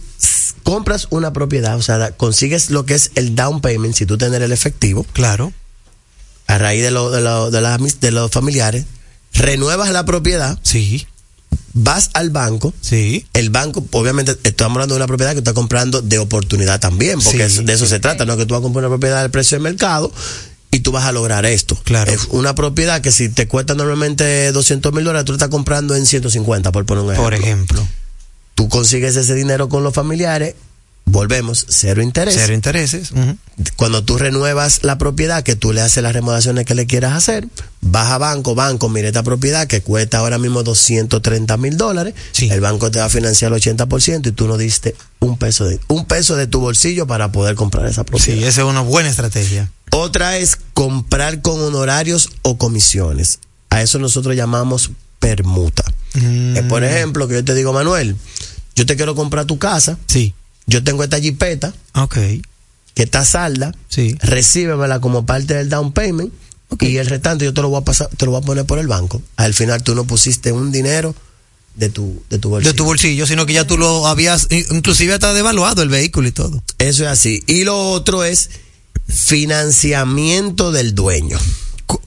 compras 0.62 1.08
una 1.10 1.34
propiedad, 1.34 1.76
o 1.76 1.82
sea, 1.82 2.12
consigues 2.12 2.70
lo 2.70 2.86
que 2.86 2.94
es 2.94 3.10
el 3.16 3.36
down 3.36 3.62
payment, 3.62 3.96
si 3.96 4.06
tú 4.06 4.16
tienes 4.18 4.40
el 4.40 4.52
efectivo, 4.52 5.06
Claro. 5.14 5.52
a 6.46 6.60
raíz 6.60 6.84
de, 6.84 6.92
lo, 6.92 7.10
de, 7.10 7.22
lo- 7.22 7.50
de, 7.50 8.12
los 8.12 8.30
familiares, 8.32 8.86
renuevas 9.34 9.90
la 9.90 10.06
propiedad, 10.06 10.60
Sí. 10.62 11.08
vas 11.74 12.12
al 12.14 12.30
banco, 12.30 12.76
Sí. 12.80 13.26
el 13.34 13.50
banco, 13.50 13.84
obviamente, 13.92 14.38
estamos 14.44 14.76
hablando 14.76 14.94
de 14.94 15.00
una 15.00 15.08
propiedad 15.08 15.32
que 15.32 15.40
está 15.40 15.54
comprando 15.54 16.04
de 16.04 16.20
oportunidad 16.20 16.80
también, 16.80 17.20
porque 17.20 17.50
Sí. 17.50 17.64
de 17.64 17.74
eso 17.74 17.88
se 17.88 18.00
trata, 18.00 18.24
no 18.26 18.38
que 18.38 18.46
tú 18.46 18.54
vas 18.54 18.60
a 18.60 18.64
comprar 18.64 18.86
una 18.86 18.90
propiedad 18.96 19.20
al 19.22 19.32
precio 19.32 19.56
del 19.56 19.64
mercado 19.64 20.12
y 20.74 20.80
tú 20.80 20.92
vas 20.92 21.06
a 21.06 21.12
lograr 21.12 21.46
esto. 21.46 21.78
Claro. 21.84 22.12
Es 22.12 22.26
una 22.32 22.56
propiedad 22.56 23.00
que 23.00 23.12
si 23.12 23.30
te 23.30 23.48
cuesta 23.48 23.76
normalmente 23.76 24.52
200 24.52 24.92
mil 24.92 25.04
dólares, 25.04 25.26
tú 25.26 25.32
la 25.32 25.38
estás 25.38 25.50
comprando 25.50 25.96
en 25.96 26.08
150, 26.08 26.72
por 26.72 26.86
poner 26.86 27.04
un 27.04 27.12
ejemplo. 27.12 27.24
Por 27.24 27.34
ejemplo. 27.36 27.88
Tú 28.56 28.70
consigues 28.70 29.16
ese 29.16 29.36
dinero 29.36 29.70
con 29.70 29.84
los 29.84 29.94
familiares, 29.94 30.56
volvemos, 31.06 31.68
cero 31.70 32.02
interés. 32.02 32.36
Cero 32.38 32.54
intereses. 32.54 33.12
Cuando 33.76 34.04
tú 34.04 34.18
renuevas 34.18 34.84
la 34.84 34.98
propiedad, 34.98 35.44
que 35.44 35.56
tú 35.56 35.74
le 35.74 35.82
haces 35.82 36.02
las 36.02 36.14
remodelaciones 36.14 36.66
que 36.66 36.74
le 36.74 36.88
quieras 36.88 37.14
hacer, 37.14 37.48
vas 37.82 38.12
a 38.12 38.18
banco, 38.18 38.56
banco, 38.56 38.90
mire 38.90 39.10
esta 39.10 39.22
propiedad 39.22 39.68
que 39.68 39.82
cuesta 39.82 40.18
ahora 40.20 40.40
mismo 40.40 40.64
230 40.64 41.56
mil 41.58 41.78
dólares, 41.78 42.16
el 42.40 42.62
banco 42.62 42.90
te 42.90 42.98
va 42.98 43.06
a 43.06 43.10
financiar 43.10 43.54
el 43.54 43.62
80% 43.62 44.28
y 44.28 44.32
tú 44.32 44.48
no 44.48 44.58
diste 44.58 44.96
un 45.20 45.38
peso 45.38 45.66
de, 45.66 45.80
un 45.88 46.06
peso 46.06 46.36
de 46.36 46.48
tu 46.48 46.62
bolsillo 46.62 47.06
para 47.06 47.32
poder 47.32 47.54
comprar 47.56 47.86
esa 47.86 48.04
propiedad. 48.04 48.40
Sí, 48.40 48.44
esa 48.44 48.62
es 48.62 48.68
una 48.68 48.82
buena 48.82 49.10
estrategia. 49.10 49.70
Otra 49.96 50.38
es 50.38 50.58
comprar 50.74 51.42
con 51.42 51.60
honorarios 51.62 52.30
o 52.42 52.58
comisiones. 52.58 53.40
A 53.70 53.82
eso 53.82 54.00
nosotros 54.00 54.36
llamamos 54.36 54.92
permuta. 55.20 55.84
Mm. 56.16 56.58
Eh, 56.58 56.64
por 56.64 56.84
ejemplo, 56.84 57.28
que 57.28 57.36
yo 57.36 57.46
te 57.46 57.54
digo, 57.56 57.74
Manuel, 57.74 58.16
yo 58.76 58.86
te 58.86 58.96
quiero 58.96 59.16
comprar 59.16 59.46
tu 59.46 59.58
casa. 59.60 59.98
Sí. 60.08 60.34
Yo 60.66 60.84
tengo 60.84 61.04
esta 61.04 61.20
jipeta 61.20 61.74
Ok. 61.94 62.16
que 62.94 63.04
está 63.04 63.24
salda. 63.26 63.74
Sí. 63.90 64.16
Recíbemela 64.22 65.00
como 65.00 65.26
parte 65.26 65.54
del 65.56 65.70
down 65.70 65.92
payment. 65.92 66.34
Y 66.80 66.98
el 66.98 67.06
restante 67.06 67.46
yo 67.46 67.54
te 67.54 67.62
lo 67.62 67.70
voy 67.70 67.82
a 67.82 67.86
pasar, 67.86 68.10
te 68.18 68.26
lo 68.26 68.32
voy 68.32 68.42
a 68.42 68.46
poner 68.46 68.66
por 68.66 68.80
el 68.80 68.88
banco. 68.88 69.22
Al 69.36 69.54
final 69.54 69.84
tú 69.84 69.94
no 69.94 70.06
pusiste 70.06 70.52
un 70.52 70.72
dinero 70.72 71.14
de 71.76 71.90
tu, 71.90 72.24
de 72.32 72.40
tu 72.40 72.50
bolsillo. 72.50 72.72
De 72.72 72.76
tu 72.78 72.84
bolsillo, 72.86 73.28
sino 73.28 73.46
que 73.46 73.54
ya 73.54 73.68
tú 73.68 73.78
lo 73.78 74.08
habías, 74.08 74.48
inclusive 74.50 75.14
hasta 75.14 75.34
devaluado 75.36 75.84
el 75.84 75.90
vehículo 75.90 76.28
y 76.28 76.32
todo. 76.32 76.64
Eso 76.80 77.04
es 77.04 77.10
así. 77.12 77.44
Y 77.46 77.64
lo 77.64 77.92
otro 77.92 78.24
es 78.24 78.50
financiamiento 79.08 80.72
del 80.72 80.96
dueño. 80.96 81.38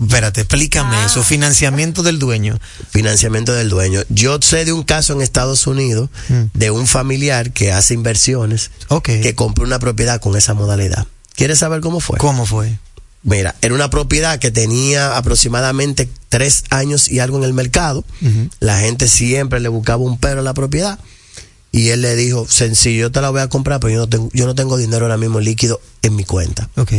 Espérate, 0.01 0.41
explícame 0.41 1.05
eso. 1.05 1.23
Financiamiento 1.23 2.03
del 2.03 2.19
dueño. 2.19 2.59
Financiamiento 2.91 3.53
del 3.53 3.69
dueño. 3.69 4.03
Yo 4.09 4.39
sé 4.41 4.65
de 4.65 4.73
un 4.73 4.83
caso 4.83 5.13
en 5.13 5.21
Estados 5.21 5.67
Unidos 5.67 6.11
de 6.55 6.71
un 6.71 6.87
familiar 6.87 7.53
que 7.53 7.73
hace 7.73 7.95
inversiones 7.95 8.71
que 9.03 9.35
compró 9.35 9.65
una 9.65 9.79
propiedad 9.79 10.21
con 10.21 10.37
esa 10.37 10.55
modalidad. 10.55 11.07
¿Quieres 11.35 11.59
saber 11.59 11.81
cómo 11.81 12.01
fue? 12.01 12.19
¿Cómo 12.19 12.47
fue? 12.47 12.79
Mira, 13.23 13.57
era 13.61 13.75
una 13.75 13.91
propiedad 13.91 14.39
que 14.39 14.51
tenía 14.51 15.17
aproximadamente 15.17 16.09
tres 16.29 16.65
años 16.71 17.11
y 17.11 17.19
algo 17.19 17.39
en 17.39 17.45
el 17.45 17.55
mercado. 17.55 18.05
La 18.61 18.79
gente 18.81 19.09
siempre 19.09 19.61
le 19.61 19.69
buscaba 19.69 20.03
un 20.03 20.19
pero 20.19 20.41
a 20.41 20.45
la 20.45 20.55
propiedad. 20.55 20.99
Y 21.77 21.91
él 21.91 22.01
le 22.01 22.17
dijo, 22.17 22.47
sencillo, 22.49 23.03
yo 23.03 23.13
te 23.13 23.21
la 23.21 23.29
voy 23.29 23.43
a 23.43 23.49
comprar, 23.49 23.81
pero 23.81 23.93
yo 23.93 23.99
no 23.99 24.09
tengo, 24.09 24.31
yo 24.33 24.47
no 24.47 24.55
tengo 24.55 24.79
dinero 24.79 25.05
ahora 25.05 25.19
mismo 25.19 25.41
líquido 25.41 25.79
en 26.01 26.17
mi 26.17 26.25
cuenta. 26.25 26.71
Ok. 26.77 26.91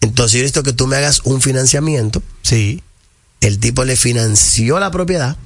Entonces 0.00 0.32
yo 0.32 0.38
necesito 0.40 0.64
que 0.64 0.72
tú 0.72 0.88
me 0.88 0.96
hagas 0.96 1.20
un 1.22 1.40
financiamiento. 1.40 2.20
Sí. 2.42 2.82
El 3.40 3.60
tipo 3.60 3.84
le 3.84 3.94
financió 3.94 4.80
la 4.80 4.90
propiedad. 4.90 5.36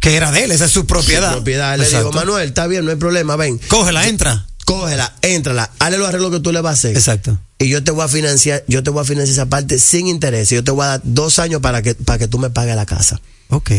Que 0.00 0.16
era 0.16 0.30
de 0.32 0.44
él, 0.44 0.52
esa 0.52 0.66
es 0.66 0.70
su 0.70 0.84
propiedad. 0.84 1.28
Su 1.30 1.36
propiedad. 1.36 1.78
Le 1.78 1.84
Exacto. 1.84 2.08
digo, 2.10 2.20
Manuel, 2.20 2.48
está 2.50 2.66
bien, 2.66 2.84
no 2.84 2.90
hay 2.90 2.98
problema, 2.98 3.36
ven. 3.36 3.58
Cógela, 3.68 4.06
entra. 4.06 4.46
Cógela, 4.66 5.14
éntrala, 5.22 5.70
hazle 5.78 5.96
los 5.96 6.06
arreglos 6.06 6.30
que 6.30 6.40
tú 6.40 6.52
le 6.52 6.60
vas 6.60 6.72
a 6.72 6.74
hacer. 6.74 6.96
Exacto. 6.98 7.38
Y 7.58 7.70
yo 7.70 7.82
te 7.82 7.90
voy 7.90 8.04
a 8.04 8.08
financiar, 8.08 8.62
yo 8.68 8.82
te 8.82 8.90
voy 8.90 9.00
a 9.00 9.04
financiar 9.04 9.32
esa 9.32 9.46
parte 9.46 9.78
sin 9.78 10.08
interés. 10.08 10.50
Yo 10.50 10.62
te 10.62 10.72
voy 10.72 10.84
a 10.84 10.88
dar 10.88 11.00
dos 11.04 11.38
años 11.38 11.62
para 11.62 11.80
que, 11.80 11.94
para 11.94 12.18
que 12.18 12.28
tú 12.28 12.38
me 12.38 12.50
pagues 12.50 12.76
la 12.76 12.84
casa. 12.84 13.18
Ok. 13.48 13.70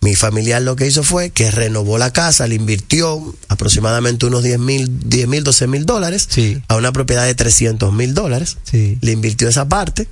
Mi 0.00 0.14
familiar 0.14 0.62
lo 0.62 0.76
que 0.76 0.86
hizo 0.86 1.02
fue 1.02 1.30
que 1.30 1.50
renovó 1.50 1.98
la 1.98 2.12
casa, 2.12 2.46
le 2.46 2.54
invirtió 2.54 3.34
aproximadamente 3.48 4.26
unos 4.26 4.44
10 4.44 4.58
mil, 4.60 5.08
10 5.08 5.26
mil, 5.28 5.42
12 5.42 5.66
mil 5.66 5.86
dólares 5.86 6.28
a 6.68 6.76
una 6.76 6.92
propiedad 6.92 7.24
de 7.26 7.34
300 7.34 7.92
mil 7.92 8.14
dólares. 8.14 8.58
Le 8.72 9.12
invirtió 9.12 9.48
esa 9.48 9.68
parte. 9.68 10.06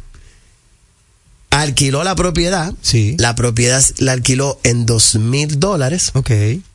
Alquiló 1.50 2.02
la 2.04 2.16
propiedad. 2.16 2.74
La 3.18 3.34
propiedad 3.36 3.82
la 3.98 4.12
alquiló 4.12 4.58
en 4.64 4.86
2 4.86 5.14
mil 5.16 5.60
dólares. 5.60 6.10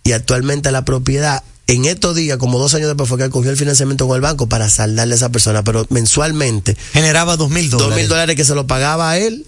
Y 0.03 0.13
actualmente 0.13 0.71
la 0.71 0.85
propiedad, 0.85 1.43
en 1.67 1.85
estos 1.85 2.15
días, 2.15 2.37
como 2.37 2.59
dos 2.59 2.73
años 2.73 2.87
después, 2.87 3.09
fue 3.09 3.17
que 3.17 3.29
cogió 3.29 3.51
el 3.51 3.57
financiamiento 3.57 4.07
con 4.07 4.15
el 4.15 4.21
banco 4.21 4.47
para 4.47 4.69
saldarle 4.69 5.13
a 5.13 5.17
esa 5.17 5.29
persona. 5.29 5.63
Pero 5.63 5.85
mensualmente. 5.89 6.77
Generaba 6.93 7.35
2 7.35 7.49
mil 7.49 7.69
dólares. 7.69 7.89
2 7.89 7.97
mil 7.97 8.07
dólares 8.07 8.35
que 8.37 8.45
se 8.45 8.55
lo 8.55 8.67
pagaba 8.67 9.11
a 9.11 9.17
él 9.17 9.45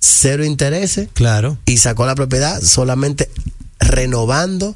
cero 0.00 0.44
intereses. 0.44 1.08
Claro. 1.14 1.58
Y 1.66 1.76
sacó 1.76 2.06
la 2.06 2.14
propiedad 2.14 2.60
solamente 2.60 3.30
renovando 3.78 4.74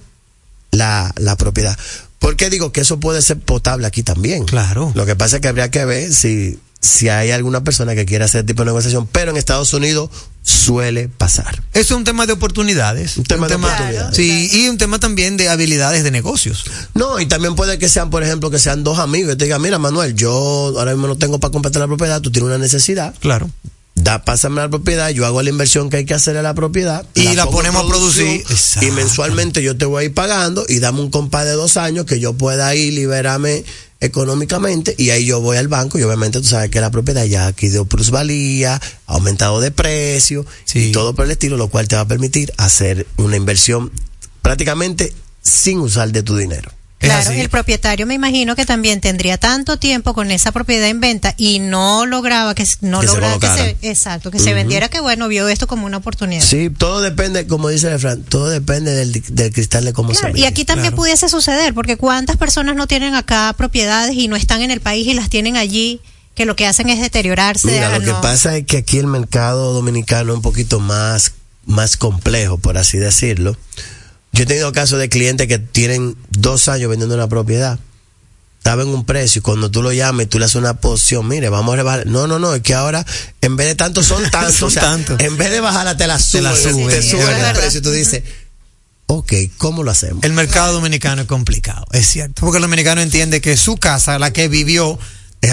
la, 0.70 1.12
la 1.16 1.36
propiedad. 1.36 1.76
¿Por 2.18 2.36
qué 2.36 2.48
digo 2.48 2.72
que 2.72 2.82
eso 2.82 3.00
puede 3.00 3.20
ser 3.22 3.38
potable 3.38 3.86
aquí 3.86 4.02
también? 4.02 4.44
Claro. 4.44 4.92
Lo 4.94 5.04
que 5.04 5.16
pasa 5.16 5.36
es 5.36 5.42
que 5.42 5.48
habría 5.48 5.70
que 5.70 5.84
ver 5.84 6.12
si, 6.12 6.58
si 6.80 7.10
hay 7.10 7.30
alguna 7.30 7.62
persona 7.64 7.94
que 7.94 8.06
quiera 8.06 8.24
hacer 8.24 8.40
este 8.40 8.52
tipo 8.52 8.62
de 8.62 8.66
negociación, 8.66 9.06
pero 9.10 9.30
en 9.30 9.36
Estados 9.36 9.74
Unidos 9.74 10.08
suele 10.42 11.08
pasar. 11.08 11.62
Eso 11.74 11.94
es 11.94 11.98
un 11.98 12.04
tema 12.04 12.26
de 12.26 12.32
oportunidades. 12.32 13.18
Un 13.18 13.24
tema 13.24 13.46
de 13.46 13.56
oportunidades. 13.56 14.16
Sí, 14.16 14.48
y 14.52 14.68
un 14.68 14.78
tema 14.78 14.98
también 14.98 15.36
de 15.36 15.50
habilidades 15.50 16.02
de 16.02 16.10
negocios. 16.10 16.64
No, 16.94 17.20
y 17.20 17.26
también 17.26 17.56
puede 17.56 17.78
que 17.78 17.90
sean, 17.90 18.08
por 18.08 18.22
ejemplo, 18.22 18.50
que 18.50 18.58
sean 18.58 18.84
dos 18.84 18.98
amigos 18.98 19.34
y 19.34 19.36
te 19.36 19.44
digan, 19.44 19.60
mira, 19.60 19.78
Manuel, 19.78 20.14
yo 20.14 20.32
ahora 20.78 20.92
mismo 20.92 21.08
no 21.08 21.16
tengo 21.16 21.38
para 21.40 21.52
comprar 21.52 21.76
la 21.76 21.86
propiedad, 21.86 22.22
tú 22.22 22.30
tienes 22.30 22.46
una 22.46 22.58
necesidad. 22.58 23.14
Claro 23.20 23.50
da, 24.04 24.22
pásame 24.22 24.60
la 24.60 24.68
propiedad, 24.68 25.08
yo 25.08 25.26
hago 25.26 25.42
la 25.42 25.50
inversión 25.50 25.90
que 25.90 25.96
hay 25.96 26.04
que 26.04 26.14
hacer 26.14 26.36
a 26.36 26.42
la 26.42 26.54
propiedad. 26.54 27.06
Y 27.14 27.34
la, 27.34 27.46
ponemos 27.46 27.84
a 27.84 27.88
producir. 27.88 28.44
Y 28.82 28.90
mensualmente 28.92 29.62
yo 29.62 29.76
te 29.76 29.86
voy 29.86 30.02
a 30.02 30.06
ir 30.06 30.14
pagando 30.14 30.64
y 30.68 30.78
dame 30.78 31.00
un 31.00 31.10
compás 31.10 31.46
de 31.46 31.52
dos 31.52 31.76
años 31.76 32.04
que 32.04 32.20
yo 32.20 32.34
pueda 32.34 32.74
ir, 32.74 32.92
liberarme 32.92 33.64
económicamente 34.00 34.94
y 34.98 35.10
ahí 35.10 35.24
yo 35.24 35.40
voy 35.40 35.56
al 35.56 35.68
banco 35.68 35.98
y 35.98 36.02
obviamente 36.02 36.38
tú 36.40 36.46
sabes 36.46 36.70
que 36.70 36.78
la 36.80 36.90
propiedad 36.90 37.24
ya 37.24 37.46
aquí 37.46 37.70
dio 37.70 37.86
plusvalía, 37.86 38.74
ha 38.74 39.12
aumentado 39.14 39.60
de 39.60 39.70
precio 39.70 40.44
y 40.74 40.92
todo 40.92 41.14
por 41.14 41.24
el 41.24 41.30
estilo, 41.30 41.56
lo 41.56 41.68
cual 41.68 41.88
te 41.88 41.96
va 41.96 42.02
a 42.02 42.08
permitir 42.08 42.52
hacer 42.58 43.06
una 43.16 43.36
inversión 43.36 43.90
prácticamente 44.42 45.14
sin 45.40 45.78
usar 45.80 46.12
de 46.12 46.22
tu 46.22 46.36
dinero. 46.36 46.70
Claro, 47.04 47.30
el 47.30 47.48
propietario 47.48 48.06
me 48.06 48.14
imagino 48.14 48.56
que 48.56 48.66
también 48.66 49.00
tendría 49.00 49.38
tanto 49.38 49.78
tiempo 49.78 50.14
con 50.14 50.30
esa 50.30 50.52
propiedad 50.52 50.88
en 50.88 51.00
venta 51.00 51.34
y 51.36 51.58
no 51.58 52.06
lograba 52.06 52.54
que 52.54 52.66
no 52.80 53.02
lograba 53.02 53.38
que 53.38 53.46
se 53.46 53.76
exacto, 53.82 54.30
que 54.30 54.38
se 54.38 54.54
vendiera 54.54 54.88
que 54.88 55.00
bueno, 55.00 55.28
vio 55.28 55.48
esto 55.48 55.66
como 55.66 55.86
una 55.86 55.98
oportunidad. 55.98 56.42
Sí, 56.42 56.70
todo 56.70 57.00
depende, 57.00 57.46
como 57.46 57.68
dice 57.68 57.98
Fran, 57.98 58.22
todo 58.22 58.48
depende 58.48 58.92
del, 58.92 59.52
cristal 59.52 59.84
de 59.84 59.92
cómo 59.92 60.14
se 60.14 60.32
Y 60.34 60.44
aquí 60.44 60.64
también 60.64 60.94
pudiese 60.94 61.28
suceder, 61.28 61.74
porque 61.74 61.96
cuántas 61.96 62.36
personas 62.36 62.76
no 62.76 62.86
tienen 62.86 63.14
acá 63.14 63.54
propiedades 63.56 64.14
y 64.14 64.28
no 64.28 64.36
están 64.36 64.62
en 64.62 64.70
el 64.70 64.80
país 64.80 65.06
y 65.06 65.14
las 65.14 65.30
tienen 65.30 65.56
allí 65.56 66.00
que 66.34 66.46
lo 66.46 66.56
que 66.56 66.66
hacen 66.66 66.90
es 66.90 67.00
deteriorarse. 67.00 67.68
Mira, 67.68 67.96
lo 67.96 68.04
que 68.04 68.12
pasa 68.20 68.56
es 68.56 68.66
que 68.66 68.78
aquí 68.78 68.98
el 68.98 69.06
mercado 69.06 69.72
dominicano 69.72 70.32
es 70.32 70.36
un 70.36 70.42
poquito 70.42 70.80
más 70.80 71.32
más 71.66 71.96
complejo, 71.96 72.58
por 72.58 72.76
así 72.76 72.98
decirlo 72.98 73.56
yo 74.34 74.42
he 74.42 74.46
tenido 74.46 74.72
casos 74.72 74.98
de 74.98 75.08
clientes 75.08 75.46
que 75.46 75.58
tienen 75.60 76.16
dos 76.30 76.66
años 76.66 76.90
vendiendo 76.90 77.14
una 77.14 77.28
propiedad. 77.28 77.78
Estaba 78.58 78.82
en 78.82 78.88
un 78.88 79.04
precio 79.04 79.38
y 79.38 79.42
cuando 79.42 79.70
tú 79.70 79.80
lo 79.80 79.92
llames, 79.92 80.28
tú 80.28 80.40
le 80.40 80.46
haces 80.46 80.56
una 80.56 80.74
posición, 80.74 81.28
mire, 81.28 81.50
vamos 81.50 81.72
a 81.74 81.76
rebajar. 81.76 82.06
No, 82.06 82.26
no, 82.26 82.40
no, 82.40 82.52
es 82.54 82.62
que 82.62 82.74
ahora, 82.74 83.06
en 83.42 83.56
vez 83.56 83.68
de 83.68 83.74
tanto, 83.76 84.02
son 84.02 84.28
tantos. 84.30 84.56
son 84.56 84.74
tantos. 84.74 85.20
En 85.20 85.36
vez 85.36 85.52
de 85.52 85.60
bajarla, 85.60 85.96
te 85.96 86.08
la 86.08 86.18
suben. 86.18 86.88
Te, 86.88 87.02
suben 87.02 87.44
el 87.44 87.56
precio 87.56 87.78
y 87.78 87.82
tú 87.82 87.92
dices, 87.92 88.24
ok, 89.06 89.32
¿cómo 89.56 89.84
lo 89.84 89.92
hacemos? 89.92 90.24
El 90.24 90.32
mercado 90.32 90.72
dominicano 90.72 91.22
es 91.22 91.28
complicado, 91.28 91.86
es 91.92 92.08
cierto. 92.08 92.40
Porque 92.40 92.56
el 92.56 92.62
dominicano 92.62 93.02
entiende 93.02 93.40
que 93.40 93.56
su 93.56 93.76
casa, 93.76 94.18
la 94.18 94.32
que 94.32 94.48
vivió, 94.48 94.98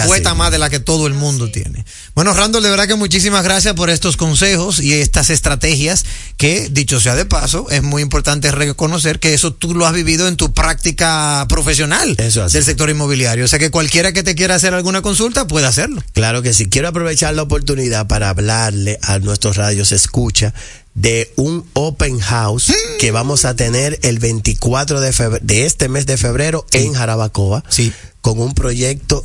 cuesta 0.06 0.34
más 0.34 0.52
de 0.52 0.60
la 0.60 0.70
que 0.70 0.80
todo 0.80 1.08
el 1.08 1.14
mundo 1.14 1.50
tiene. 1.52 1.86
Bueno, 2.16 2.34
Randall, 2.34 2.64
de 2.64 2.70
verdad 2.70 2.88
que 2.88 2.96
muchísimas 2.96 3.44
gracias 3.44 3.74
por 3.74 3.90
estos 3.90 4.18
consejos 4.18 4.80
y 4.80 4.94
estas 4.94 5.30
estrategias 5.30 6.06
que, 6.38 6.70
dicho 6.70 7.00
sea 7.00 7.16
de 7.16 7.26
paso, 7.26 7.68
es 7.70 7.84
muy 7.84 8.02
importante 8.02 8.52
reconocer 8.52 9.20
que 9.20 9.34
eso 9.34 9.54
tú 9.54 9.74
lo 9.74 9.86
has 9.86 9.94
vivido 9.94 10.28
en 10.28 10.38
tu 10.38 10.54
práctica 10.54 11.46
profesional 11.50 12.16
del 12.16 12.64
sector 12.64 12.90
inmobiliario. 12.90 13.46
O 13.46 13.48
sea 13.48 13.60
que 13.60 13.72
cualquiera 13.72 14.12
que 14.14 14.24
te 14.24 14.36
quiera 14.36 14.56
hacer 14.56 14.74
alguna 14.74 15.02
consulta 15.02 15.48
puede 15.48 15.68
hacerlo. 15.68 16.04
Claro 16.14 16.42
que 16.42 16.54
sí. 16.54 16.68
Quiero 16.68 16.88
aprovechar 16.88 17.34
la 17.34 17.44
oportunidad 17.44 18.08
para 18.08 18.30
hablarle 18.30 19.00
a 19.02 19.20
nuestros 19.20 19.58
radios 19.58 19.92
escucha 19.92 20.54
de 20.94 21.32
un 21.38 21.66
open 21.74 22.20
house 22.20 22.74
que 23.00 23.12
vamos 23.12 23.46
a 23.46 23.56
tener 23.56 24.00
el 24.04 24.20
24 24.20 25.00
de, 25.00 25.40
de 25.42 25.66
este 25.66 25.90
mes 25.90 26.06
de 26.06 26.18
febrero 26.18 26.66
en 26.72 26.94
Jarabacoa. 26.94 27.64
Sí. 27.70 27.94
Con 28.22 28.40
un 28.40 28.54
proyecto 28.54 29.24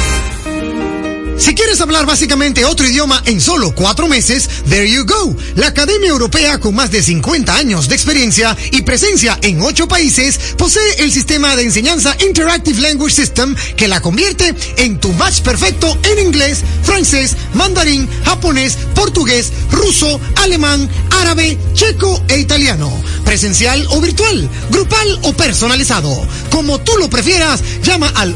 Si 1.41 1.55
quieres 1.55 1.81
hablar 1.81 2.05
básicamente 2.05 2.65
otro 2.65 2.85
idioma 2.85 3.23
en 3.25 3.41
solo 3.41 3.73
cuatro 3.73 4.07
meses, 4.07 4.47
there 4.69 4.87
you 4.87 5.05
go. 5.05 5.35
La 5.55 5.69
Academia 5.69 6.09
Europea 6.09 6.59
con 6.59 6.75
más 6.75 6.91
de 6.91 7.01
50 7.01 7.55
años 7.55 7.89
de 7.89 7.95
experiencia 7.95 8.55
y 8.71 8.83
presencia 8.83 9.39
en 9.41 9.59
ocho 9.59 9.87
países 9.87 10.37
posee 10.55 10.97
el 10.99 11.11
sistema 11.11 11.55
de 11.55 11.63
enseñanza 11.63 12.15
Interactive 12.23 12.79
Language 12.79 13.15
System 13.15 13.55
que 13.75 13.87
la 13.87 14.01
convierte 14.01 14.53
en 14.77 14.99
tu 14.99 15.11
match 15.13 15.41
perfecto 15.41 15.97
en 16.03 16.27
inglés, 16.27 16.59
francés, 16.83 17.35
mandarín, 17.55 18.07
japonés, 18.23 18.77
portugués, 18.93 19.51
ruso, 19.71 20.21
alemán, 20.43 20.87
árabe, 21.21 21.57
checo 21.73 22.23
e 22.27 22.37
italiano. 22.37 22.91
Presencial 23.25 23.83
o 23.89 23.99
virtual, 23.99 24.47
grupal 24.69 25.19
o 25.23 25.33
personalizado. 25.33 26.27
Como 26.51 26.79
tú 26.81 26.91
lo 26.97 27.09
prefieras, 27.09 27.63
llama 27.81 28.11
al 28.15 28.35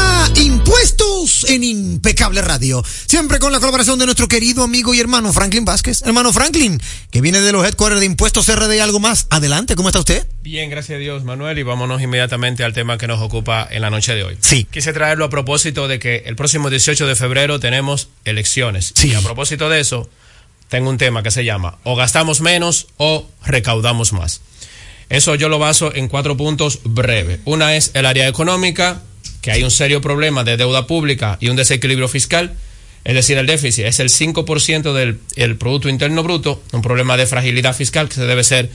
En 1.49 1.63
Impecable 1.63 2.41
Radio. 2.41 2.83
Siempre 3.07 3.39
con 3.39 3.51
la 3.51 3.59
colaboración 3.59 3.99
de 3.99 4.05
nuestro 4.05 4.27
querido 4.27 4.63
amigo 4.63 4.93
y 4.93 4.99
hermano 4.99 5.33
Franklin 5.33 5.65
Vázquez. 5.65 6.01
Hermano 6.03 6.33
Franklin, 6.33 6.81
que 7.09 7.21
viene 7.21 7.41
de 7.41 7.51
los 7.51 7.65
headquarters 7.65 7.99
de 7.99 8.05
Impuestos 8.05 8.47
RD 8.47 8.75
y 8.75 8.79
algo 8.79 8.99
más. 8.99 9.27
Adelante, 9.29 9.75
¿cómo 9.75 9.89
está 9.89 9.99
usted? 9.99 10.27
Bien, 10.43 10.69
gracias 10.69 10.97
a 10.97 10.99
Dios, 10.99 11.23
Manuel, 11.23 11.59
y 11.59 11.63
vámonos 11.63 12.01
inmediatamente 12.01 12.63
al 12.63 12.73
tema 12.73 12.97
que 12.97 13.07
nos 13.07 13.21
ocupa 13.21 13.67
en 13.69 13.81
la 13.81 13.89
noche 13.89 14.15
de 14.15 14.23
hoy. 14.23 14.37
Sí. 14.39 14.65
Quise 14.69 14.93
traerlo 14.93 15.25
a 15.25 15.29
propósito 15.29 15.87
de 15.87 15.99
que 15.99 16.23
el 16.25 16.35
próximo 16.35 16.69
18 16.69 17.07
de 17.07 17.15
febrero 17.15 17.59
tenemos 17.59 18.09
elecciones. 18.25 18.91
Sí. 18.95 19.09
Y 19.09 19.13
a 19.13 19.21
propósito 19.21 19.69
de 19.69 19.79
eso, 19.79 20.09
tengo 20.69 20.89
un 20.89 20.97
tema 20.97 21.21
que 21.21 21.31
se 21.31 21.43
llama 21.43 21.77
o 21.83 21.95
gastamos 21.95 22.41
menos 22.41 22.87
o 22.97 23.27
recaudamos 23.45 24.13
más. 24.13 24.41
Eso 25.09 25.35
yo 25.35 25.49
lo 25.49 25.59
baso 25.59 25.93
en 25.93 26.07
cuatro 26.07 26.37
puntos 26.37 26.79
breves. 26.85 27.41
Una 27.43 27.75
es 27.75 27.91
el 27.93 28.05
área 28.05 28.29
económica, 28.29 29.01
que 29.41 29.51
hay 29.51 29.63
un 29.63 29.71
serio 29.71 30.01
problema 30.01 30.43
de 30.43 30.57
deuda 30.57 30.87
pública 30.87 31.37
y 31.41 31.49
un 31.49 31.55
desequilibrio 31.55 32.07
fiscal. 32.07 32.53
Es 33.03 33.15
decir, 33.15 33.37
el 33.37 33.47
déficit 33.47 33.85
es 33.85 33.99
el 33.99 34.09
5% 34.09 34.93
del 34.93 35.19
el 35.35 35.57
Producto 35.57 35.89
Interno 35.89 36.21
Bruto, 36.23 36.61
un 36.71 36.83
problema 36.83 37.17
de 37.17 37.25
fragilidad 37.25 37.75
fiscal 37.75 38.07
que 38.07 38.15
se 38.15 38.25
debe 38.25 38.43
ser 38.43 38.65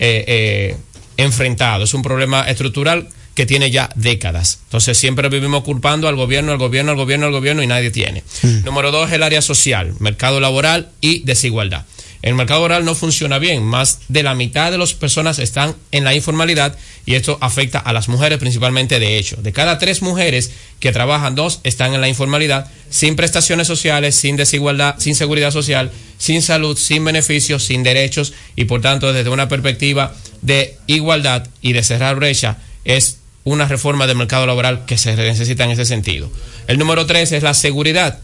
eh, 0.00 0.24
eh, 0.26 0.76
enfrentado. 1.16 1.84
Es 1.84 1.94
un 1.94 2.02
problema 2.02 2.42
estructural 2.48 3.08
que 3.36 3.46
tiene 3.46 3.70
ya 3.70 3.90
décadas. 3.94 4.60
Entonces 4.64 4.98
siempre 4.98 5.28
vivimos 5.28 5.62
culpando 5.62 6.08
al 6.08 6.16
gobierno, 6.16 6.52
al 6.52 6.58
gobierno, 6.58 6.92
al 6.92 6.96
gobierno, 6.96 7.26
al 7.26 7.32
gobierno 7.32 7.62
y 7.62 7.66
nadie 7.66 7.90
tiene. 7.90 8.24
Número 8.64 8.90
dos, 8.90 9.12
el 9.12 9.22
área 9.22 9.42
social, 9.42 9.94
mercado 10.00 10.40
laboral 10.40 10.88
y 11.00 11.20
desigualdad. 11.20 11.84
El 12.26 12.34
mercado 12.34 12.62
laboral 12.62 12.84
no 12.84 12.96
funciona 12.96 13.38
bien, 13.38 13.62
más 13.62 14.00
de 14.08 14.24
la 14.24 14.34
mitad 14.34 14.72
de 14.72 14.78
las 14.78 14.94
personas 14.94 15.38
están 15.38 15.76
en 15.92 16.02
la 16.02 16.12
informalidad 16.12 16.76
y 17.06 17.14
esto 17.14 17.38
afecta 17.40 17.78
a 17.78 17.92
las 17.92 18.08
mujeres 18.08 18.40
principalmente 18.40 18.98
de 18.98 19.16
hecho. 19.16 19.36
De 19.36 19.52
cada 19.52 19.78
tres 19.78 20.02
mujeres 20.02 20.50
que 20.80 20.90
trabajan, 20.90 21.36
dos 21.36 21.60
están 21.62 21.94
en 21.94 22.00
la 22.00 22.08
informalidad, 22.08 22.68
sin 22.90 23.14
prestaciones 23.14 23.68
sociales, 23.68 24.16
sin 24.16 24.34
desigualdad, 24.34 24.96
sin 24.98 25.14
seguridad 25.14 25.52
social, 25.52 25.92
sin 26.18 26.42
salud, 26.42 26.76
sin 26.76 27.04
beneficios, 27.04 27.62
sin 27.62 27.84
derechos 27.84 28.32
y 28.56 28.64
por 28.64 28.80
tanto 28.80 29.12
desde 29.12 29.30
una 29.30 29.48
perspectiva 29.48 30.12
de 30.42 30.76
igualdad 30.88 31.46
y 31.62 31.74
de 31.74 31.84
cerrar 31.84 32.16
brecha 32.16 32.56
es 32.84 33.20
una 33.44 33.68
reforma 33.68 34.08
del 34.08 34.16
mercado 34.16 34.48
laboral 34.48 34.84
que 34.84 34.98
se 34.98 35.14
necesita 35.14 35.62
en 35.62 35.70
ese 35.70 35.84
sentido. 35.84 36.28
El 36.66 36.80
número 36.80 37.06
tres 37.06 37.30
es 37.30 37.44
la 37.44 37.54
seguridad. 37.54 38.18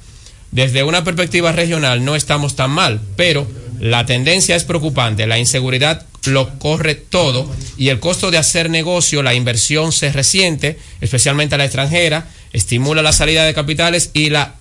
Desde 0.50 0.82
una 0.82 1.04
perspectiva 1.04 1.52
regional 1.52 2.04
no 2.04 2.16
estamos 2.16 2.56
tan 2.56 2.72
mal, 2.72 3.00
pero 3.14 3.46
la 3.80 4.06
tendencia 4.06 4.56
es 4.56 4.64
preocupante. 4.64 5.26
La 5.26 5.38
inseguridad 5.38 6.06
lo 6.26 6.58
corre 6.58 6.94
todo 6.94 7.50
y 7.76 7.88
el 7.88 8.00
costo 8.00 8.30
de 8.30 8.38
hacer 8.38 8.70
negocio, 8.70 9.22
la 9.22 9.34
inversión 9.34 9.92
se 9.92 10.12
resiente, 10.12 10.78
especialmente 11.00 11.54
a 11.54 11.58
la 11.58 11.64
extranjera, 11.64 12.28
estimula 12.52 13.02
la 13.02 13.12
salida 13.12 13.44
de 13.44 13.54
capitales 13.54 14.10
y 14.14 14.30
la 14.30 14.54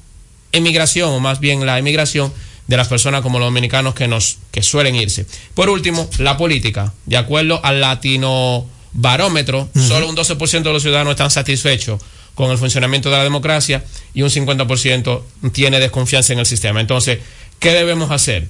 emigración, 0.52 1.10
o 1.10 1.20
más 1.20 1.40
bien 1.40 1.66
la 1.66 1.78
emigración 1.78 2.34
de 2.68 2.78
las 2.78 2.88
personas 2.88 3.22
como 3.22 3.40
los 3.40 3.48
dominicanos 3.48 3.94
que 3.94 4.08
nos 4.08 4.38
que 4.52 4.64
suelen 4.64 4.96
irse. 4.96 5.26
Por 5.54 5.70
último, 5.70 6.10
la 6.20 6.38
política. 6.38 6.94
De 7.06 7.18
acuerdo 7.18 7.60
al 7.64 7.82
latino 7.82 8.66
barómetro, 8.94 9.70
solo 9.88 10.10
un 10.10 10.16
12% 10.16 10.64
de 10.64 10.74
los 10.74 10.82
ciudadanos 10.82 11.12
están 11.12 11.32
satisfechos 11.32 12.02
con 12.34 12.50
el 12.50 12.58
funcionamiento 12.58 13.10
de 13.10 13.18
la 13.18 13.24
democracia 13.24 13.84
y 14.14 14.22
un 14.22 14.30
50% 14.30 15.22
tiene 15.52 15.80
desconfianza 15.80 16.34
en 16.34 16.40
el 16.40 16.46
sistema. 16.46 16.82
Entonces, 16.82 17.20
¿qué 17.60 17.72
debemos 17.72 18.12
hacer? 18.12 18.48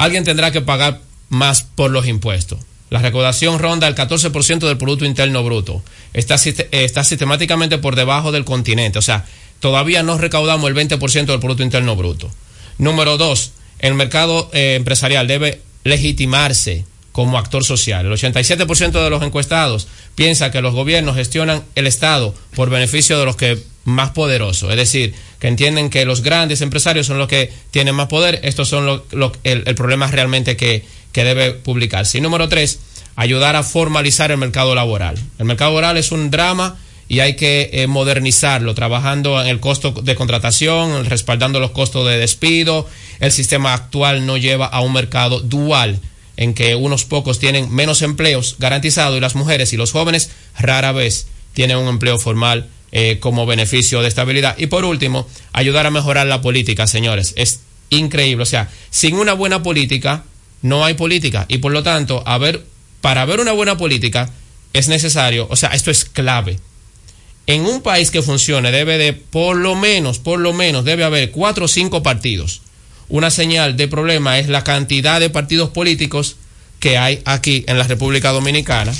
Alguien 0.00 0.24
tendrá 0.24 0.50
que 0.50 0.62
pagar 0.62 1.00
más 1.28 1.62
por 1.62 1.90
los 1.90 2.06
impuestos. 2.06 2.58
La 2.88 3.00
recaudación 3.00 3.58
ronda 3.58 3.86
el 3.86 3.94
14% 3.94 4.58
del 4.66 4.78
Producto 4.78 5.04
Interno 5.04 5.44
Bruto. 5.44 5.82
Está, 6.14 6.36
sist- 6.36 6.66
está 6.72 7.04
sistemáticamente 7.04 7.78
por 7.78 7.94
debajo 7.96 8.32
del 8.32 8.44
continente. 8.44 8.98
O 8.98 9.02
sea, 9.02 9.26
todavía 9.60 10.02
no 10.02 10.16
recaudamos 10.18 10.68
el 10.70 10.74
20% 10.74 11.26
del 11.26 11.38
Producto 11.38 11.62
Interno 11.62 11.94
Bruto. 11.96 12.30
Número 12.78 13.18
dos, 13.18 13.52
el 13.78 13.94
mercado 13.94 14.50
eh, 14.54 14.74
empresarial 14.76 15.26
debe 15.28 15.60
legitimarse 15.84 16.84
como 17.12 17.38
actor 17.38 17.64
social. 17.64 18.06
El 18.06 18.12
87% 18.12 18.92
de 19.02 19.10
los 19.10 19.22
encuestados 19.22 19.88
piensa 20.14 20.50
que 20.50 20.60
los 20.62 20.74
gobiernos 20.74 21.16
gestionan 21.16 21.62
el 21.74 21.86
Estado 21.86 22.34
por 22.54 22.70
beneficio 22.70 23.18
de 23.18 23.24
los 23.24 23.36
que 23.36 23.58
más 23.84 24.10
poderosos, 24.10 24.70
es 24.70 24.76
decir, 24.76 25.14
que 25.38 25.48
entienden 25.48 25.88
que 25.90 26.04
los 26.04 26.22
grandes 26.22 26.60
empresarios 26.60 27.06
son 27.06 27.18
los 27.18 27.28
que 27.28 27.50
tienen 27.70 27.94
más 27.94 28.08
poder, 28.08 28.38
estos 28.44 28.68
son 28.68 28.84
lo- 29.10 29.32
el, 29.42 29.62
el 29.66 29.74
problema 29.74 30.06
realmente 30.06 30.56
que, 30.56 30.84
que 31.12 31.24
debe 31.24 31.52
publicarse. 31.52 32.18
Y 32.18 32.20
número 32.20 32.48
tres, 32.48 32.78
ayudar 33.16 33.56
a 33.56 33.62
formalizar 33.62 34.30
el 34.30 34.36
mercado 34.36 34.74
laboral. 34.74 35.18
El 35.38 35.46
mercado 35.46 35.70
laboral 35.70 35.96
es 35.96 36.12
un 36.12 36.30
drama 36.30 36.76
y 37.08 37.20
hay 37.20 37.34
que 37.36 37.70
eh, 37.72 37.86
modernizarlo, 37.88 38.74
trabajando 38.74 39.40
en 39.40 39.48
el 39.48 39.58
costo 39.60 39.90
de 39.92 40.14
contratación, 40.14 41.04
respaldando 41.06 41.58
los 41.58 41.70
costos 41.72 42.06
de 42.06 42.18
despido. 42.18 42.86
El 43.18 43.32
sistema 43.32 43.72
actual 43.74 44.26
no 44.26 44.36
lleva 44.36 44.66
a 44.66 44.80
un 44.82 44.92
mercado 44.92 45.40
dual 45.40 45.98
en 46.40 46.54
que 46.54 46.74
unos 46.74 47.04
pocos 47.04 47.38
tienen 47.38 47.70
menos 47.70 48.00
empleos 48.00 48.56
garantizados 48.58 49.16
y 49.16 49.20
las 49.20 49.34
mujeres 49.34 49.74
y 49.74 49.76
los 49.76 49.92
jóvenes 49.92 50.30
rara 50.58 50.90
vez 50.90 51.26
tienen 51.52 51.76
un 51.76 51.86
empleo 51.86 52.18
formal 52.18 52.70
eh, 52.92 53.18
como 53.20 53.44
beneficio 53.44 54.00
de 54.00 54.08
estabilidad. 54.08 54.56
Y 54.58 54.66
por 54.66 54.86
último, 54.86 55.28
ayudar 55.52 55.86
a 55.86 55.90
mejorar 55.90 56.26
la 56.26 56.40
política, 56.40 56.86
señores. 56.86 57.34
Es 57.36 57.60
increíble. 57.90 58.42
O 58.42 58.46
sea, 58.46 58.70
sin 58.88 59.16
una 59.16 59.34
buena 59.34 59.62
política, 59.62 60.24
no 60.62 60.82
hay 60.82 60.94
política. 60.94 61.44
Y 61.46 61.58
por 61.58 61.72
lo 61.72 61.82
tanto, 61.82 62.22
a 62.26 62.38
ver, 62.38 62.64
para 63.02 63.26
ver 63.26 63.40
una 63.40 63.52
buena 63.52 63.76
política, 63.76 64.32
es 64.72 64.88
necesario, 64.88 65.46
o 65.50 65.56
sea, 65.56 65.70
esto 65.70 65.90
es 65.90 66.06
clave. 66.06 66.58
En 67.46 67.66
un 67.66 67.82
país 67.82 68.10
que 68.10 68.22
funcione 68.22 68.70
debe 68.70 68.96
de, 68.96 69.12
por 69.12 69.56
lo 69.56 69.74
menos, 69.74 70.18
por 70.18 70.40
lo 70.40 70.54
menos, 70.54 70.86
debe 70.86 71.04
haber 71.04 71.32
cuatro 71.32 71.66
o 71.66 71.68
cinco 71.68 72.02
partidos. 72.02 72.62
Una 73.10 73.30
señal 73.30 73.76
de 73.76 73.88
problema 73.88 74.38
es 74.38 74.48
la 74.48 74.64
cantidad 74.64 75.20
de 75.20 75.30
partidos 75.30 75.70
políticos 75.70 76.36
que 76.78 76.96
hay 76.96 77.20
aquí 77.24 77.64
en 77.66 77.76
la 77.78 77.84
República 77.84 78.30
Dominicana. 78.30 78.92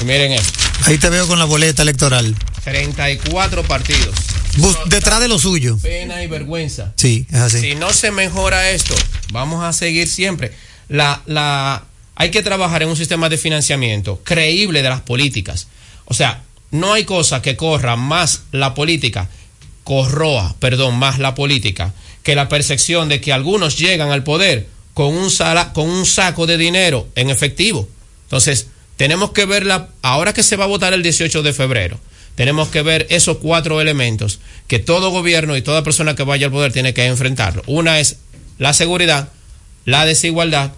Y 0.00 0.04
miren 0.04 0.32
esto. 0.32 0.58
Ahí 0.84 0.96
te 0.98 1.10
veo 1.10 1.26
con 1.26 1.38
la 1.38 1.44
boleta 1.44 1.82
electoral. 1.82 2.34
34 2.64 3.62
partidos. 3.64 4.14
Bus- 4.56 4.78
detrás 4.86 5.20
de 5.20 5.28
lo 5.28 5.38
suyo. 5.38 5.76
Pena 5.82 6.22
y 6.22 6.26
vergüenza. 6.28 6.92
Sí, 6.96 7.26
es 7.30 7.36
así. 7.38 7.60
Si 7.60 7.74
no 7.74 7.92
se 7.92 8.10
mejora 8.10 8.70
esto, 8.70 8.94
vamos 9.32 9.64
a 9.64 9.72
seguir 9.72 10.08
siempre. 10.08 10.52
La, 10.88 11.20
la, 11.26 11.84
hay 12.14 12.30
que 12.30 12.42
trabajar 12.42 12.82
en 12.82 12.88
un 12.88 12.96
sistema 12.96 13.28
de 13.28 13.36
financiamiento 13.38 14.20
creíble 14.24 14.82
de 14.82 14.88
las 14.88 15.00
políticas. 15.00 15.66
O 16.06 16.14
sea, 16.14 16.42
no 16.70 16.92
hay 16.92 17.04
cosa 17.04 17.42
que 17.42 17.56
corra 17.56 17.96
más 17.96 18.42
la 18.52 18.74
política, 18.74 19.28
corroa, 19.84 20.54
perdón, 20.60 20.96
más 20.96 21.18
la 21.18 21.34
política, 21.34 21.92
que 22.28 22.34
la 22.34 22.50
percepción 22.50 23.08
de 23.08 23.22
que 23.22 23.32
algunos 23.32 23.78
llegan 23.78 24.10
al 24.10 24.22
poder 24.22 24.66
con 24.92 25.16
un, 25.16 25.30
sala, 25.30 25.72
con 25.72 25.88
un 25.88 26.04
saco 26.04 26.46
de 26.46 26.58
dinero 26.58 27.08
en 27.14 27.30
efectivo. 27.30 27.88
Entonces, 28.24 28.66
tenemos 28.98 29.30
que 29.30 29.46
verla, 29.46 29.88
ahora 30.02 30.34
que 30.34 30.42
se 30.42 30.56
va 30.56 30.64
a 30.64 30.68
votar 30.68 30.92
el 30.92 31.02
18 31.02 31.42
de 31.42 31.54
febrero, 31.54 31.98
tenemos 32.34 32.68
que 32.68 32.82
ver 32.82 33.06
esos 33.08 33.38
cuatro 33.38 33.80
elementos 33.80 34.40
que 34.66 34.78
todo 34.78 35.10
gobierno 35.10 35.56
y 35.56 35.62
toda 35.62 35.82
persona 35.82 36.16
que 36.16 36.22
vaya 36.22 36.48
al 36.48 36.52
poder 36.52 36.70
tiene 36.70 36.92
que 36.92 37.06
enfrentarlo. 37.06 37.62
Una 37.66 37.98
es 37.98 38.18
la 38.58 38.74
seguridad, 38.74 39.30
la 39.86 40.04
desigualdad, 40.04 40.72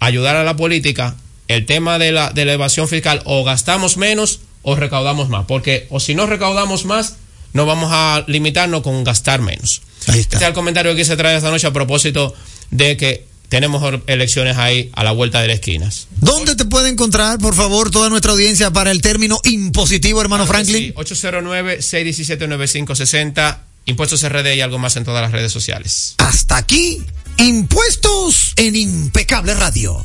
ayudar 0.00 0.36
a 0.36 0.44
la 0.44 0.56
política, 0.56 1.14
el 1.48 1.66
tema 1.66 1.98
de 1.98 2.10
la, 2.10 2.30
de 2.30 2.46
la 2.46 2.54
evasión 2.54 2.88
fiscal, 2.88 3.20
o 3.26 3.44
gastamos 3.44 3.98
menos 3.98 4.40
o 4.62 4.76
recaudamos 4.76 5.28
más, 5.28 5.44
porque 5.44 5.88
o 5.90 6.00
si 6.00 6.14
no 6.14 6.24
recaudamos 6.24 6.86
más, 6.86 7.16
no 7.56 7.66
vamos 7.66 7.90
a 7.92 8.22
limitarnos 8.28 8.82
con 8.82 9.02
gastar 9.02 9.40
menos. 9.40 9.82
Ahí 10.06 10.20
Este 10.20 10.36
es 10.36 10.42
el 10.42 10.52
comentario 10.52 10.94
que 10.94 11.04
se 11.04 11.16
trae 11.16 11.36
esta 11.36 11.50
noche 11.50 11.66
a 11.66 11.72
propósito 11.72 12.32
de 12.70 12.96
que 12.96 13.26
tenemos 13.48 13.82
elecciones 14.06 14.56
ahí 14.56 14.90
a 14.92 15.02
la 15.04 15.10
vuelta 15.12 15.40
de 15.40 15.48
las 15.48 15.54
esquinas. 15.56 16.08
¿Dónde 16.20 16.54
te 16.56 16.64
puede 16.66 16.88
encontrar, 16.90 17.38
por 17.38 17.54
favor, 17.54 17.90
toda 17.90 18.10
nuestra 18.10 18.32
audiencia 18.32 18.70
para 18.70 18.90
el 18.90 19.00
término 19.00 19.40
impositivo, 19.44 20.20
hermano 20.20 20.46
Franklin? 20.46 20.88
Sí, 20.88 20.92
809-617-9560, 20.94 23.58
Impuestos 23.86 24.28
RD 24.28 24.54
y 24.56 24.60
algo 24.60 24.78
más 24.78 24.96
en 24.96 25.04
todas 25.04 25.22
las 25.22 25.32
redes 25.32 25.52
sociales. 25.52 26.14
Hasta 26.18 26.56
aquí, 26.56 27.00
impuestos 27.38 28.52
en 28.56 28.74
Impecable 28.74 29.54
Radio. 29.54 30.04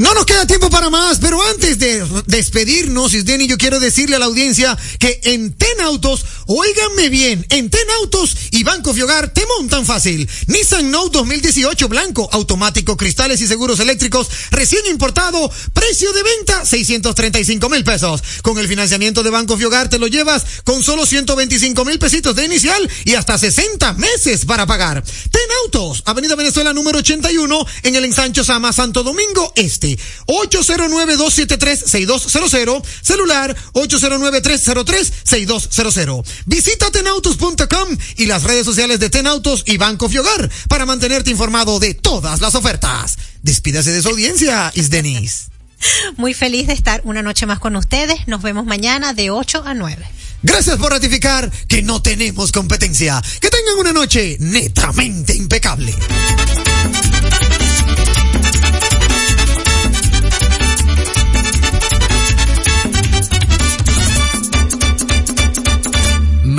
No 0.00 0.14
nos 0.14 0.24
queda 0.24 0.46
tiempo 0.46 0.70
para 0.70 0.88
más, 0.88 1.18
pero 1.18 1.42
antes 1.42 1.78
de 1.78 2.02
despedirnos, 2.24 3.12
Isdeni, 3.12 3.46
yo 3.46 3.58
quiero 3.58 3.78
decirle 3.78 4.16
a 4.16 4.18
la 4.18 4.24
audiencia 4.24 4.78
que 4.98 5.20
en 5.24 5.52
Ten 5.52 5.78
Autos, 5.82 6.24
óiganme 6.46 7.10
bien, 7.10 7.44
en 7.50 7.68
Ten 7.68 7.86
Autos 7.98 8.34
y 8.50 8.64
Banco 8.64 8.94
Fiogar 8.94 9.28
te 9.34 9.44
montan 9.58 9.84
fácil. 9.84 10.26
Nissan 10.46 10.90
Note 10.90 11.18
2018 11.18 11.86
blanco, 11.88 12.30
automático, 12.32 12.96
cristales 12.96 13.42
y 13.42 13.46
seguros 13.46 13.78
eléctricos, 13.78 14.30
recién 14.50 14.86
importado, 14.86 15.52
precio 15.74 16.10
de 16.14 16.22
venta 16.22 16.64
635 16.64 17.68
mil 17.68 17.84
pesos. 17.84 18.22
Con 18.40 18.56
el 18.56 18.68
financiamiento 18.68 19.22
de 19.22 19.28
Banco 19.28 19.58
Fiogar 19.58 19.90
te 19.90 19.98
lo 19.98 20.06
llevas 20.06 20.62
con 20.64 20.82
solo 20.82 21.04
125 21.04 21.84
mil 21.84 21.98
pesitos 21.98 22.34
de 22.34 22.46
inicial 22.46 22.90
y 23.04 23.16
hasta 23.16 23.36
60 23.36 23.92
meses 23.92 24.46
para 24.46 24.64
pagar. 24.64 25.04
Ten 25.04 25.42
Autos, 25.64 26.04
Avenida 26.06 26.36
Venezuela 26.36 26.72
número 26.72 27.00
81 27.00 27.66
en 27.82 27.96
el 27.96 28.06
ensancho 28.06 28.44
Sama 28.44 28.72
Santo 28.72 29.02
Domingo 29.02 29.52
Este. 29.56 29.89
809-273-6200, 30.26 32.82
celular 33.02 33.56
809-303-6200. 33.72 36.24
Visita 36.46 36.90
tenautos.com 36.90 37.96
y 38.16 38.26
las 38.26 38.42
redes 38.42 38.66
sociales 38.66 38.98
de 39.00 39.10
Tenautos 39.10 39.62
y 39.66 39.76
Banco 39.76 40.08
Fiogar 40.08 40.50
para 40.68 40.86
mantenerte 40.86 41.30
informado 41.30 41.78
de 41.78 41.92
todas 41.94 42.40
las 42.40 42.54
ofertas. 42.54 43.18
Despídase 43.42 43.92
de 43.92 44.00
su 44.02 44.08
audiencia, 44.08 44.72
Isdenis. 44.74 45.50
Muy 46.16 46.34
feliz 46.34 46.66
de 46.66 46.72
estar 46.72 47.00
una 47.04 47.22
noche 47.22 47.46
más 47.46 47.58
con 47.58 47.76
ustedes. 47.76 48.26
Nos 48.26 48.42
vemos 48.42 48.66
mañana 48.66 49.12
de 49.12 49.30
8 49.30 49.62
a 49.64 49.74
9. 49.74 50.06
Gracias 50.42 50.78
por 50.78 50.90
ratificar 50.90 51.50
que 51.68 51.82
no 51.82 52.00
tenemos 52.00 52.52
competencia. 52.52 53.22
Que 53.40 53.50
tengan 53.50 53.78
una 53.78 53.92
noche 53.92 54.36
netamente 54.40 55.34
impecable. 55.34 55.94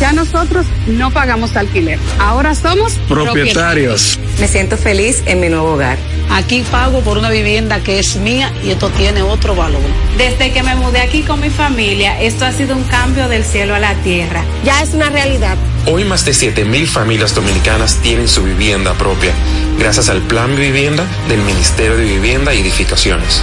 Ya 0.00 0.12
nosotros 0.12 0.66
no 0.86 1.10
pagamos 1.10 1.56
alquiler. 1.56 1.98
Ahora 2.18 2.54
somos 2.54 2.94
propietarios. 3.08 4.18
Me 4.40 4.48
siento 4.48 4.76
feliz 4.76 5.22
en 5.26 5.40
mi 5.40 5.48
nuevo 5.48 5.72
hogar. 5.72 5.98
Aquí 6.30 6.64
pago 6.70 7.00
por 7.00 7.18
una 7.18 7.30
vivienda 7.30 7.80
que 7.80 7.98
es 7.98 8.16
mía 8.16 8.52
y 8.64 8.70
esto 8.70 8.88
tiene 8.90 9.22
otro 9.22 9.54
valor. 9.54 9.82
Desde 10.16 10.52
que 10.52 10.62
me 10.62 10.74
mudé 10.74 11.00
aquí 11.00 11.22
con 11.22 11.40
mi 11.40 11.50
familia, 11.50 12.20
esto 12.20 12.44
ha 12.44 12.52
sido 12.52 12.76
un 12.76 12.84
cambio 12.84 13.28
del 13.28 13.44
cielo 13.44 13.74
a 13.74 13.78
la 13.78 13.94
tierra. 13.96 14.44
Ya 14.64 14.82
es 14.82 14.94
una 14.94 15.10
realidad. 15.10 15.56
Hoy 15.86 16.04
más 16.04 16.24
de 16.24 16.32
7.000 16.32 16.86
familias 16.86 17.34
dominicanas 17.34 17.96
tienen 18.02 18.28
su 18.28 18.44
vivienda 18.44 18.94
propia, 18.94 19.32
gracias 19.78 20.08
al 20.08 20.22
Plan 20.22 20.54
Vivienda 20.56 21.04
del 21.28 21.40
Ministerio 21.42 21.96
de 21.96 22.04
Vivienda 22.04 22.54
y 22.54 22.60
Edificaciones. 22.60 23.42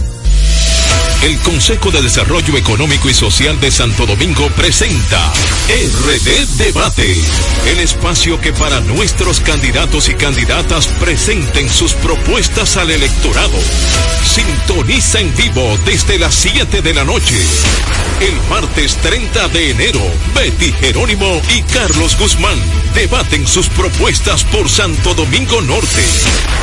El 1.21 1.37
Consejo 1.41 1.91
de 1.91 2.01
Desarrollo 2.01 2.57
Económico 2.57 3.07
y 3.07 3.13
Social 3.13 3.59
de 3.59 3.69
Santo 3.69 4.07
Domingo 4.07 4.47
presenta 4.55 5.31
RD 5.69 6.47
Debate, 6.57 7.15
el 7.67 7.79
espacio 7.79 8.41
que 8.41 8.51
para 8.53 8.79
nuestros 8.79 9.39
candidatos 9.39 10.09
y 10.09 10.15
candidatas 10.15 10.87
presenten 10.99 11.69
sus 11.69 11.93
propuestas 11.93 12.75
al 12.75 12.89
electorado. 12.89 13.59
Sintoniza 14.25 15.19
en 15.19 15.35
vivo 15.35 15.77
desde 15.85 16.17
las 16.17 16.33
7 16.33 16.81
de 16.81 16.93
la 16.95 17.03
noche. 17.03 17.35
El 18.19 18.49
martes 18.49 18.97
30 18.97 19.47
de 19.49 19.71
enero, 19.71 20.01
Betty 20.33 20.73
Jerónimo 20.73 21.39
y 21.55 21.61
Carlos 21.63 22.17
Guzmán 22.17 22.57
debaten 22.95 23.47
sus 23.47 23.67
propuestas 23.69 24.43
por 24.45 24.69
Santo 24.69 25.13
Domingo 25.13 25.61
Norte. 25.61 26.03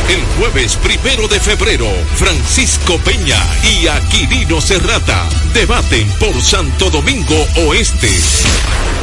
El 0.08 0.24
jueves 0.38 0.76
primero 0.76 1.28
de 1.28 1.38
febrero, 1.40 1.86
Francisco 2.16 2.98
Peña 2.98 3.38
y 3.62 3.88
Aquilino 3.88 4.47
Serrata 4.48 5.28
debaten 5.52 6.08
por 6.18 6.42
Santo 6.42 6.88
Domingo 6.88 7.36
Oeste. 7.66 8.08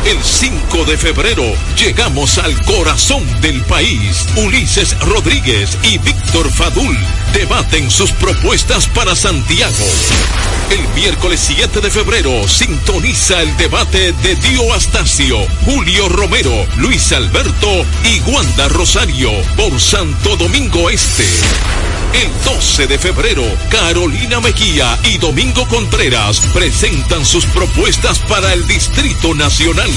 El 0.03 0.21
5 0.21 0.85
de 0.85 0.97
febrero 0.97 1.43
llegamos 1.77 2.39
al 2.39 2.59
corazón 2.65 3.23
del 3.41 3.61
país. 3.61 4.25
Ulises 4.37 4.99
Rodríguez 5.01 5.77
y 5.83 5.99
Víctor 5.99 6.51
Fadul 6.51 6.97
debaten 7.31 7.91
sus 7.91 8.11
propuestas 8.13 8.87
para 8.87 9.15
Santiago. 9.15 9.85
El 10.71 10.87
miércoles 10.99 11.39
7 11.45 11.79
de 11.79 11.91
febrero 11.91 12.47
sintoniza 12.47 13.41
el 13.41 13.55
debate 13.55 14.13
de 14.13 14.35
Dio 14.35 14.73
Astacio, 14.73 15.37
Julio 15.63 16.09
Romero, 16.09 16.65
Luis 16.77 17.11
Alberto 17.11 17.85
y 18.03 18.19
Wanda 18.31 18.67
Rosario 18.67 19.29
por 19.55 19.79
Santo 19.79 20.35
Domingo 20.37 20.89
Este. 20.89 21.25
El 22.15 22.31
12 22.45 22.87
de 22.87 22.97
febrero, 22.97 23.43
Carolina 23.69 24.39
Mejía 24.39 24.97
y 25.03 25.17
Domingo 25.17 25.67
Contreras 25.67 26.39
presentan 26.53 27.25
sus 27.25 27.45
propuestas 27.47 28.19
para 28.19 28.53
el 28.53 28.65
Distrito 28.67 29.35
Nacional. 29.35 29.89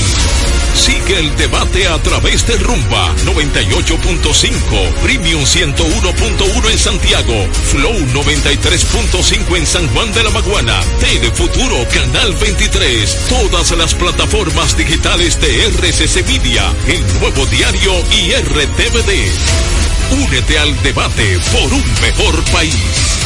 Sigue 0.74 1.20
el 1.20 1.36
debate 1.36 1.86
a 1.86 1.96
través 2.02 2.44
de 2.48 2.56
Rumba 2.56 3.14
98.5, 3.24 4.94
Premium 5.00 5.42
101.1 5.42 6.70
en 6.70 6.78
Santiago, 6.78 7.46
Flow 7.70 7.94
93.5 7.94 9.56
en 9.56 9.66
San 9.66 9.86
Juan 9.94 10.12
de 10.12 10.24
la 10.24 10.30
Maguana, 10.30 10.80
Telefuturo 10.98 11.86
Canal 11.94 12.32
23, 12.34 13.28
todas 13.28 13.70
las 13.78 13.94
plataformas 13.94 14.76
digitales 14.76 15.40
de 15.40 15.66
RCC 15.66 16.26
Media, 16.26 16.74
el 16.88 17.20
nuevo 17.20 17.46
diario 17.46 17.92
y 18.10 18.32
RTVD. 18.32 19.87
Únete 20.10 20.58
al 20.58 20.82
debate 20.82 21.38
por 21.52 21.72
un 21.72 21.84
mejor 22.00 22.42
país. 22.52 23.18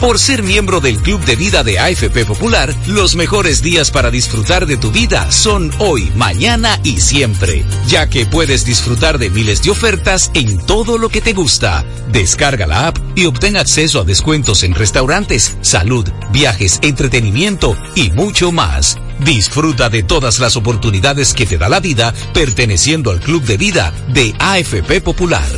Por 0.00 0.18
ser 0.18 0.42
miembro 0.42 0.80
del 0.80 0.98
Club 0.98 1.24
de 1.24 1.36
Vida 1.36 1.62
de 1.62 1.78
AFP 1.78 2.24
Popular, 2.24 2.74
los 2.86 3.16
mejores 3.16 3.62
días 3.62 3.90
para 3.90 4.10
disfrutar 4.10 4.66
de 4.66 4.78
tu 4.78 4.90
vida 4.90 5.30
son 5.30 5.70
hoy, 5.78 6.10
mañana 6.14 6.80
y 6.82 7.00
siempre, 7.00 7.64
ya 7.86 8.08
que 8.08 8.24
puedes 8.24 8.64
disfrutar 8.64 9.18
de 9.18 9.28
miles 9.28 9.62
de 9.62 9.70
ofertas 9.70 10.30
en 10.32 10.58
todo 10.66 10.96
lo 10.96 11.10
que 11.10 11.20
te 11.20 11.34
gusta. 11.34 11.84
Descarga 12.12 12.66
la 12.66 12.88
app 12.88 12.98
y 13.14 13.26
obtén 13.26 13.58
acceso 13.58 14.00
a 14.00 14.04
descuentos 14.04 14.62
en 14.62 14.74
restaurantes, 14.74 15.56
salud, 15.60 16.06
viajes, 16.32 16.78
entretenimiento 16.82 17.76
y 17.94 18.10
mucho 18.10 18.52
más. 18.52 18.96
Disfruta 19.24 19.88
de 19.88 20.02
todas 20.02 20.38
las 20.38 20.56
oportunidades 20.56 21.34
que 21.34 21.46
te 21.46 21.58
da 21.58 21.68
la 21.68 21.80
vida 21.80 22.14
perteneciendo 22.32 23.10
al 23.10 23.20
Club 23.20 23.42
de 23.44 23.56
Vida 23.56 23.92
de 24.08 24.34
AFP 24.38 25.00
Popular. 25.00 25.48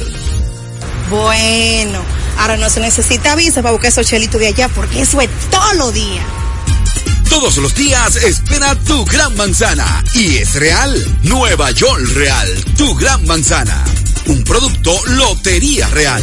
Bueno, 1.10 2.00
ahora 2.38 2.56
no 2.56 2.68
se 2.70 2.80
necesita 2.80 3.36
visa 3.36 3.62
para 3.62 3.72
buscar 3.72 3.90
esos 3.90 4.06
chelitos 4.06 4.40
de 4.40 4.48
allá 4.48 4.68
porque 4.68 5.02
eso 5.02 5.20
es 5.20 5.30
todo 5.50 5.74
lo 5.74 5.92
día. 5.92 6.22
Todos 7.28 7.56
los 7.56 7.74
días 7.74 8.16
espera 8.16 8.74
tu 8.74 9.04
gran 9.06 9.34
manzana. 9.36 10.04
Y 10.14 10.36
es 10.36 10.54
real. 10.54 10.94
Nueva 11.22 11.70
York 11.70 12.02
Real. 12.14 12.48
Tu 12.76 12.94
gran 12.94 13.26
manzana. 13.26 13.84
Un 14.26 14.44
producto 14.44 14.94
Lotería 15.06 15.88
Real. 15.88 16.22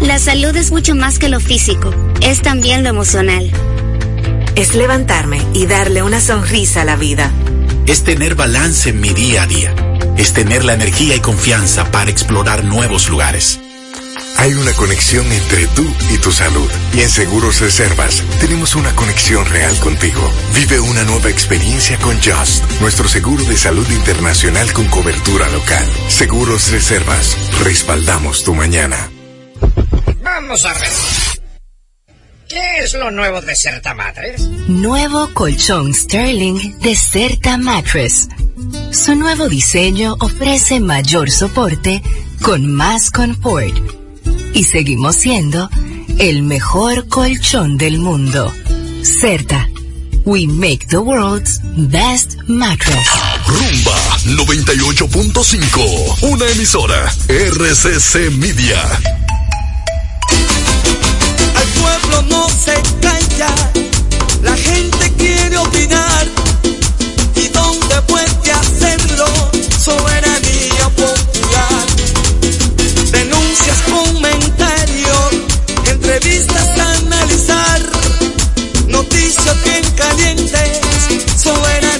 La 0.00 0.18
salud 0.18 0.56
es 0.56 0.72
mucho 0.72 0.94
más 0.94 1.18
que 1.18 1.28
lo 1.28 1.40
físico, 1.40 1.94
es 2.20 2.42
también 2.42 2.82
lo 2.82 2.88
emocional. 2.88 3.50
Es 4.56 4.74
levantarme 4.74 5.40
y 5.54 5.66
darle 5.66 6.02
una 6.02 6.20
sonrisa 6.20 6.82
a 6.82 6.84
la 6.84 6.96
vida. 6.96 7.30
Es 7.86 8.02
tener 8.02 8.34
balance 8.34 8.90
en 8.90 9.00
mi 9.00 9.10
día 9.10 9.44
a 9.44 9.46
día. 9.46 9.74
Es 10.16 10.32
tener 10.32 10.64
la 10.64 10.74
energía 10.74 11.14
y 11.14 11.20
confianza 11.20 11.90
para 11.90 12.10
explorar 12.10 12.64
nuevos 12.64 13.08
lugares. 13.08 13.60
Hay 14.36 14.54
una 14.54 14.72
conexión 14.72 15.30
entre 15.32 15.66
tú 15.68 15.86
y 16.10 16.18
tu 16.18 16.32
salud. 16.32 16.70
Y 16.94 17.00
en 17.00 17.10
Seguros 17.10 17.60
Reservas 17.60 18.22
tenemos 18.40 18.74
una 18.74 18.94
conexión 18.96 19.44
real 19.46 19.76
contigo. 19.80 20.22
Vive 20.54 20.80
una 20.80 21.04
nueva 21.04 21.30
experiencia 21.30 21.98
con 21.98 22.16
Just, 22.16 22.64
nuestro 22.80 23.08
seguro 23.08 23.44
de 23.44 23.56
salud 23.56 23.88
internacional 23.90 24.72
con 24.72 24.86
cobertura 24.86 25.48
local. 25.48 25.86
Seguros 26.08 26.70
Reservas, 26.70 27.36
respaldamos 27.64 28.44
tu 28.44 28.54
mañana. 28.54 29.10
Vamos 30.22 30.64
a 30.64 30.72
ver. 30.74 30.90
¿Qué 32.48 32.78
es 32.82 32.94
lo 32.94 33.12
nuevo 33.12 33.40
de 33.40 33.54
Certa 33.54 33.94
Mattress? 33.94 34.42
Nuevo 34.66 35.32
colchón 35.34 35.94
Sterling 35.94 36.78
de 36.80 36.96
Certa 36.96 37.56
Mattress. 37.58 38.28
Su 38.90 39.14
nuevo 39.14 39.48
diseño 39.48 40.16
ofrece 40.18 40.80
mayor 40.80 41.30
soporte 41.30 42.02
con 42.42 42.66
más 42.74 43.10
confort. 43.12 43.99
Y 44.54 44.64
seguimos 44.64 45.16
siendo 45.16 45.68
el 46.18 46.42
mejor 46.42 47.08
colchón 47.08 47.78
del 47.78 47.98
mundo. 47.98 48.52
Certa. 49.02 49.68
We 50.26 50.46
make 50.46 50.86
the 50.88 50.98
world's 50.98 51.60
best 51.88 52.36
mattress. 52.46 53.08
Rumba 53.46 53.96
98.5, 54.26 56.22
una 56.30 56.46
emisora 56.50 57.10
RCC 57.26 58.30
Media. 58.32 58.82
Al 61.56 61.68
pueblo 61.68 62.22
no 62.28 62.48
se 62.50 62.74
calla, 63.00 63.54
la 64.42 64.56
gente 64.56 65.10
quiere 65.16 65.56
opinar. 65.56 66.28
¿Y 67.36 67.48
dónde 67.48 68.02
puede 68.06 68.52
hacerlo? 68.52 69.26
Soberanía 69.78 70.88
popular. 70.96 71.69
Denuncias, 73.60 73.82
comentarios, 73.82 75.32
entrevistas 75.86 76.78
a 76.78 76.92
analizar. 76.94 77.80
Noticias 78.88 79.64
bien 79.64 79.84
calientes, 79.96 80.80
soberanía 81.36 81.99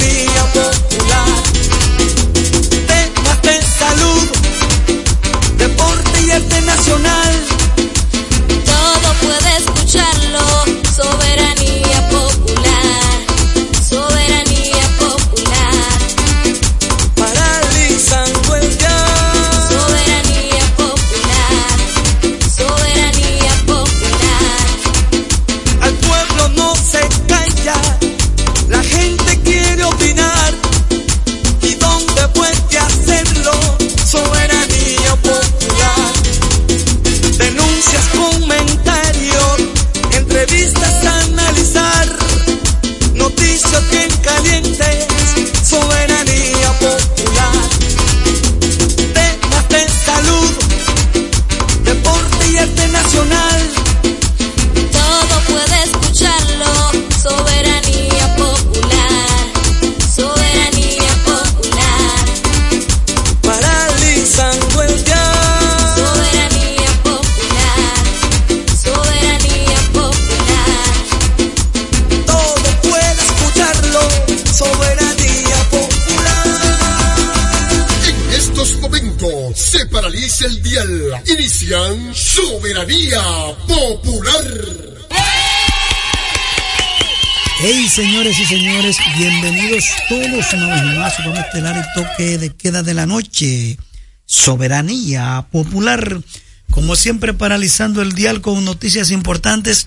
todos 90.10 90.52
una 90.54 90.66
vez 90.66 90.98
más 90.98 91.20
a 91.20 91.28
un 91.28 91.36
estelar 91.36 91.76
y 91.76 92.00
toque 92.00 92.36
de 92.36 92.50
queda 92.50 92.82
de 92.82 92.94
la 92.94 93.06
noche. 93.06 93.78
Soberanía 94.26 95.46
Popular. 95.52 96.20
Como 96.68 96.96
siempre, 96.96 97.32
paralizando 97.32 98.02
el 98.02 98.12
dial 98.12 98.40
con 98.40 98.64
noticias 98.64 99.12
importantes 99.12 99.86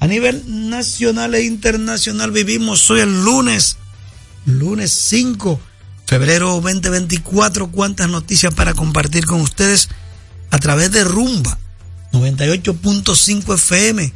a 0.00 0.08
nivel 0.08 0.42
nacional 0.68 1.36
e 1.36 1.44
internacional. 1.44 2.32
Vivimos 2.32 2.90
hoy 2.90 3.00
el 3.00 3.24
lunes, 3.24 3.76
lunes 4.44 4.90
5 4.90 5.60
febrero 6.04 6.60
2024. 6.60 7.70
Cuántas 7.70 8.10
noticias 8.10 8.52
para 8.52 8.74
compartir 8.74 9.24
con 9.24 9.40
ustedes 9.40 9.88
a 10.50 10.58
través 10.58 10.90
de 10.90 11.04
Rumba 11.04 11.56
98.5 12.12 13.54
FM 13.54 14.12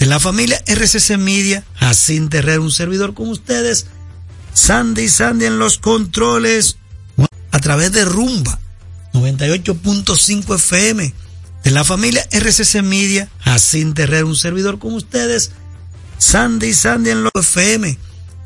de 0.00 0.06
la 0.06 0.18
familia 0.18 0.60
RCC 0.66 1.16
Media, 1.16 1.62
Jacín 1.74 2.28
Terrero, 2.28 2.62
un 2.62 2.72
servidor 2.72 3.14
con 3.14 3.28
ustedes, 3.28 3.86
Sandy 4.56 5.10
Sandy 5.10 5.44
en 5.44 5.58
los 5.58 5.76
controles, 5.76 6.78
a 7.52 7.58
través 7.60 7.92
de 7.92 8.06
Rumba 8.06 8.58
98.5 9.12 10.56
FM 10.56 11.14
de 11.62 11.70
la 11.70 11.84
familia 11.84 12.26
RCC 12.30 12.82
Media, 12.82 13.28
Jacín 13.40 13.92
Terrero, 13.92 14.26
un 14.26 14.34
servidor 14.34 14.78
con 14.78 14.94
ustedes, 14.94 15.52
Sandy 16.16 16.72
Sandy 16.72 17.10
en 17.10 17.22
los 17.22 17.32
FM 17.34 17.98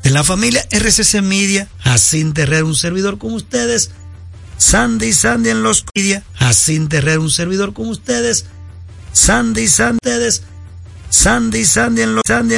de 0.03 0.09
la 0.09 0.25
familia 0.25 0.67
RCC 0.69 1.21
Media, 1.21 1.69
Jacín 1.79 2.33
Terrero, 2.33 2.67
un 2.67 2.75
servidor 2.75 3.17
con 3.17 3.33
ustedes, 3.33 3.91
Sandy 4.57 5.13
Sandy 5.13 5.49
en 5.49 5.63
los 5.63 5.85
media, 5.95 6.25
Jacín 6.33 6.89
Terrero, 6.89 7.21
un 7.21 7.31
servidor 7.31 7.73
con 7.73 7.87
ustedes, 7.87 8.47
Sandy 9.13 9.69
Sandy, 9.69 9.99
Sandy 11.09 11.65
Sandy 11.65 12.01
en 12.01 12.15
los 12.15 12.23
Sandy 12.27 12.49